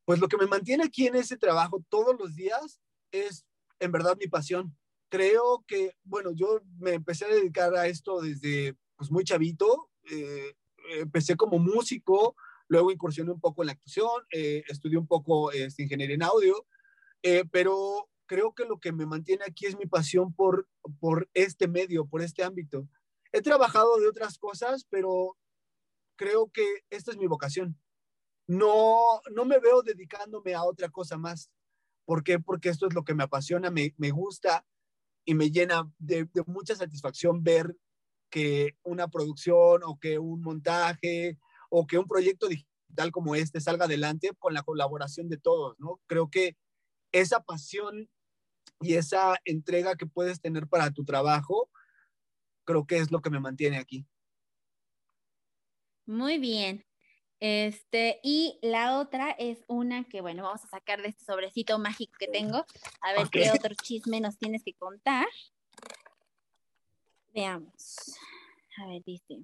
[0.04, 3.46] Pues lo que me mantiene aquí en ese trabajo todos los días es
[3.80, 4.76] en verdad mi pasión.
[5.08, 9.90] Creo que, bueno, yo me empecé a dedicar a esto desde pues, muy chavito.
[10.10, 10.54] Eh,
[11.00, 12.36] empecé como músico,
[12.68, 16.66] luego incursioné un poco en la actuación, eh, estudié un poco este, ingeniería en audio,
[17.22, 20.68] eh, pero creo que lo que me mantiene aquí es mi pasión por,
[21.00, 22.88] por este medio, por este ámbito.
[23.32, 25.36] He trabajado de otras cosas, pero
[26.16, 27.78] creo que esta es mi vocación.
[28.46, 31.50] No, no me veo dedicándome a otra cosa más.
[32.04, 32.38] ¿Por qué?
[32.38, 34.66] Porque esto es lo que me apasiona, me, me gusta
[35.24, 37.74] y me llena de, de, mucha satisfacción ver
[38.30, 41.38] que una producción o que un montaje
[41.70, 46.00] o que un proyecto digital como este salga adelante con la colaboración de todos, ¿no?
[46.06, 46.56] Creo que
[47.12, 48.08] esa pasión
[48.80, 51.70] y esa entrega que puedes tener para tu trabajo,
[52.64, 54.06] creo que es lo que me mantiene aquí.
[56.06, 56.84] Muy bien.
[57.40, 62.12] Este, y la otra es una que, bueno, vamos a sacar de este sobrecito mágico
[62.18, 62.64] que tengo,
[63.00, 63.42] a ver okay.
[63.42, 65.26] qué otro chisme nos tienes que contar.
[67.34, 67.96] Veamos.
[68.78, 69.42] A ver, dice.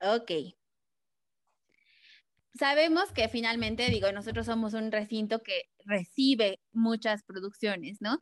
[0.00, 0.30] Ok.
[2.54, 8.20] Sabemos que finalmente, digo, nosotros somos un recinto que recibe muchas producciones, ¿no?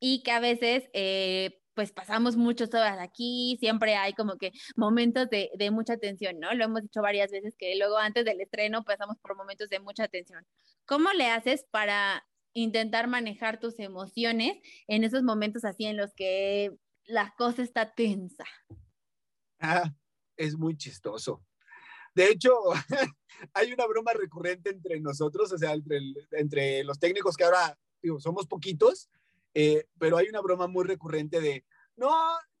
[0.00, 5.28] Y que a veces eh, pues pasamos muchas horas aquí, siempre hay como que momentos
[5.30, 6.54] de, de, mucha tensión, ¿no?
[6.54, 10.08] Lo hemos dicho varias veces que luego antes del estreno pasamos por momentos de mucha
[10.08, 10.46] tensión.
[10.86, 12.24] ¿Cómo le haces para
[12.56, 14.58] intentar manejar tus emociones
[14.88, 18.44] en esos momentos así en los que la cosa está tensa?
[19.60, 19.92] Ah,
[20.36, 21.44] es muy chistoso.
[22.14, 22.54] De hecho,
[23.52, 26.00] hay una broma recurrente entre nosotros, o sea, entre,
[26.32, 29.10] entre los técnicos que ahora digo, somos poquitos,
[29.52, 31.64] eh, pero hay una broma muy recurrente de,
[31.96, 32.10] no,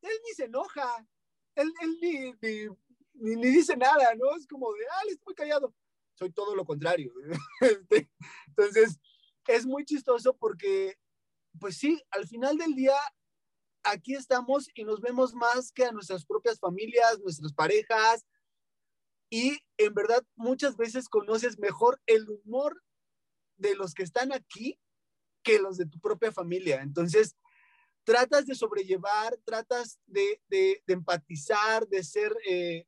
[0.02, 1.06] él ni se enoja,
[1.54, 2.66] él, él ni, ni,
[3.14, 4.36] ni, ni, dice nada, ¿no?
[4.36, 5.74] Es como de, ah, él está muy callado.
[6.14, 7.12] Soy todo lo contrario.
[8.48, 8.98] Entonces,
[9.48, 10.98] es muy chistoso porque,
[11.60, 12.96] pues sí, al final del día,
[13.82, 18.26] aquí estamos y nos vemos más que a nuestras propias familias, nuestras parejas,
[19.30, 22.82] y en verdad muchas veces conoces mejor el humor
[23.56, 24.78] de los que están aquí
[25.42, 26.82] que los de tu propia familia.
[26.82, 27.36] Entonces,
[28.04, 32.86] tratas de sobrellevar, tratas de, de, de empatizar, de ser eh,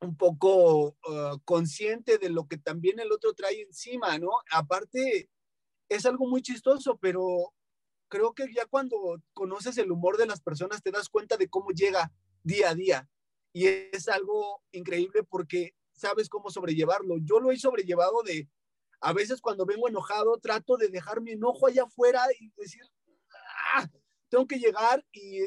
[0.00, 4.30] un poco uh, consciente de lo que también el otro trae encima, ¿no?
[4.50, 5.28] Aparte,
[5.88, 7.52] es algo muy chistoso, pero
[8.08, 11.70] creo que ya cuando conoces el humor de las personas te das cuenta de cómo
[11.70, 12.12] llega
[12.42, 13.08] día a día.
[13.52, 17.16] Y es algo increíble porque sabes cómo sobrellevarlo.
[17.18, 18.48] Yo lo he sobrellevado de,
[19.00, 22.82] a veces cuando vengo enojado, trato de dejar mi enojo allá afuera y decir,
[23.74, 23.88] ah,
[24.28, 25.46] tengo que llegar y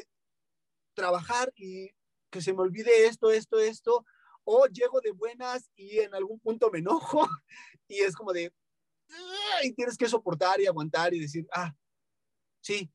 [0.94, 1.90] trabajar y
[2.30, 4.04] que se me olvide esto, esto, esto,
[4.44, 7.26] o llego de buenas y en algún punto me enojo
[7.88, 8.52] y es como de,
[9.62, 11.74] y tienes que soportar y aguantar y decir, ah,
[12.60, 12.90] sí,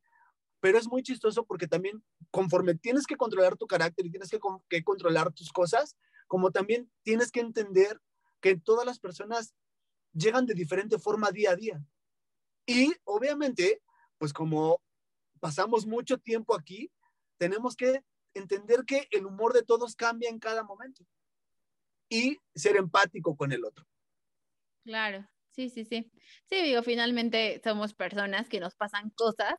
[0.59, 4.39] pero es muy chistoso porque también conforme tienes que controlar tu carácter y tienes que,
[4.69, 5.95] que controlar tus cosas,
[6.27, 8.01] como también tienes que entender
[8.41, 9.53] que todas las personas
[10.13, 11.83] llegan de diferente forma día a día.
[12.65, 13.81] Y obviamente,
[14.17, 14.81] pues como
[15.39, 16.91] pasamos mucho tiempo aquí,
[17.37, 18.03] tenemos que
[18.33, 21.05] entender que el humor de todos cambia en cada momento
[22.09, 23.85] y ser empático con el otro.
[24.83, 25.27] Claro,
[25.57, 26.11] sí, sí, sí.
[26.49, 29.55] Sí, digo, finalmente somos personas que nos pasan cosas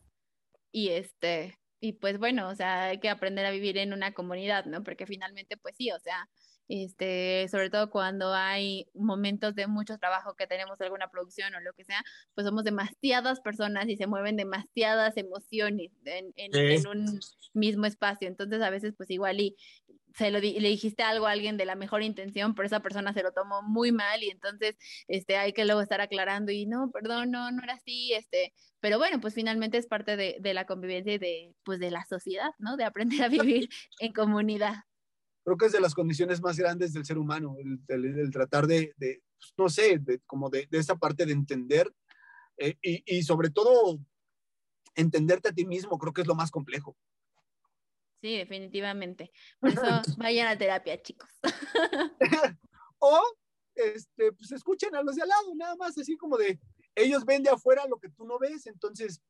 [0.73, 4.67] y este, y pues bueno, o sea, hay que aprender a vivir en una comunidad,
[4.67, 4.85] ¿no?
[4.85, 6.29] Porque finalmente, pues sí, o sea,
[6.69, 11.73] este, sobre todo cuando hay momentos de mucho trabajo que tenemos alguna producción o lo
[11.73, 12.03] que sea,
[12.35, 17.21] pues somos demasiadas personas y se mueven demasiadas emociones en, en, en un
[17.55, 18.29] mismo espacio.
[18.29, 19.57] Entonces a veces pues igual y
[20.15, 23.13] se lo di le dijiste algo a alguien de la mejor intención, pero esa persona
[23.13, 24.77] se lo tomó muy mal y entonces
[25.07, 28.99] este hay que luego estar aclarando y no, perdón, no, no era así, este, pero
[28.99, 32.51] bueno, pues finalmente es parte de, de la convivencia y de pues de la sociedad,
[32.59, 32.77] ¿no?
[32.77, 33.29] De aprender a
[33.63, 33.69] vivir
[34.01, 34.88] en comunidad.
[35.49, 39.23] Creo que es de las condiciones más grandes del ser humano, el, tratar de, de
[39.39, 41.91] pues, no sé, de, como de, de, esa parte de entender
[42.59, 43.99] eh, y, y, sobre todo
[44.95, 46.99] entenderte a ti mismo, creo que es lo más complejo.
[48.21, 49.33] Sí, definitivamente.
[49.59, 49.81] Por eso
[50.19, 51.31] vayan a terapia, chicos.
[52.99, 53.23] o,
[53.75, 56.61] este, pues escuchen a los de al lado, nada más, así como de,
[56.95, 59.23] ellos ven de afuera lo que tú no ves, entonces,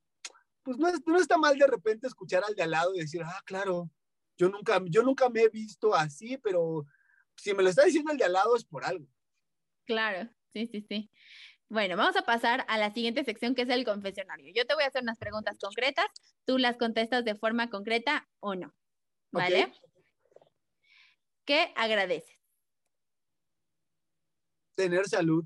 [0.65, 3.40] pues no, no está mal de repente escuchar al de al lado y decir, ah,
[3.45, 3.89] claro,
[4.39, 6.86] yo nunca, yo nunca me he visto así, pero
[7.36, 9.06] si me lo está diciendo el de al lado es por algo.
[9.85, 11.10] Claro, sí, sí, sí.
[11.69, 14.52] Bueno, vamos a pasar a la siguiente sección que es el confesionario.
[14.55, 16.06] Yo te voy a hacer unas preguntas concretas,
[16.47, 18.74] tú las contestas de forma concreta o no.
[19.32, 19.70] ¿Vale?
[21.44, 22.39] ¿Qué agradeces?
[24.74, 25.44] Tener salud.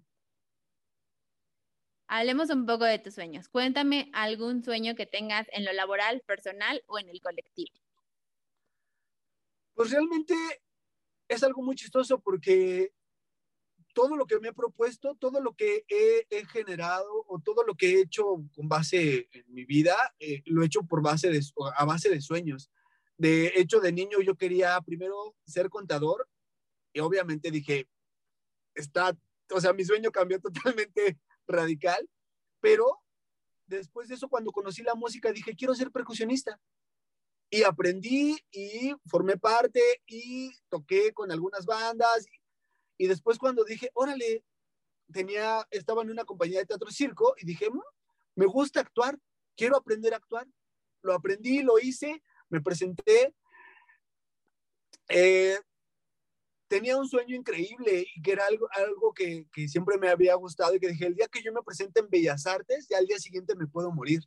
[2.06, 3.48] Hablemos un poco de tus sueños.
[3.48, 7.81] Cuéntame algún sueño que tengas en lo laboral, personal o en el colectivo.
[9.74, 10.34] Pues realmente
[11.28, 12.92] es algo muy chistoso porque
[13.94, 17.94] todo lo que me he propuesto, todo lo que he, generado o todo lo que
[17.94, 18.24] he hecho
[18.54, 21.40] con base en mi vida, eh, lo he hecho por base de,
[21.76, 22.70] a base de sueños.
[23.16, 26.28] De hecho, de niño yo quería primero ser contador
[26.92, 27.88] y obviamente dije,
[28.74, 29.16] está,
[29.50, 32.08] o sea, mi sueño cambió totalmente radical,
[32.60, 32.98] pero
[33.66, 36.60] después de eso, cuando conocí la música, dije, quiero ser percusionista.
[37.54, 42.24] Y aprendí y formé parte y toqué con algunas bandas.
[42.96, 44.42] Y, después cuando dije, órale,
[45.12, 47.78] tenía, estaba en una compañía de teatro circo y dije, mm,
[48.36, 49.18] me gusta actuar,
[49.54, 50.46] quiero aprender a actuar.
[51.02, 53.34] Lo aprendí, lo hice, me presenté.
[55.10, 55.58] Eh,
[56.68, 60.74] tenía un sueño increíble y que era algo, algo que, que, siempre me había gustado
[60.74, 63.18] y que dije, el día que yo me presente en Bellas Artes, ya al día
[63.18, 64.22] siguiente me puedo morir.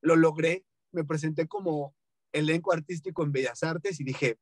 [0.00, 1.94] Lo logré, me presenté como
[2.32, 4.38] elenco artístico en Bellas Artes y dije,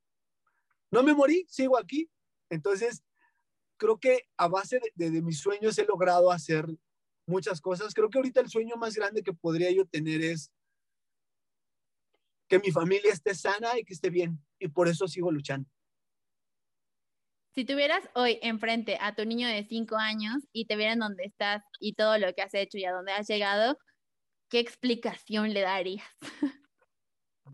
[0.90, 2.08] no me morí, sigo aquí.
[2.50, 3.02] Entonces,
[3.76, 6.66] creo que a base de, mis sueños he logrado hacer
[7.26, 7.94] muchas cosas.
[7.94, 10.52] Creo que ahorita el sueño más grande que podría yo tener es
[12.48, 14.38] que mi familia esté sana y que esté bien.
[14.58, 15.68] Y por eso sigo luchando.
[17.54, 21.62] Si tuvieras hoy enfrente a tu niño de cinco años y te vieran dónde estás
[21.78, 23.78] y todo lo que has hecho y a dónde has llegado,
[24.48, 26.06] ¿qué explicación le darías?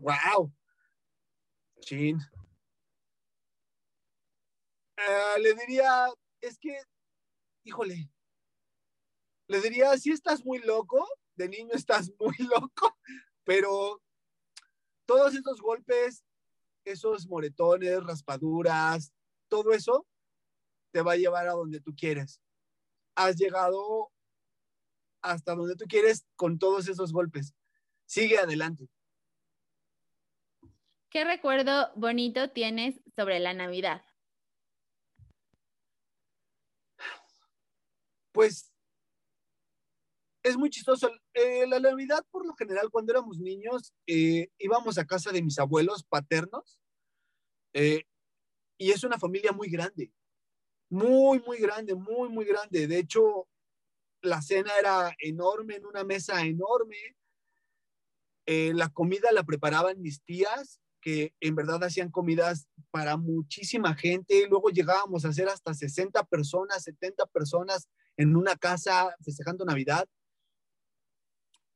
[0.01, 0.51] ¡Wow!
[1.81, 2.19] Chin.
[4.97, 6.07] Uh, le diría,
[6.41, 6.75] es que,
[7.63, 8.09] híjole,
[9.47, 12.97] le diría, si estás muy loco, de niño estás muy loco,
[13.43, 14.01] pero
[15.05, 16.23] todos esos golpes,
[16.83, 19.13] esos moretones, raspaduras,
[19.49, 20.07] todo eso
[20.91, 22.41] te va a llevar a donde tú quieres.
[23.15, 24.11] Has llegado
[25.21, 27.53] hasta donde tú quieres con todos esos golpes.
[28.07, 28.89] Sigue adelante.
[31.11, 34.01] ¿Qué recuerdo bonito tienes sobre la Navidad?
[38.31, 38.71] Pues
[40.41, 41.11] es muy chistoso.
[41.33, 45.59] Eh, la Navidad, por lo general, cuando éramos niños, eh, íbamos a casa de mis
[45.59, 46.79] abuelos paternos
[47.73, 48.05] eh,
[48.77, 50.13] y es una familia muy grande,
[50.89, 52.87] muy, muy grande, muy, muy grande.
[52.87, 53.49] De hecho,
[54.21, 57.17] la cena era enorme, en una mesa enorme.
[58.45, 64.47] la comida la preparaban mis tías que en verdad hacían comidas para muchísima gente.
[64.47, 70.07] Luego llegábamos a hacer hasta 60 personas, 70 personas en una casa festejando Navidad.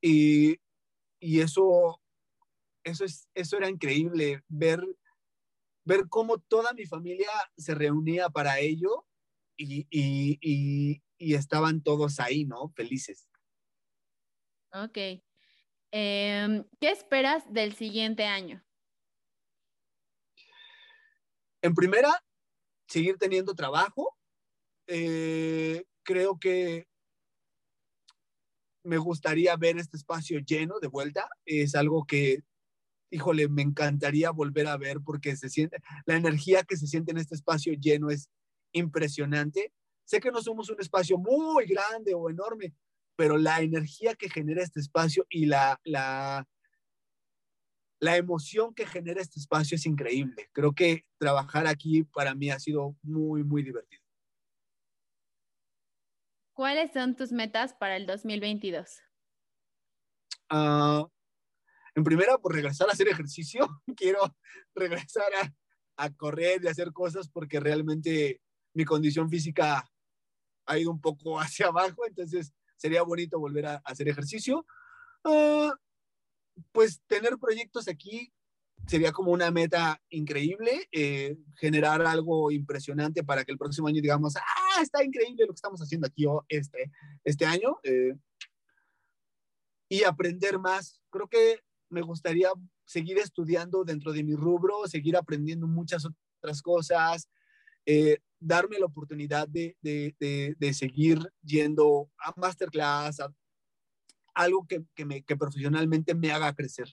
[0.00, 0.56] Y,
[1.20, 2.00] y eso,
[2.84, 4.80] eso, es, eso era increíble, ver,
[5.84, 9.06] ver cómo toda mi familia se reunía para ello
[9.56, 12.68] y, y, y, y estaban todos ahí, ¿no?
[12.76, 13.28] Felices.
[14.72, 14.98] Ok.
[15.92, 18.65] Eh, ¿Qué esperas del siguiente año?
[21.62, 22.22] En primera,
[22.86, 24.16] seguir teniendo trabajo.
[24.86, 26.86] Eh, creo que
[28.84, 31.28] me gustaría ver este espacio lleno de vuelta.
[31.44, 32.38] Es algo que,
[33.10, 37.18] híjole, me encantaría volver a ver porque se siente, la energía que se siente en
[37.18, 38.30] este espacio lleno es
[38.72, 39.72] impresionante.
[40.04, 42.74] Sé que no somos un espacio muy grande o enorme,
[43.16, 46.46] pero la energía que genera este espacio y la, la,
[47.98, 50.48] la emoción que genera este espacio es increíble.
[50.52, 54.02] Creo que trabajar aquí para mí ha sido muy, muy divertido.
[56.52, 59.02] ¿Cuáles son tus metas para el 2022?
[60.50, 61.06] Uh, ah,
[61.94, 63.66] en primera, por regresar a hacer ejercicio.
[63.96, 64.20] Quiero
[64.74, 68.40] regresar a, a, correr y hacer cosas porque realmente
[68.74, 69.86] mi condición física
[70.66, 74.66] ha ido un poco hacia abajo, entonces sería bonito volver a, a hacer ejercicio.
[75.24, 75.72] Uh,
[76.72, 78.32] pues tener proyectos aquí
[78.86, 84.36] sería como una meta increíble, eh, generar algo impresionante para que el próximo año digamos,
[84.36, 86.92] ah, está increíble lo que estamos haciendo aquí este,
[87.24, 87.78] este año.
[87.82, 88.14] Eh,
[89.88, 91.00] y aprender más.
[91.10, 92.50] Creo que me gustaría
[92.84, 96.04] seguir estudiando dentro de mi rubro, seguir aprendiendo muchas
[96.40, 97.28] otras cosas,
[97.84, 103.32] eh, darme la oportunidad de, de, seguir yendo a masterclass, a
[104.36, 106.88] algo que, que, me, que profesionalmente me haga crecer.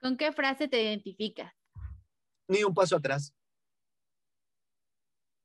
[0.00, 1.52] ¿Con qué frase te identificas?
[2.48, 3.34] Ni un paso atrás.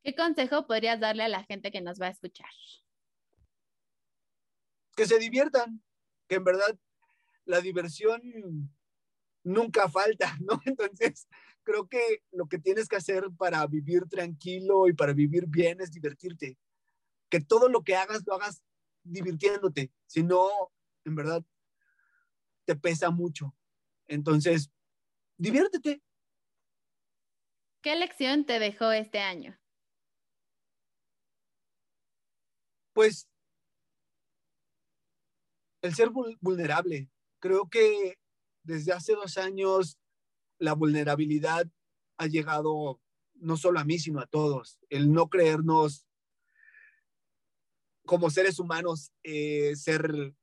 [0.03, 2.49] ¿Qué consejo podrías darle a la gente que nos va a escuchar?
[4.95, 5.83] Que se diviertan,
[6.27, 6.79] que en verdad
[7.45, 8.21] la diversión
[9.43, 10.61] nunca falta, ¿no?
[10.65, 11.27] Entonces,
[11.63, 15.91] creo que lo que tienes que hacer para vivir tranquilo y para vivir bien es
[15.91, 16.57] divertirte.
[17.29, 18.63] Que todo lo que hagas lo hagas
[19.11, 20.49] divirtiéndote, si no,
[21.05, 21.43] en verdad,
[22.65, 23.55] te pesa mucho.
[24.07, 24.71] Entonces,
[25.37, 26.01] diviértete.
[27.81, 29.57] ¿Qué lección te dejó este año?
[32.93, 33.29] Pues
[35.81, 36.09] el ser
[36.41, 37.09] vulnerable.
[37.39, 38.17] Creo que
[38.63, 39.99] desde hace dos años
[40.57, 41.67] la vulnerabilidad
[42.17, 42.99] ha llegado
[43.35, 44.79] no solo a mí, sino a todos.
[44.89, 46.06] El no creernos
[48.07, 50.33] como seres humanos, eh, ser,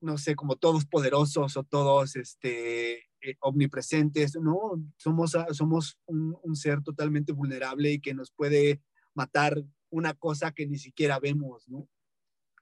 [0.00, 6.56] no sé, como todos poderosos o todos este, eh, omnipresentes, no, somos, somos un, un,
[6.56, 8.82] ser totalmente vulnerable y que nos puede
[9.14, 11.88] matar una cosa que ni siquiera vemos, ¿no?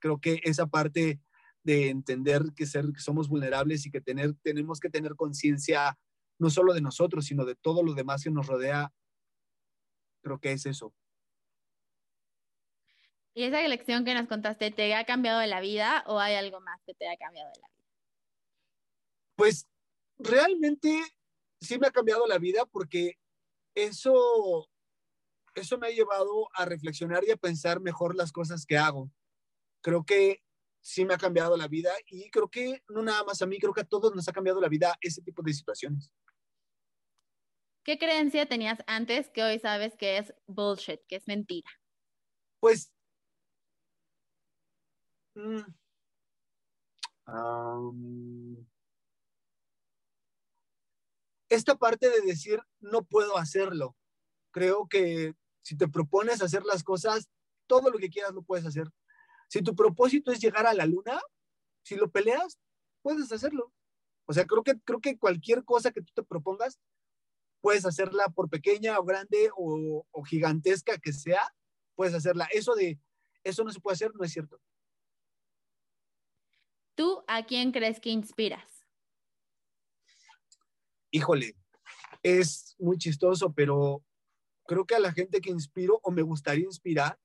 [0.00, 1.20] Creo que esa parte
[1.62, 5.98] de entender que, ser, que somos vulnerables y que tener, tenemos que tener conciencia
[6.38, 8.92] no solo de nosotros, sino de todo lo demás que nos rodea,
[10.22, 10.94] creo que es eso.
[13.38, 16.58] ¿Y esa lección que nos contaste te ha cambiado de la vida o hay algo
[16.60, 17.84] más que te ha cambiado de la vida?
[19.36, 19.68] Pues
[20.18, 21.00] realmente
[21.60, 23.16] sí me ha cambiado la vida porque
[23.76, 24.68] eso,
[25.54, 29.08] eso me ha llevado a reflexionar y a pensar mejor las cosas que hago.
[29.82, 30.42] Creo que
[30.80, 33.72] sí me ha cambiado la vida y creo que no nada más a mí, creo
[33.72, 36.10] que a todos nos ha cambiado la vida ese tipo de situaciones.
[37.84, 41.70] ¿Qué creencia tenías antes que hoy sabes que es bullshit, que es mentira?
[42.58, 42.92] Pues
[45.38, 45.62] mm,
[51.48, 53.96] esta parte de decir no puedo hacerlo.
[54.50, 57.28] Creo que si te propones hacer las cosas,
[57.66, 58.88] todo lo que quieras lo puedes hacer.
[59.48, 61.20] Si tu propósito es llegar a la luna,
[61.82, 62.58] si lo peleas,
[63.02, 63.72] puedes hacerlo.
[64.26, 66.78] O sea, creo que, creo que cualquier cosa que tú te propongas,
[67.60, 71.42] puedes hacerla por pequeña o grande o, o gigantesca que sea,
[71.94, 72.48] puedes hacerla.
[72.52, 72.98] Eso de,
[73.42, 74.60] eso no se puede hacer, no es cierto.
[76.98, 78.84] ¿Tú a quién crees que inspiras?
[81.12, 81.54] híjole,
[82.24, 84.04] es muy chistoso, pero
[84.66, 87.16] creo que a la gente que inspiro o me gustaría inspirar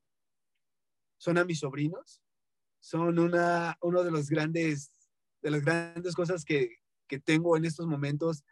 [1.18, 2.22] son a mis sobrinos.
[2.80, 4.92] Son una, uno de los grandes,
[5.42, 6.78] de las grandes cosas que,
[7.08, 8.44] que tengo en estos momentos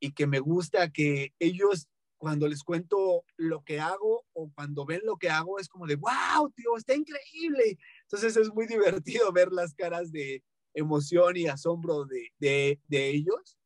[0.00, 5.00] y que me gusta que ellos cuando les cuento lo que hago o cuando ven
[5.04, 7.76] lo que hago es como de, wow, tío, está increíble.
[8.02, 10.44] Entonces es muy divertido ver las caras de
[10.74, 13.58] emoción y asombro de, de, de ellos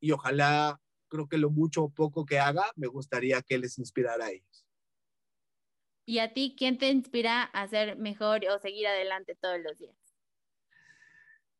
[0.00, 4.26] y ojalá, creo que lo mucho o poco que haga, me gustaría que les inspirara
[4.26, 4.66] a ellos.
[6.04, 9.96] ¿Y a ti quién te inspira a ser mejor o seguir adelante todos los días?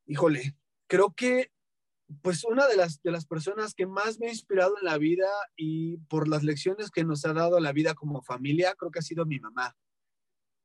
[0.07, 0.55] Híjole,
[0.87, 1.51] creo que
[2.23, 5.29] pues una de las, de las personas que más me ha inspirado en la vida
[5.57, 9.03] y por las lecciones que nos ha dado la vida como familia, creo que ha
[9.03, 9.77] sido mi mamá.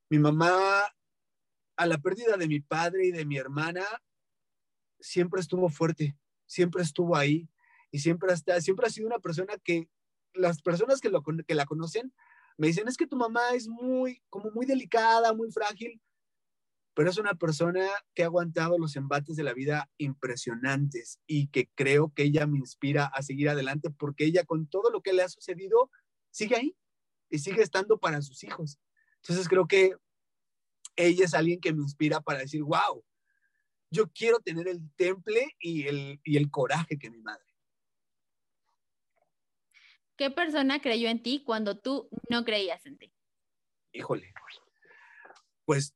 [0.09, 0.83] Mi mamá,
[1.77, 3.85] a la pérdida de mi padre y de mi hermana,
[4.99, 6.15] siempre estuvo fuerte,
[6.45, 7.49] siempre estuvo ahí
[7.91, 9.89] y siempre, hasta, siempre ha sido una persona que
[10.33, 12.13] las personas que, lo, que la conocen
[12.57, 15.99] me dicen, es que tu mamá es muy, como muy delicada, muy frágil,
[16.93, 21.69] pero es una persona que ha aguantado los embates de la vida impresionantes y que
[21.75, 25.23] creo que ella me inspira a seguir adelante porque ella con todo lo que le
[25.23, 25.89] ha sucedido
[26.31, 26.75] sigue ahí
[27.29, 28.79] y sigue estando para sus hijos.
[29.23, 29.95] Entonces creo que
[30.95, 33.03] ella es alguien que me inspira para decir, wow,
[33.89, 37.45] yo quiero tener el temple y el, y el coraje que mi madre.
[40.17, 43.13] ¿Qué persona creyó en ti cuando tú no creías en ti?
[43.93, 44.33] Híjole,
[45.65, 45.95] pues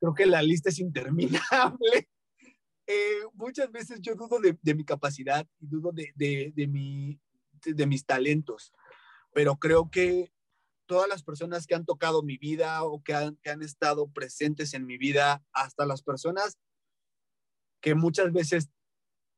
[0.00, 2.08] creo que la lista es interminable.
[2.92, 7.20] Eh, muchas veces yo dudo de, mi capacidad y dudo de, de, mi,
[7.64, 8.72] de mis talentos,
[9.32, 10.32] pero creo que
[10.86, 14.74] todas las personas que han tocado mi vida o que han, que han estado presentes
[14.74, 16.58] en mi vida, hasta las personas
[17.80, 18.70] que muchas veces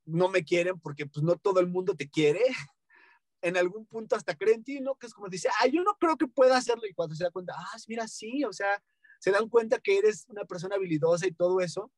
[0.07, 2.41] no me quieren porque pues no todo el mundo te quiere.
[3.45, 4.95] En algún punto hasta creen en ti, ¿no?
[4.95, 6.87] Que es como dice, ah, yo no creo que pueda hacerlo.
[6.89, 8.81] Y cuando se da cuenta, ah, mira, sí, o sea,
[9.23, 11.93] se dan cuenta que eres una persona habilidosa y todo eso.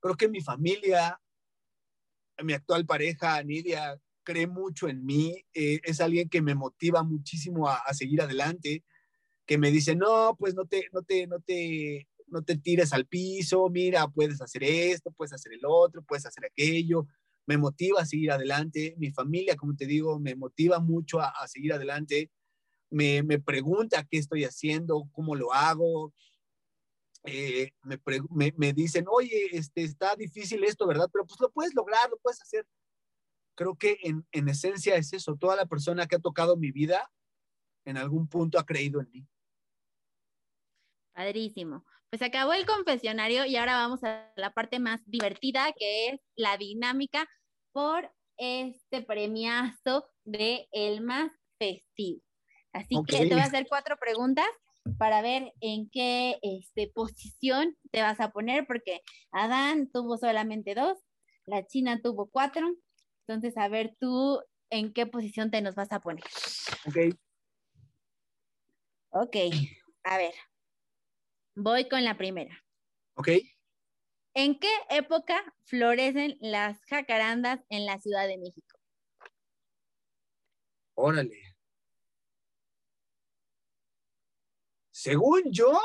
[0.00, 1.20] Creo que mi familia,
[2.42, 5.44] mi actual pareja, Nidia, cree mucho en mí.
[5.54, 8.82] Eh, es alguien que me motiva muchísimo a, seguir adelante,
[9.46, 13.06] que me dice, no, pues no te, no te, no te, no te tires al
[13.06, 17.06] piso, mira, puedes hacer esto, puedes hacer el otro, puedes hacer aquello,
[17.46, 21.72] me motiva a seguir adelante, mi familia, como te digo, me motiva mucho a seguir
[21.72, 22.32] adelante,
[22.90, 26.12] me, me, pregunta qué estoy haciendo, cómo lo hago,
[27.24, 27.98] eh, me,
[28.30, 31.08] me, me, dicen, oye, este, está difícil esto, ¿verdad?
[31.12, 32.66] Pero pues lo puedes lograr, lo puedes hacer.
[33.56, 37.10] Creo que en, en esencia es eso, toda la persona que ha tocado mi vida,
[37.86, 39.26] en algún punto ha creído en mí.
[41.14, 41.84] Padrísimo.
[42.10, 46.56] Pues acabó el confesionario y ahora vamos a la parte más divertida, que es la
[46.56, 47.28] dinámica
[47.72, 52.23] por este premiazo de El Más Festivo.
[52.74, 53.20] Así okay.
[53.20, 54.46] que te voy a hacer cuatro preguntas
[54.98, 59.00] para ver en qué este, posición te vas a poner, porque
[59.32, 60.98] Adán tuvo solamente dos,
[61.46, 62.76] la China tuvo cuatro.
[63.26, 66.24] Entonces, a ver tú en qué posición te nos vas a poner.
[66.86, 67.16] Ok.
[69.16, 69.36] Ok,
[70.02, 70.34] a ver,
[71.56, 72.64] Voy con la primera.
[73.14, 73.28] Ok.
[74.34, 78.76] ¿En qué época florecen las jacarandas en la Ciudad de México?
[80.94, 81.43] Órale.
[85.04, 85.78] Según yo,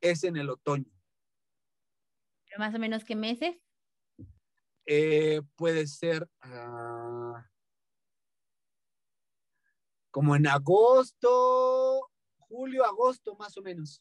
[0.00, 0.88] es en el otoño.
[2.44, 3.56] ¿Pero más o menos qué meses?
[4.86, 7.34] Eh, puede ser uh,
[10.12, 12.08] como en agosto,
[12.38, 14.00] julio, agosto, más o menos.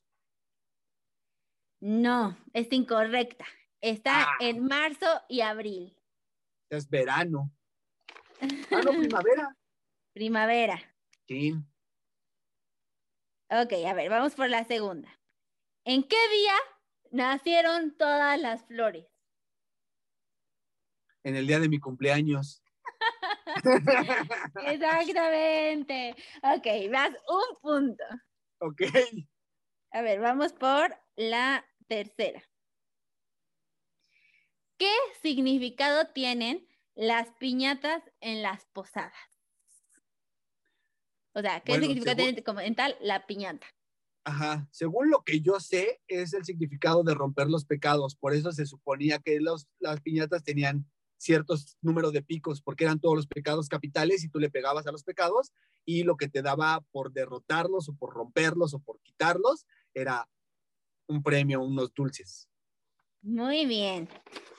[1.80, 3.48] No, es incorrecta.
[3.82, 4.38] Está ah.
[4.42, 6.00] en marzo y abril.
[6.70, 7.52] Es verano.
[8.70, 9.58] Ah, no, primavera.
[10.14, 10.96] primavera.
[11.28, 11.56] Sí.
[13.50, 15.10] Ok, a ver, vamos por la segunda.
[15.86, 16.54] ¿En qué día
[17.12, 19.06] nacieron todas las flores?
[21.24, 22.62] En el día de mi cumpleaños.
[24.66, 26.16] Exactamente.
[26.44, 28.04] Ok, vas un punto.
[28.60, 28.82] Ok.
[29.92, 32.44] A ver, vamos por la tercera.
[34.78, 34.92] ¿Qué
[35.22, 39.14] significado tienen las piñatas en las posadas?
[41.38, 42.42] O sea, ¿qué bueno, significado según...
[42.42, 43.68] como en tal la piñata?
[44.24, 48.16] Ajá, según lo que yo sé, es el significado de romper los pecados.
[48.16, 53.00] Por eso se suponía que los, las piñatas tenían ciertos números de picos, porque eran
[53.00, 55.54] todos los pecados capitales y tú le pegabas a los pecados
[55.86, 60.28] y lo que te daba por derrotarlos o por romperlos o por quitarlos era
[61.08, 62.50] un premio, unos dulces.
[63.22, 64.10] Muy bien,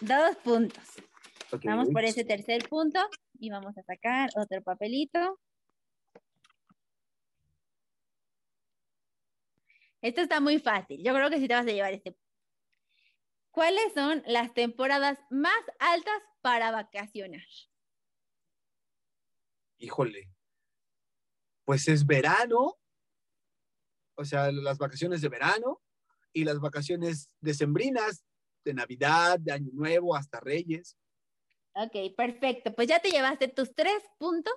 [0.01, 0.85] dos puntos.
[1.51, 1.69] Okay.
[1.69, 3.01] Vamos por ese tercer punto
[3.41, 5.41] y vamos a sacar otro papelito.
[10.01, 11.03] Esto está muy fácil.
[11.03, 12.17] Yo creo que sí te vas a llevar este.
[13.51, 17.43] ¿Cuáles son las temporadas más altas para vacacionar?
[19.79, 20.31] Híjole.
[21.65, 22.79] Pues es verano,
[24.15, 25.81] o sea, las vacaciones de verano
[26.33, 28.25] y las vacaciones decembrinas,
[28.65, 30.97] de Navidad, de Año Nuevo, hasta Reyes.
[31.75, 32.75] Ok, perfecto.
[32.75, 34.53] Pues ya te llevaste tus tres puntos.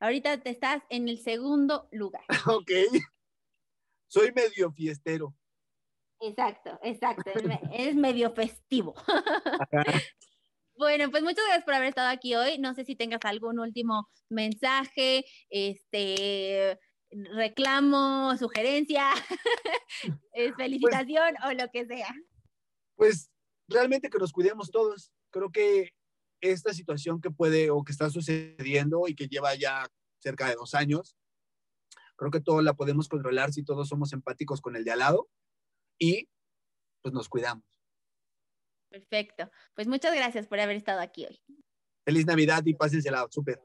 [0.00, 2.24] Ahorita te estás en el segundo lugar.
[2.46, 2.70] Ok.
[4.14, 5.34] Soy medio fiestero.
[6.20, 7.32] Exacto, exacto.
[7.72, 8.94] es medio festivo.
[10.76, 12.58] Bueno, pues muchas gracias por haber estado aquí hoy.
[12.58, 16.80] No sé si tengas algún último mensaje, este,
[17.36, 19.08] reclamo, sugerencia,
[20.56, 22.12] felicitación pues, o lo que sea.
[22.96, 23.30] Pues
[23.68, 25.12] realmente que nos cuidemos todos.
[25.30, 25.90] Creo que
[26.40, 29.86] esta situación que puede o que está sucediendo y que lleva ya
[30.18, 31.16] cerca de dos años,
[32.16, 35.28] creo que todos la podemos controlar si todos somos empáticos con el de al lado
[35.98, 36.28] y
[37.02, 37.64] pues nos cuidamos.
[38.88, 39.50] Perfecto.
[39.74, 41.40] Pues muchas gracias por haber estado aquí hoy.
[42.04, 43.60] Feliz Navidad y pásensela súper.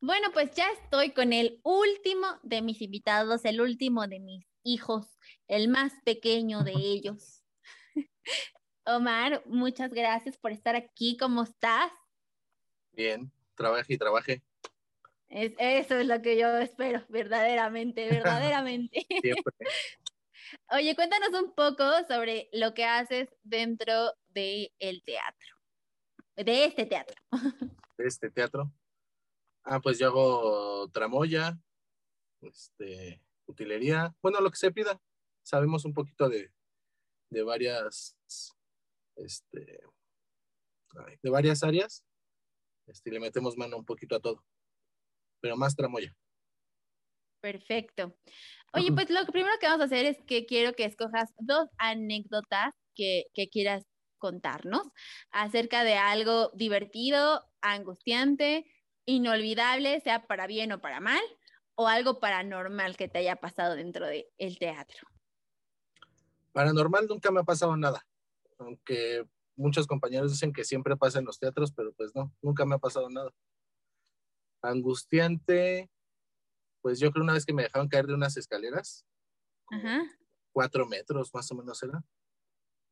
[0.00, 5.18] Bueno, pues ya estoy con el último de mis invitados, el último de mis hijos,
[5.48, 7.42] el más pequeño de ellos.
[8.86, 11.16] Omar, muchas gracias por estar aquí.
[11.16, 11.92] ¿Cómo estás?
[12.92, 14.42] Bien, trabaje y trabaje.
[15.34, 19.04] Es, eso es lo que yo espero, verdaderamente, verdaderamente.
[20.70, 25.56] Oye, cuéntanos un poco sobre lo que haces dentro del el teatro,
[26.36, 27.16] de este teatro.
[27.98, 28.72] De este teatro.
[29.62, 31.56] Ah, pues yo hago tramoya,
[32.40, 35.00] este, utilería, bueno, lo que se pida.
[35.44, 36.52] Sabemos un poquito de,
[37.30, 38.16] de varias,
[39.14, 39.80] este,
[41.22, 42.04] de varias áreas,
[42.86, 44.44] este, le metemos mano un poquito a todo,
[45.44, 46.10] pero más tramoya.
[47.42, 48.16] Perfecto.
[48.72, 52.72] Oye, pues lo primero que vamos a hacer es que quiero que escojas dos anécdotas
[52.94, 53.84] que, que quieras
[54.16, 54.88] contarnos
[55.30, 58.64] acerca de algo divertido, angustiante,
[59.04, 61.20] inolvidable, sea para bien o para mal,
[61.74, 65.06] o algo paranormal que te haya pasado dentro del teatro.
[66.52, 68.06] Paranormal nunca me ha pasado nada,
[68.56, 69.26] aunque
[69.56, 72.78] muchos compañeros dicen que siempre pasa en los teatros, pero pues no, nunca me ha
[72.78, 73.30] pasado nada.
[74.64, 75.90] Angustiante,
[76.82, 79.06] pues yo creo una vez que me dejaron caer de unas escaleras,
[80.52, 82.02] cuatro metros más o menos era,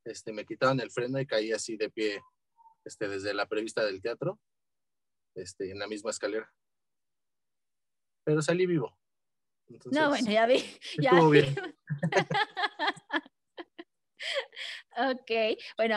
[0.05, 2.23] este, me quitaban el freno y caí así de pie,
[2.85, 4.41] este, desde la prevista del teatro,
[5.35, 6.53] este, en la misma escalera.
[8.25, 8.97] Pero salí vivo.
[9.91, 10.63] no, bueno, ya vi.
[10.99, 11.55] Ya Estuvo bien.
[14.97, 15.97] Ok, bueno,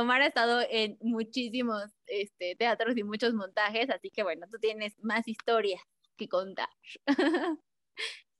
[0.00, 4.98] Omar ha estado en muchísimos este, teatros y muchos montajes, así que bueno, tú tienes
[5.02, 5.82] más historias
[6.16, 6.68] que contar.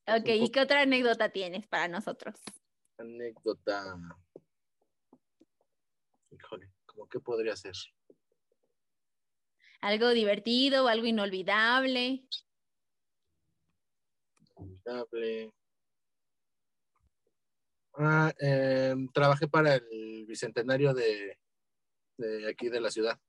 [0.07, 2.41] ok, ¿y qué otra anécdota tienes para nosotros?
[2.99, 3.99] Anécdota.
[6.31, 7.75] Híjole, ¿cómo que podría ser?
[9.83, 12.25] Algo divertido o algo inolvidable.
[14.57, 15.53] Inolvidable.
[17.95, 21.39] Ah, em, trabajé para el bicentenario de,
[22.17, 23.21] de, aquí de la ciudad,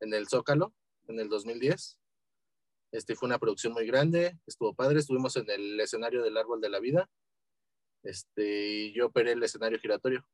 [0.00, 0.74] en el Zócalo,
[1.08, 1.98] en el 2010.
[2.92, 6.70] Este fue una producción muy grande, estuvo padre, estuvimos en el escenario del Árbol de
[6.70, 7.08] la Vida,
[8.02, 10.26] este, y yo operé el escenario giratorio.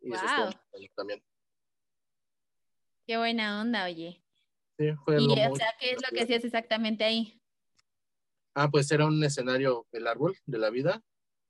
[0.00, 0.16] Y wow.
[0.16, 1.22] eso estuvo también.
[3.06, 4.20] Qué buena onda, oye.
[4.78, 7.40] Sí, fue y, o sea, ¿qué es lo que hacías exactamente ahí?
[8.54, 11.02] Ah, pues era un escenario, el árbol de la vida,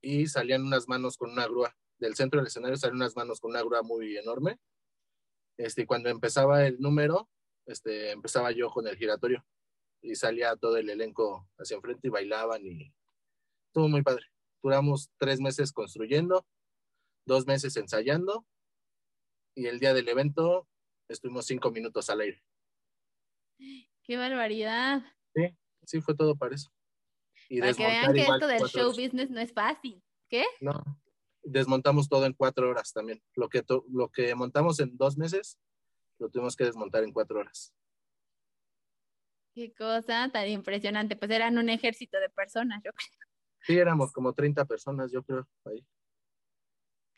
[0.06, 1.76] y salían unas manos con una grúa.
[1.98, 4.60] Del centro del escenario salían unas manos con una grúa muy enorme.
[5.58, 7.28] Este, y cuando empezaba el número,
[7.66, 9.44] este, empezaba yo con el giratorio
[10.02, 12.94] y salía todo el elenco hacia enfrente y bailaban y
[13.66, 14.26] estuvo muy padre.
[14.62, 16.46] Duramos tres meses construyendo,
[17.26, 18.46] dos meses ensayando
[19.56, 20.68] y el día del evento
[21.08, 22.44] estuvimos cinco minutos al aire.
[24.04, 25.02] Qué barbaridad.
[25.84, 26.70] Sí, fue todo para eso.
[27.48, 28.97] Y Para que vean que esto del show horas.
[28.97, 30.02] business no es fácil.
[30.28, 30.44] ¿Qué?
[30.60, 30.82] No,
[31.43, 33.23] desmontamos todo en cuatro horas también.
[33.35, 35.59] Lo que, lo que montamos en dos meses,
[36.18, 37.73] lo tuvimos que desmontar en cuatro horas.
[39.55, 41.16] Qué cosa tan impresionante.
[41.16, 43.28] Pues eran un ejército de personas, yo creo.
[43.60, 45.85] Sí, éramos como 30 personas, yo creo, ahí.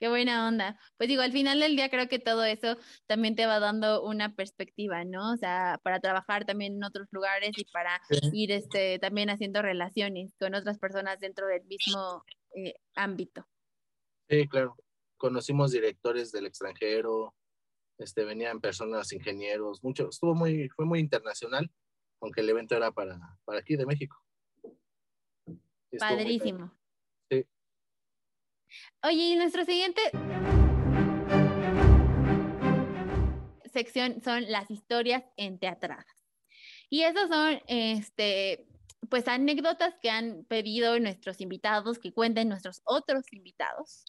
[0.00, 0.78] Qué buena onda.
[0.96, 2.76] Pues digo, al final del día creo que todo eso
[3.06, 5.32] también te va dando una perspectiva, ¿no?
[5.32, 8.30] O sea, para trabajar también en otros lugares y para Sí.
[8.32, 12.22] ir este, también haciendo relaciones con otras personas dentro del mismo
[12.54, 13.44] eh, ámbito.
[14.28, 14.76] Sí, claro.
[15.16, 17.34] Conocimos directores del extranjero,
[17.98, 21.68] este, venían personas, ingenieros, mucho, estuvo muy, fue muy internacional,
[22.20, 24.16] aunque el evento era para, para aquí de México.
[25.90, 26.08] Estuvo.
[26.08, 26.77] Padrísimo.
[29.02, 30.00] Oye, y nuestro siguiente
[33.72, 36.06] sección son las historias enteatradas.
[36.90, 38.66] Y esas son, este,
[39.08, 44.04] pues anécdotas que han pedido nuestros invitados, que cuenten nuestros otros invitados.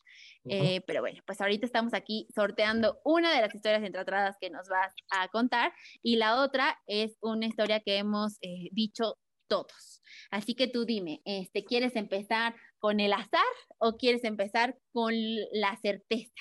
[0.46, 4.68] Eh, pero bueno, pues ahorita estamos aquí sorteando una de las historias enteatradas que nos
[4.70, 9.18] vas a contar y la otra es una historia que hemos eh, dicho
[9.48, 10.02] todos.
[10.32, 13.44] Así que tú dime, este, ¿quieres empezar con el azar
[13.78, 15.14] o quieres empezar con
[15.52, 16.34] la certeza?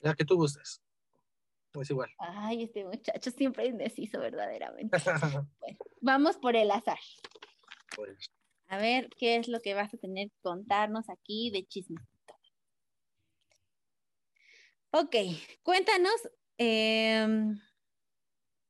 [0.00, 0.82] La que tú gustes.
[1.80, 2.10] Es igual.
[2.18, 4.96] Ay, este muchacho siempre indeciso, verdaderamente.
[5.60, 6.98] Bueno, vamos por el azar.
[7.96, 8.30] Pues,
[8.68, 12.00] A ver, ¿qué es lo que vas a tener que contarnos aquí de chisme?
[14.90, 15.14] Ok,
[15.62, 16.28] cuéntanos.
[16.58, 17.58] em,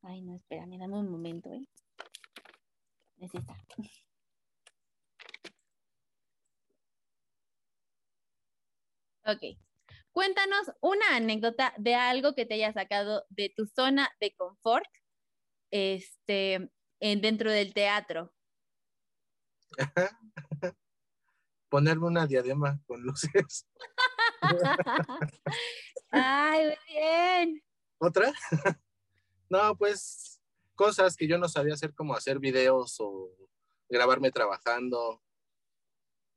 [0.03, 1.65] Ay, no, espérame, dame un momento, ¿eh?
[3.19, 3.57] Es esta.
[9.25, 9.59] Ok.
[10.13, 14.89] Cuéntanos una anécdota de algo que te haya sacado de tu zona de confort
[15.71, 16.71] este,
[17.01, 18.33] en, dentro del teatro.
[21.73, 23.67] ponerme una diadema con luces.
[26.11, 27.63] Ay, muy bien.
[27.97, 28.31] ¿Otra?
[29.49, 30.39] no, pues
[30.75, 33.35] cosas que yo no sabía hacer, como hacer videos o
[33.89, 35.23] grabarme trabajando,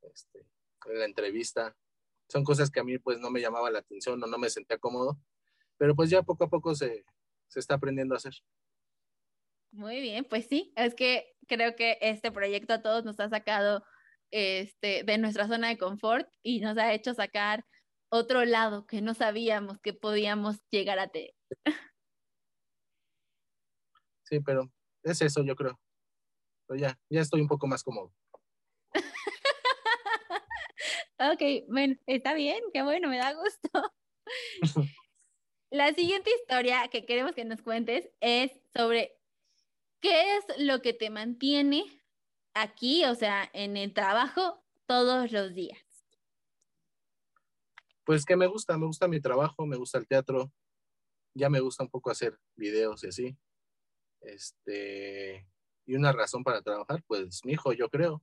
[0.00, 0.46] este,
[0.86, 1.76] en la entrevista.
[2.28, 4.78] Son cosas que a mí pues no me llamaba la atención o no me sentía
[4.78, 5.18] cómodo,
[5.76, 7.04] pero pues ya poco a poco se,
[7.48, 8.34] se está aprendiendo a hacer.
[9.72, 13.84] Muy bien, pues sí, es que creo que este proyecto a todos nos ha sacado
[14.30, 17.64] este, de nuestra zona de confort y nos ha hecho sacar
[18.08, 21.34] otro lado que no sabíamos que podíamos llegar a tener.
[24.24, 24.72] Sí, pero
[25.02, 25.78] es eso, yo creo.
[26.66, 28.12] Pero ya, ya estoy un poco más cómodo.
[31.18, 33.70] ok, bueno, está bien, qué bueno, me da gusto.
[35.70, 39.18] La siguiente historia que queremos que nos cuentes es sobre
[40.00, 41.84] qué es lo que te mantiene
[42.54, 45.78] aquí, o sea, en el trabajo todos los días.
[48.04, 50.52] Pues que me gusta, me gusta mi trabajo, me gusta el teatro,
[51.34, 53.38] ya me gusta un poco hacer videos y así.
[54.20, 55.46] Este,
[55.84, 58.22] y una razón para trabajar, pues mi hijo, yo creo.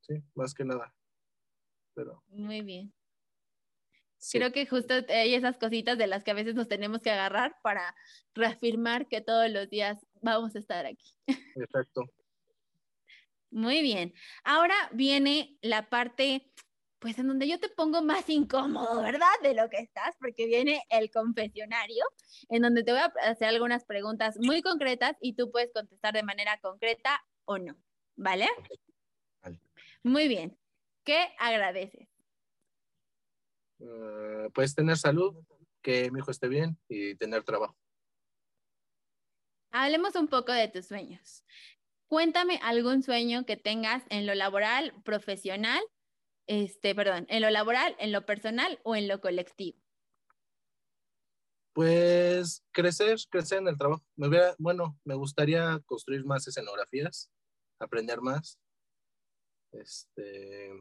[0.00, 0.95] Sí, más que nada.
[1.96, 2.22] Pero.
[2.28, 2.92] Muy bien.
[4.32, 7.56] Creo que justo hay esas cositas de las que a veces nos tenemos que agarrar
[7.62, 7.94] para
[8.34, 11.14] reafirmar que todos los días vamos a estar aquí.
[11.56, 12.04] Exacto.
[13.50, 14.12] Muy bien.
[14.44, 16.52] Ahora viene la parte,
[16.98, 19.32] pues en donde yo te pongo más incómodo, ¿verdad?
[19.42, 22.04] De lo que estás, porque viene el confesionario,
[22.48, 26.22] en donde te voy a hacer algunas preguntas muy concretas y tú puedes contestar de
[26.22, 27.76] manera concreta o no,
[28.16, 28.48] ¿vale?
[29.42, 29.60] vale.
[30.02, 30.58] Muy bien.
[31.06, 32.08] ¿Qué agradeces?
[33.78, 35.36] Uh, pues tener salud,
[35.80, 37.76] que mi hijo esté bien y tener trabajo.
[39.70, 41.44] Hablemos un poco de tus sueños.
[42.08, 45.80] Cuéntame algún sueño que tengas en lo laboral, profesional,
[46.48, 49.78] este, perdón, en lo laboral, en lo personal o en lo colectivo.
[51.72, 54.04] Pues crecer, crecer en el trabajo.
[54.16, 57.30] Me hubiera, bueno, me gustaría construir más escenografías,
[57.78, 58.58] aprender más.
[59.70, 60.72] Este,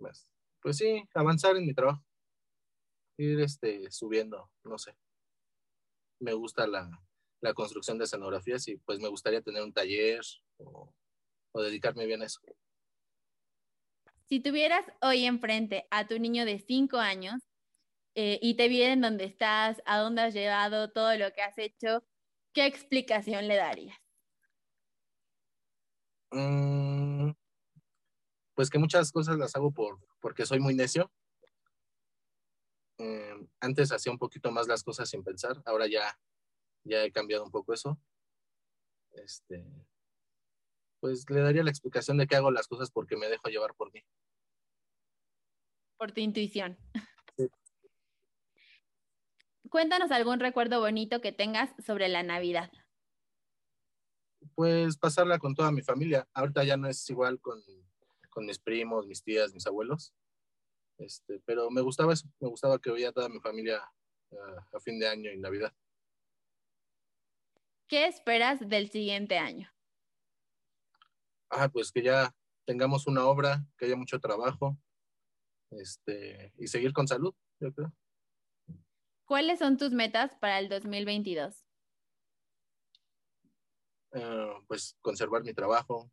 [0.00, 0.28] más.
[0.62, 2.04] Pues sí, avanzar en mi trabajo.
[3.18, 4.96] Ir este, subiendo, no sé.
[6.20, 6.90] Me gusta la,
[7.40, 10.20] la construcción de escenografías y pues me gustaría tener un taller
[10.58, 10.92] o,
[11.52, 12.40] o dedicarme bien a eso.
[14.28, 17.42] Si tuvieras hoy enfrente a tu niño de cinco años
[18.14, 22.04] eh, y te vienen dónde estás, a dónde has llevado, todo lo que has hecho,
[22.52, 23.98] ¿qué explicación le darías?
[26.32, 26.99] Mm,
[28.60, 31.10] pues que muchas cosas las hago por, porque soy muy necio.
[32.98, 36.14] Eh, antes hacía un poquito más las cosas sin pensar, ahora ya
[36.84, 37.98] ya he cambiado un poco eso.
[39.12, 39.64] Este,
[41.00, 43.90] pues le daría la explicación de que hago las cosas porque me dejo llevar por
[43.94, 44.04] mí.
[45.96, 46.76] Por tu intuición.
[47.38, 47.48] Sí.
[49.70, 52.70] Cuéntanos algún recuerdo bonito que tengas sobre la Navidad.
[54.54, 56.28] Pues pasarla con toda mi familia.
[56.34, 57.62] Ahorita ya no es igual con,
[58.30, 60.14] con mis primos, mis tías, mis abuelos.
[60.98, 63.82] Este, pero me gustaba eso, me gustaba que veía toda mi familia
[64.30, 65.74] uh, a fin de año y Navidad.
[67.86, 69.68] ¿Qué esperas del siguiente año?
[71.48, 72.32] Ah, pues que ya
[72.64, 74.78] tengamos una obra, que haya mucho trabajo,
[75.70, 77.92] este, y seguir con salud, yo creo.
[79.24, 81.64] ¿Cuáles son tus metas para el 2022?
[84.12, 86.10] Uh, pues conservar mi trabajo,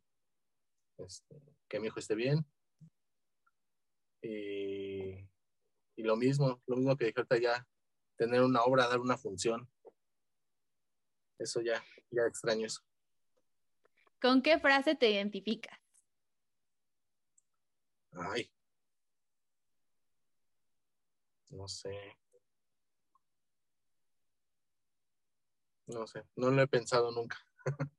[0.98, 2.44] este, que mi hijo esté bien.
[4.22, 5.28] Y,
[5.96, 7.66] y, lo mismo, lo mismo que dije ahorita ya,
[8.16, 9.70] tener una obra, dar una función.
[11.38, 12.82] Eso ya, ya extraño eso.
[14.20, 15.78] ¿Con qué frase te identificas?
[18.12, 18.50] Ay.
[21.50, 22.18] No sé.
[25.86, 27.38] No sé, no lo he pensado nunca.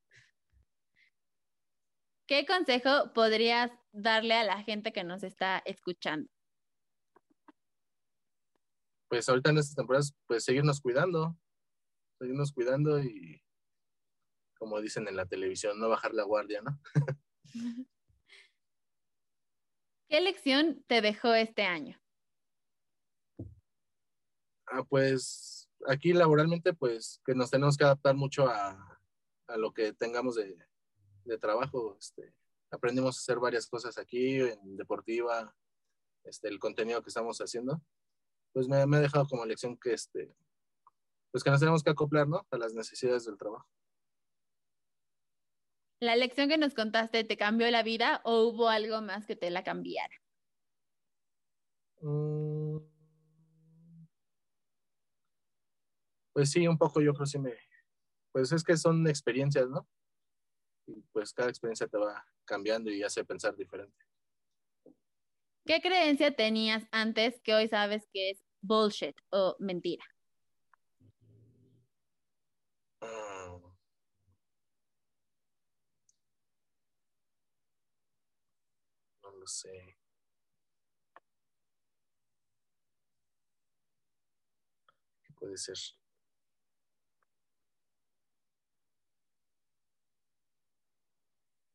[2.30, 6.30] ¿Qué consejo podrías darle a la gente que nos está escuchando?
[9.08, 11.36] Pues ahorita en estas temporadas, pues seguirnos cuidando,
[12.20, 13.42] seguirnos cuidando y,
[14.56, 16.80] como dicen en la televisión, no bajar la guardia, ¿no?
[20.08, 22.00] ¿Qué lección te dejó este año?
[24.68, 29.00] Ah, pues aquí laboralmente, pues que nos tenemos que adaptar mucho a,
[29.48, 30.69] a lo que tengamos de,
[31.24, 31.96] de trabajo.
[31.98, 32.34] Este,
[32.70, 35.54] aprendimos a hacer varias cosas aquí, en deportiva,
[36.24, 37.82] este, el contenido que estamos haciendo.
[38.52, 40.34] Pues me, me ha dejado como lección que, este,
[41.30, 42.46] pues que nos tenemos que acoplar, ¿no?
[42.50, 43.68] A las necesidades del trabajo.
[46.00, 49.50] ¿La lección que nos contaste te cambió la vida o hubo algo más que te
[49.50, 50.14] la cambiara?
[52.00, 52.78] Mm,
[56.32, 57.54] pues sí, un poco yo creo sí me...
[58.32, 59.86] Pues es que son experiencias, ¿no?
[61.12, 63.96] pues cada experiencia te va cambiando y hace pensar diferente.
[65.66, 70.04] ¿Qué creencia tenías antes que hoy sabes que es bullshit o mentira?
[73.00, 73.58] Ah.
[79.22, 79.96] No lo sé.
[85.22, 85.76] ¿Qué puede ser?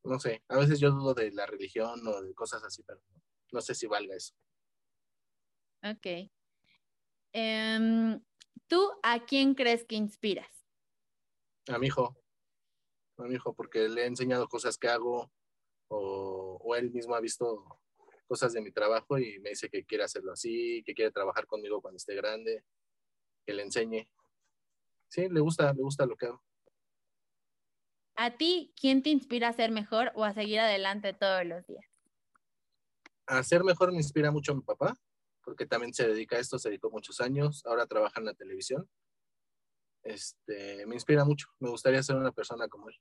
[0.06, 3.02] No sé, a veces yo dudo de la religión o de cosas así, pero
[3.52, 4.36] no sé si valga eso.
[5.84, 6.30] Ok.
[7.34, 8.24] Em,
[8.68, 10.50] ¿Tú a quién crees que inspiras?
[11.68, 12.16] A mi hijo.
[13.18, 15.32] A mi hijo, porque le he enseñado cosas que hago
[15.88, 17.80] o, o él mismo ha visto
[18.28, 21.82] cosas de mi trabajo y me dice que quiere hacerlo así, que quiere trabajar conmigo
[21.82, 22.64] cuando esté grande,
[23.46, 24.08] que le enseñe.
[25.08, 26.44] Sí, le gusta, le gusta lo que hago.
[28.18, 31.86] ¿A ti quién te inspira a ser mejor o a seguir adelante todos los días?
[33.28, 34.98] A ser mejor me inspira mucho mi papá,
[35.44, 38.90] porque también se dedica a esto, se dedicó muchos años, ahora trabaja en la televisión.
[40.04, 42.96] Este, me inspira mucho, me gustaría ser una persona como él.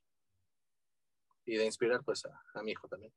[1.45, 3.12] Y de inspirar pues a, a mi hijo también.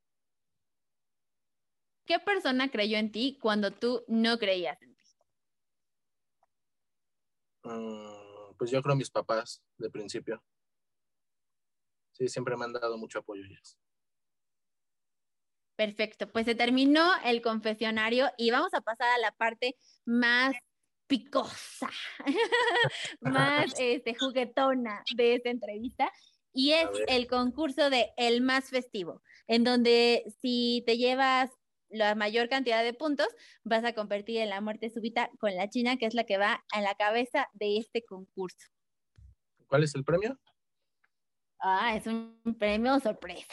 [2.04, 5.04] ¿Qué persona creyó en ti cuando tú no creías en ti?
[7.64, 10.42] Mm, pues yo creo mis papás de principio.
[12.18, 13.78] Sí, siempre me han dado mucho apoyo ellos.
[15.76, 20.56] Perfecto, pues se terminó el confesionario y vamos a pasar a la parte más
[21.06, 21.88] picosa,
[23.20, 26.10] más este, juguetona de esta entrevista
[26.52, 31.50] y es el concurso de El Más Festivo, en donde si te llevas
[31.90, 33.28] la mayor cantidad de puntos,
[33.62, 36.64] vas a convertir en la muerte súbita con la China, que es la que va
[36.72, 38.68] a la cabeza de este concurso.
[39.68, 40.38] ¿Cuál es el premio?
[41.60, 43.46] Ah, es un premio sorpresa.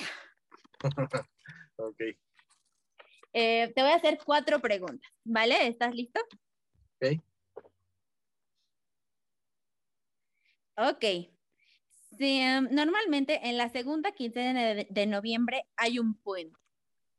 [1.77, 1.99] Ok.
[3.33, 5.67] Eh, te voy a hacer cuatro preguntas, ¿vale?
[5.67, 6.21] ¿Estás listo?
[7.01, 7.21] Ok.
[10.77, 11.03] Ok.
[12.17, 16.57] Sí, em, normalmente en la segunda quincena de, de noviembre hay un puente.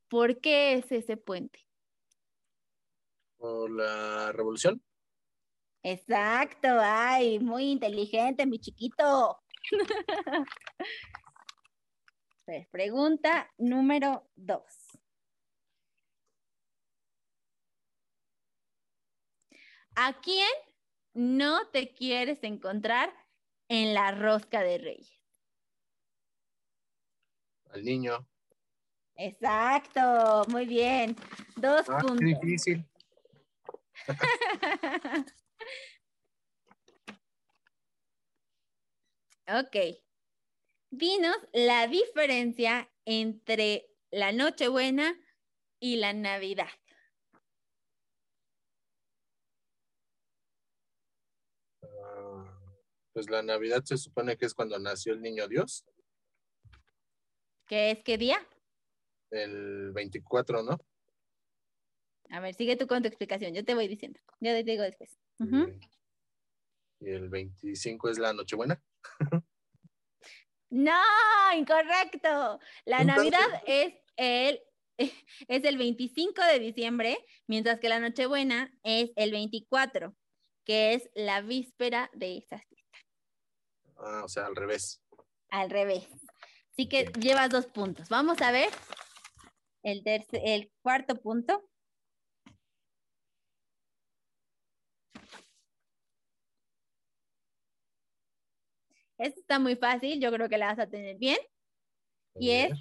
[0.09, 1.59] ¿Por qué es ese puente?
[3.37, 4.83] ¿Por la revolución?
[5.83, 9.39] Exacto, ay, muy inteligente, mi chiquito.
[12.47, 14.63] Pues, pregunta número dos.
[19.97, 20.49] ¿A quién
[21.13, 23.13] no te quieres encontrar
[23.69, 25.21] en la rosca de Reyes?
[27.71, 28.29] Al niño.
[29.17, 31.17] Exacto, muy bien.
[31.57, 32.21] Dos Ah, puntos.
[32.21, 32.85] difícil.
[39.49, 39.77] Ok.
[40.91, 45.15] Dinos la diferencia entre la Nochebuena
[45.81, 46.69] y la Navidad.
[51.83, 52.59] Ah,
[53.13, 55.85] Pues la Navidad se supone que es cuando nació el niño Dios,
[57.67, 58.39] ¿Qué es qué día?
[59.33, 60.79] el 24, ¿no?
[62.31, 63.55] A ver, sigue tú con tu explicación.
[63.55, 64.21] Yo te voy diciendo.
[64.41, 65.19] Yo te digo después.
[67.01, 68.81] Y el 25 es la Nochebuena.
[70.71, 71.01] No,
[71.57, 72.59] incorrecto.
[72.85, 74.61] La Entonces- Navidad es el,
[74.99, 80.15] es el 25 de diciembre, mientras que la Nochebuena es el 24,
[80.65, 82.99] que es la víspera de esa fiesta.
[83.99, 85.03] Ah, o sea, al revés.
[85.51, 86.07] Al revés.
[86.73, 88.09] Así que llevas dos puntos.
[88.09, 88.69] Vamos a ver
[89.83, 90.03] el,
[90.33, 91.67] el cuarto punto.
[99.19, 101.39] Esto está muy fácil, yo creo que la vas a tener bien.
[102.39, 102.73] Y es,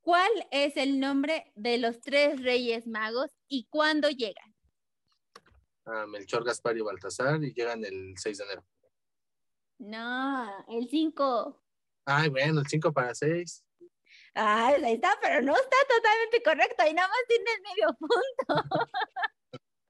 [0.00, 4.54] ¿cuál es el nombre de los tres reyes magos y cuándo llegan?
[5.84, 8.66] Ah, Melchor, Gaspar y Baltasar y llegan el 6 de enero.
[9.78, 11.62] No, el 5.
[12.06, 13.64] Ay, bueno, el 5 para 6.
[14.34, 18.90] Ah, ahí está, pero no está totalmente correcto y nada más tienes medio punto.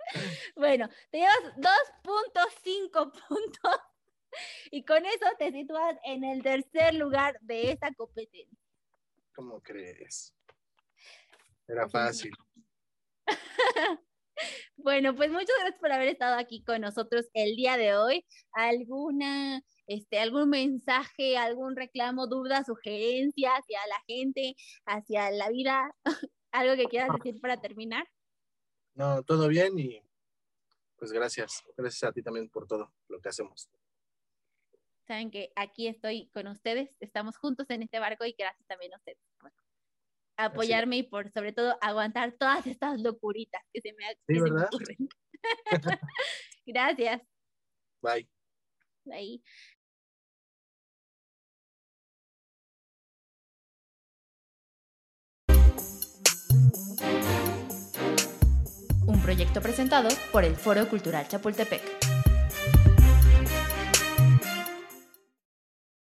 [0.56, 3.80] bueno, te llevas 2.5 puntos
[4.70, 8.58] y con eso te sitúas en el tercer lugar de esta competencia.
[9.34, 10.34] ¿Cómo crees?
[11.66, 12.32] Era fácil.
[14.76, 18.24] Bueno, pues muchas gracias por haber estado aquí con nosotros el día de hoy.
[18.52, 24.54] ¿Alguna, este, algún mensaje, algún reclamo, duda, sugerencia hacia la gente,
[24.84, 25.94] hacia la vida?
[26.52, 28.06] ¿Algo que quieras decir para terminar?
[28.94, 30.02] No, todo bien y
[30.96, 31.64] pues gracias.
[31.76, 33.68] Gracias a ti también por todo lo que hacemos.
[35.06, 38.96] Saben que aquí estoy con ustedes, estamos juntos en este barco y gracias también a
[38.96, 39.52] ustedes por
[40.36, 44.62] apoyarme y por sobre todo aguantar todas estas locuritas que se me, que se me
[44.64, 45.08] ocurren.
[46.66, 47.22] gracias.
[48.02, 48.28] Bye.
[49.12, 49.42] Ahí.
[59.06, 62.05] Un proyecto presentado por el Foro Cultural Chapultepec.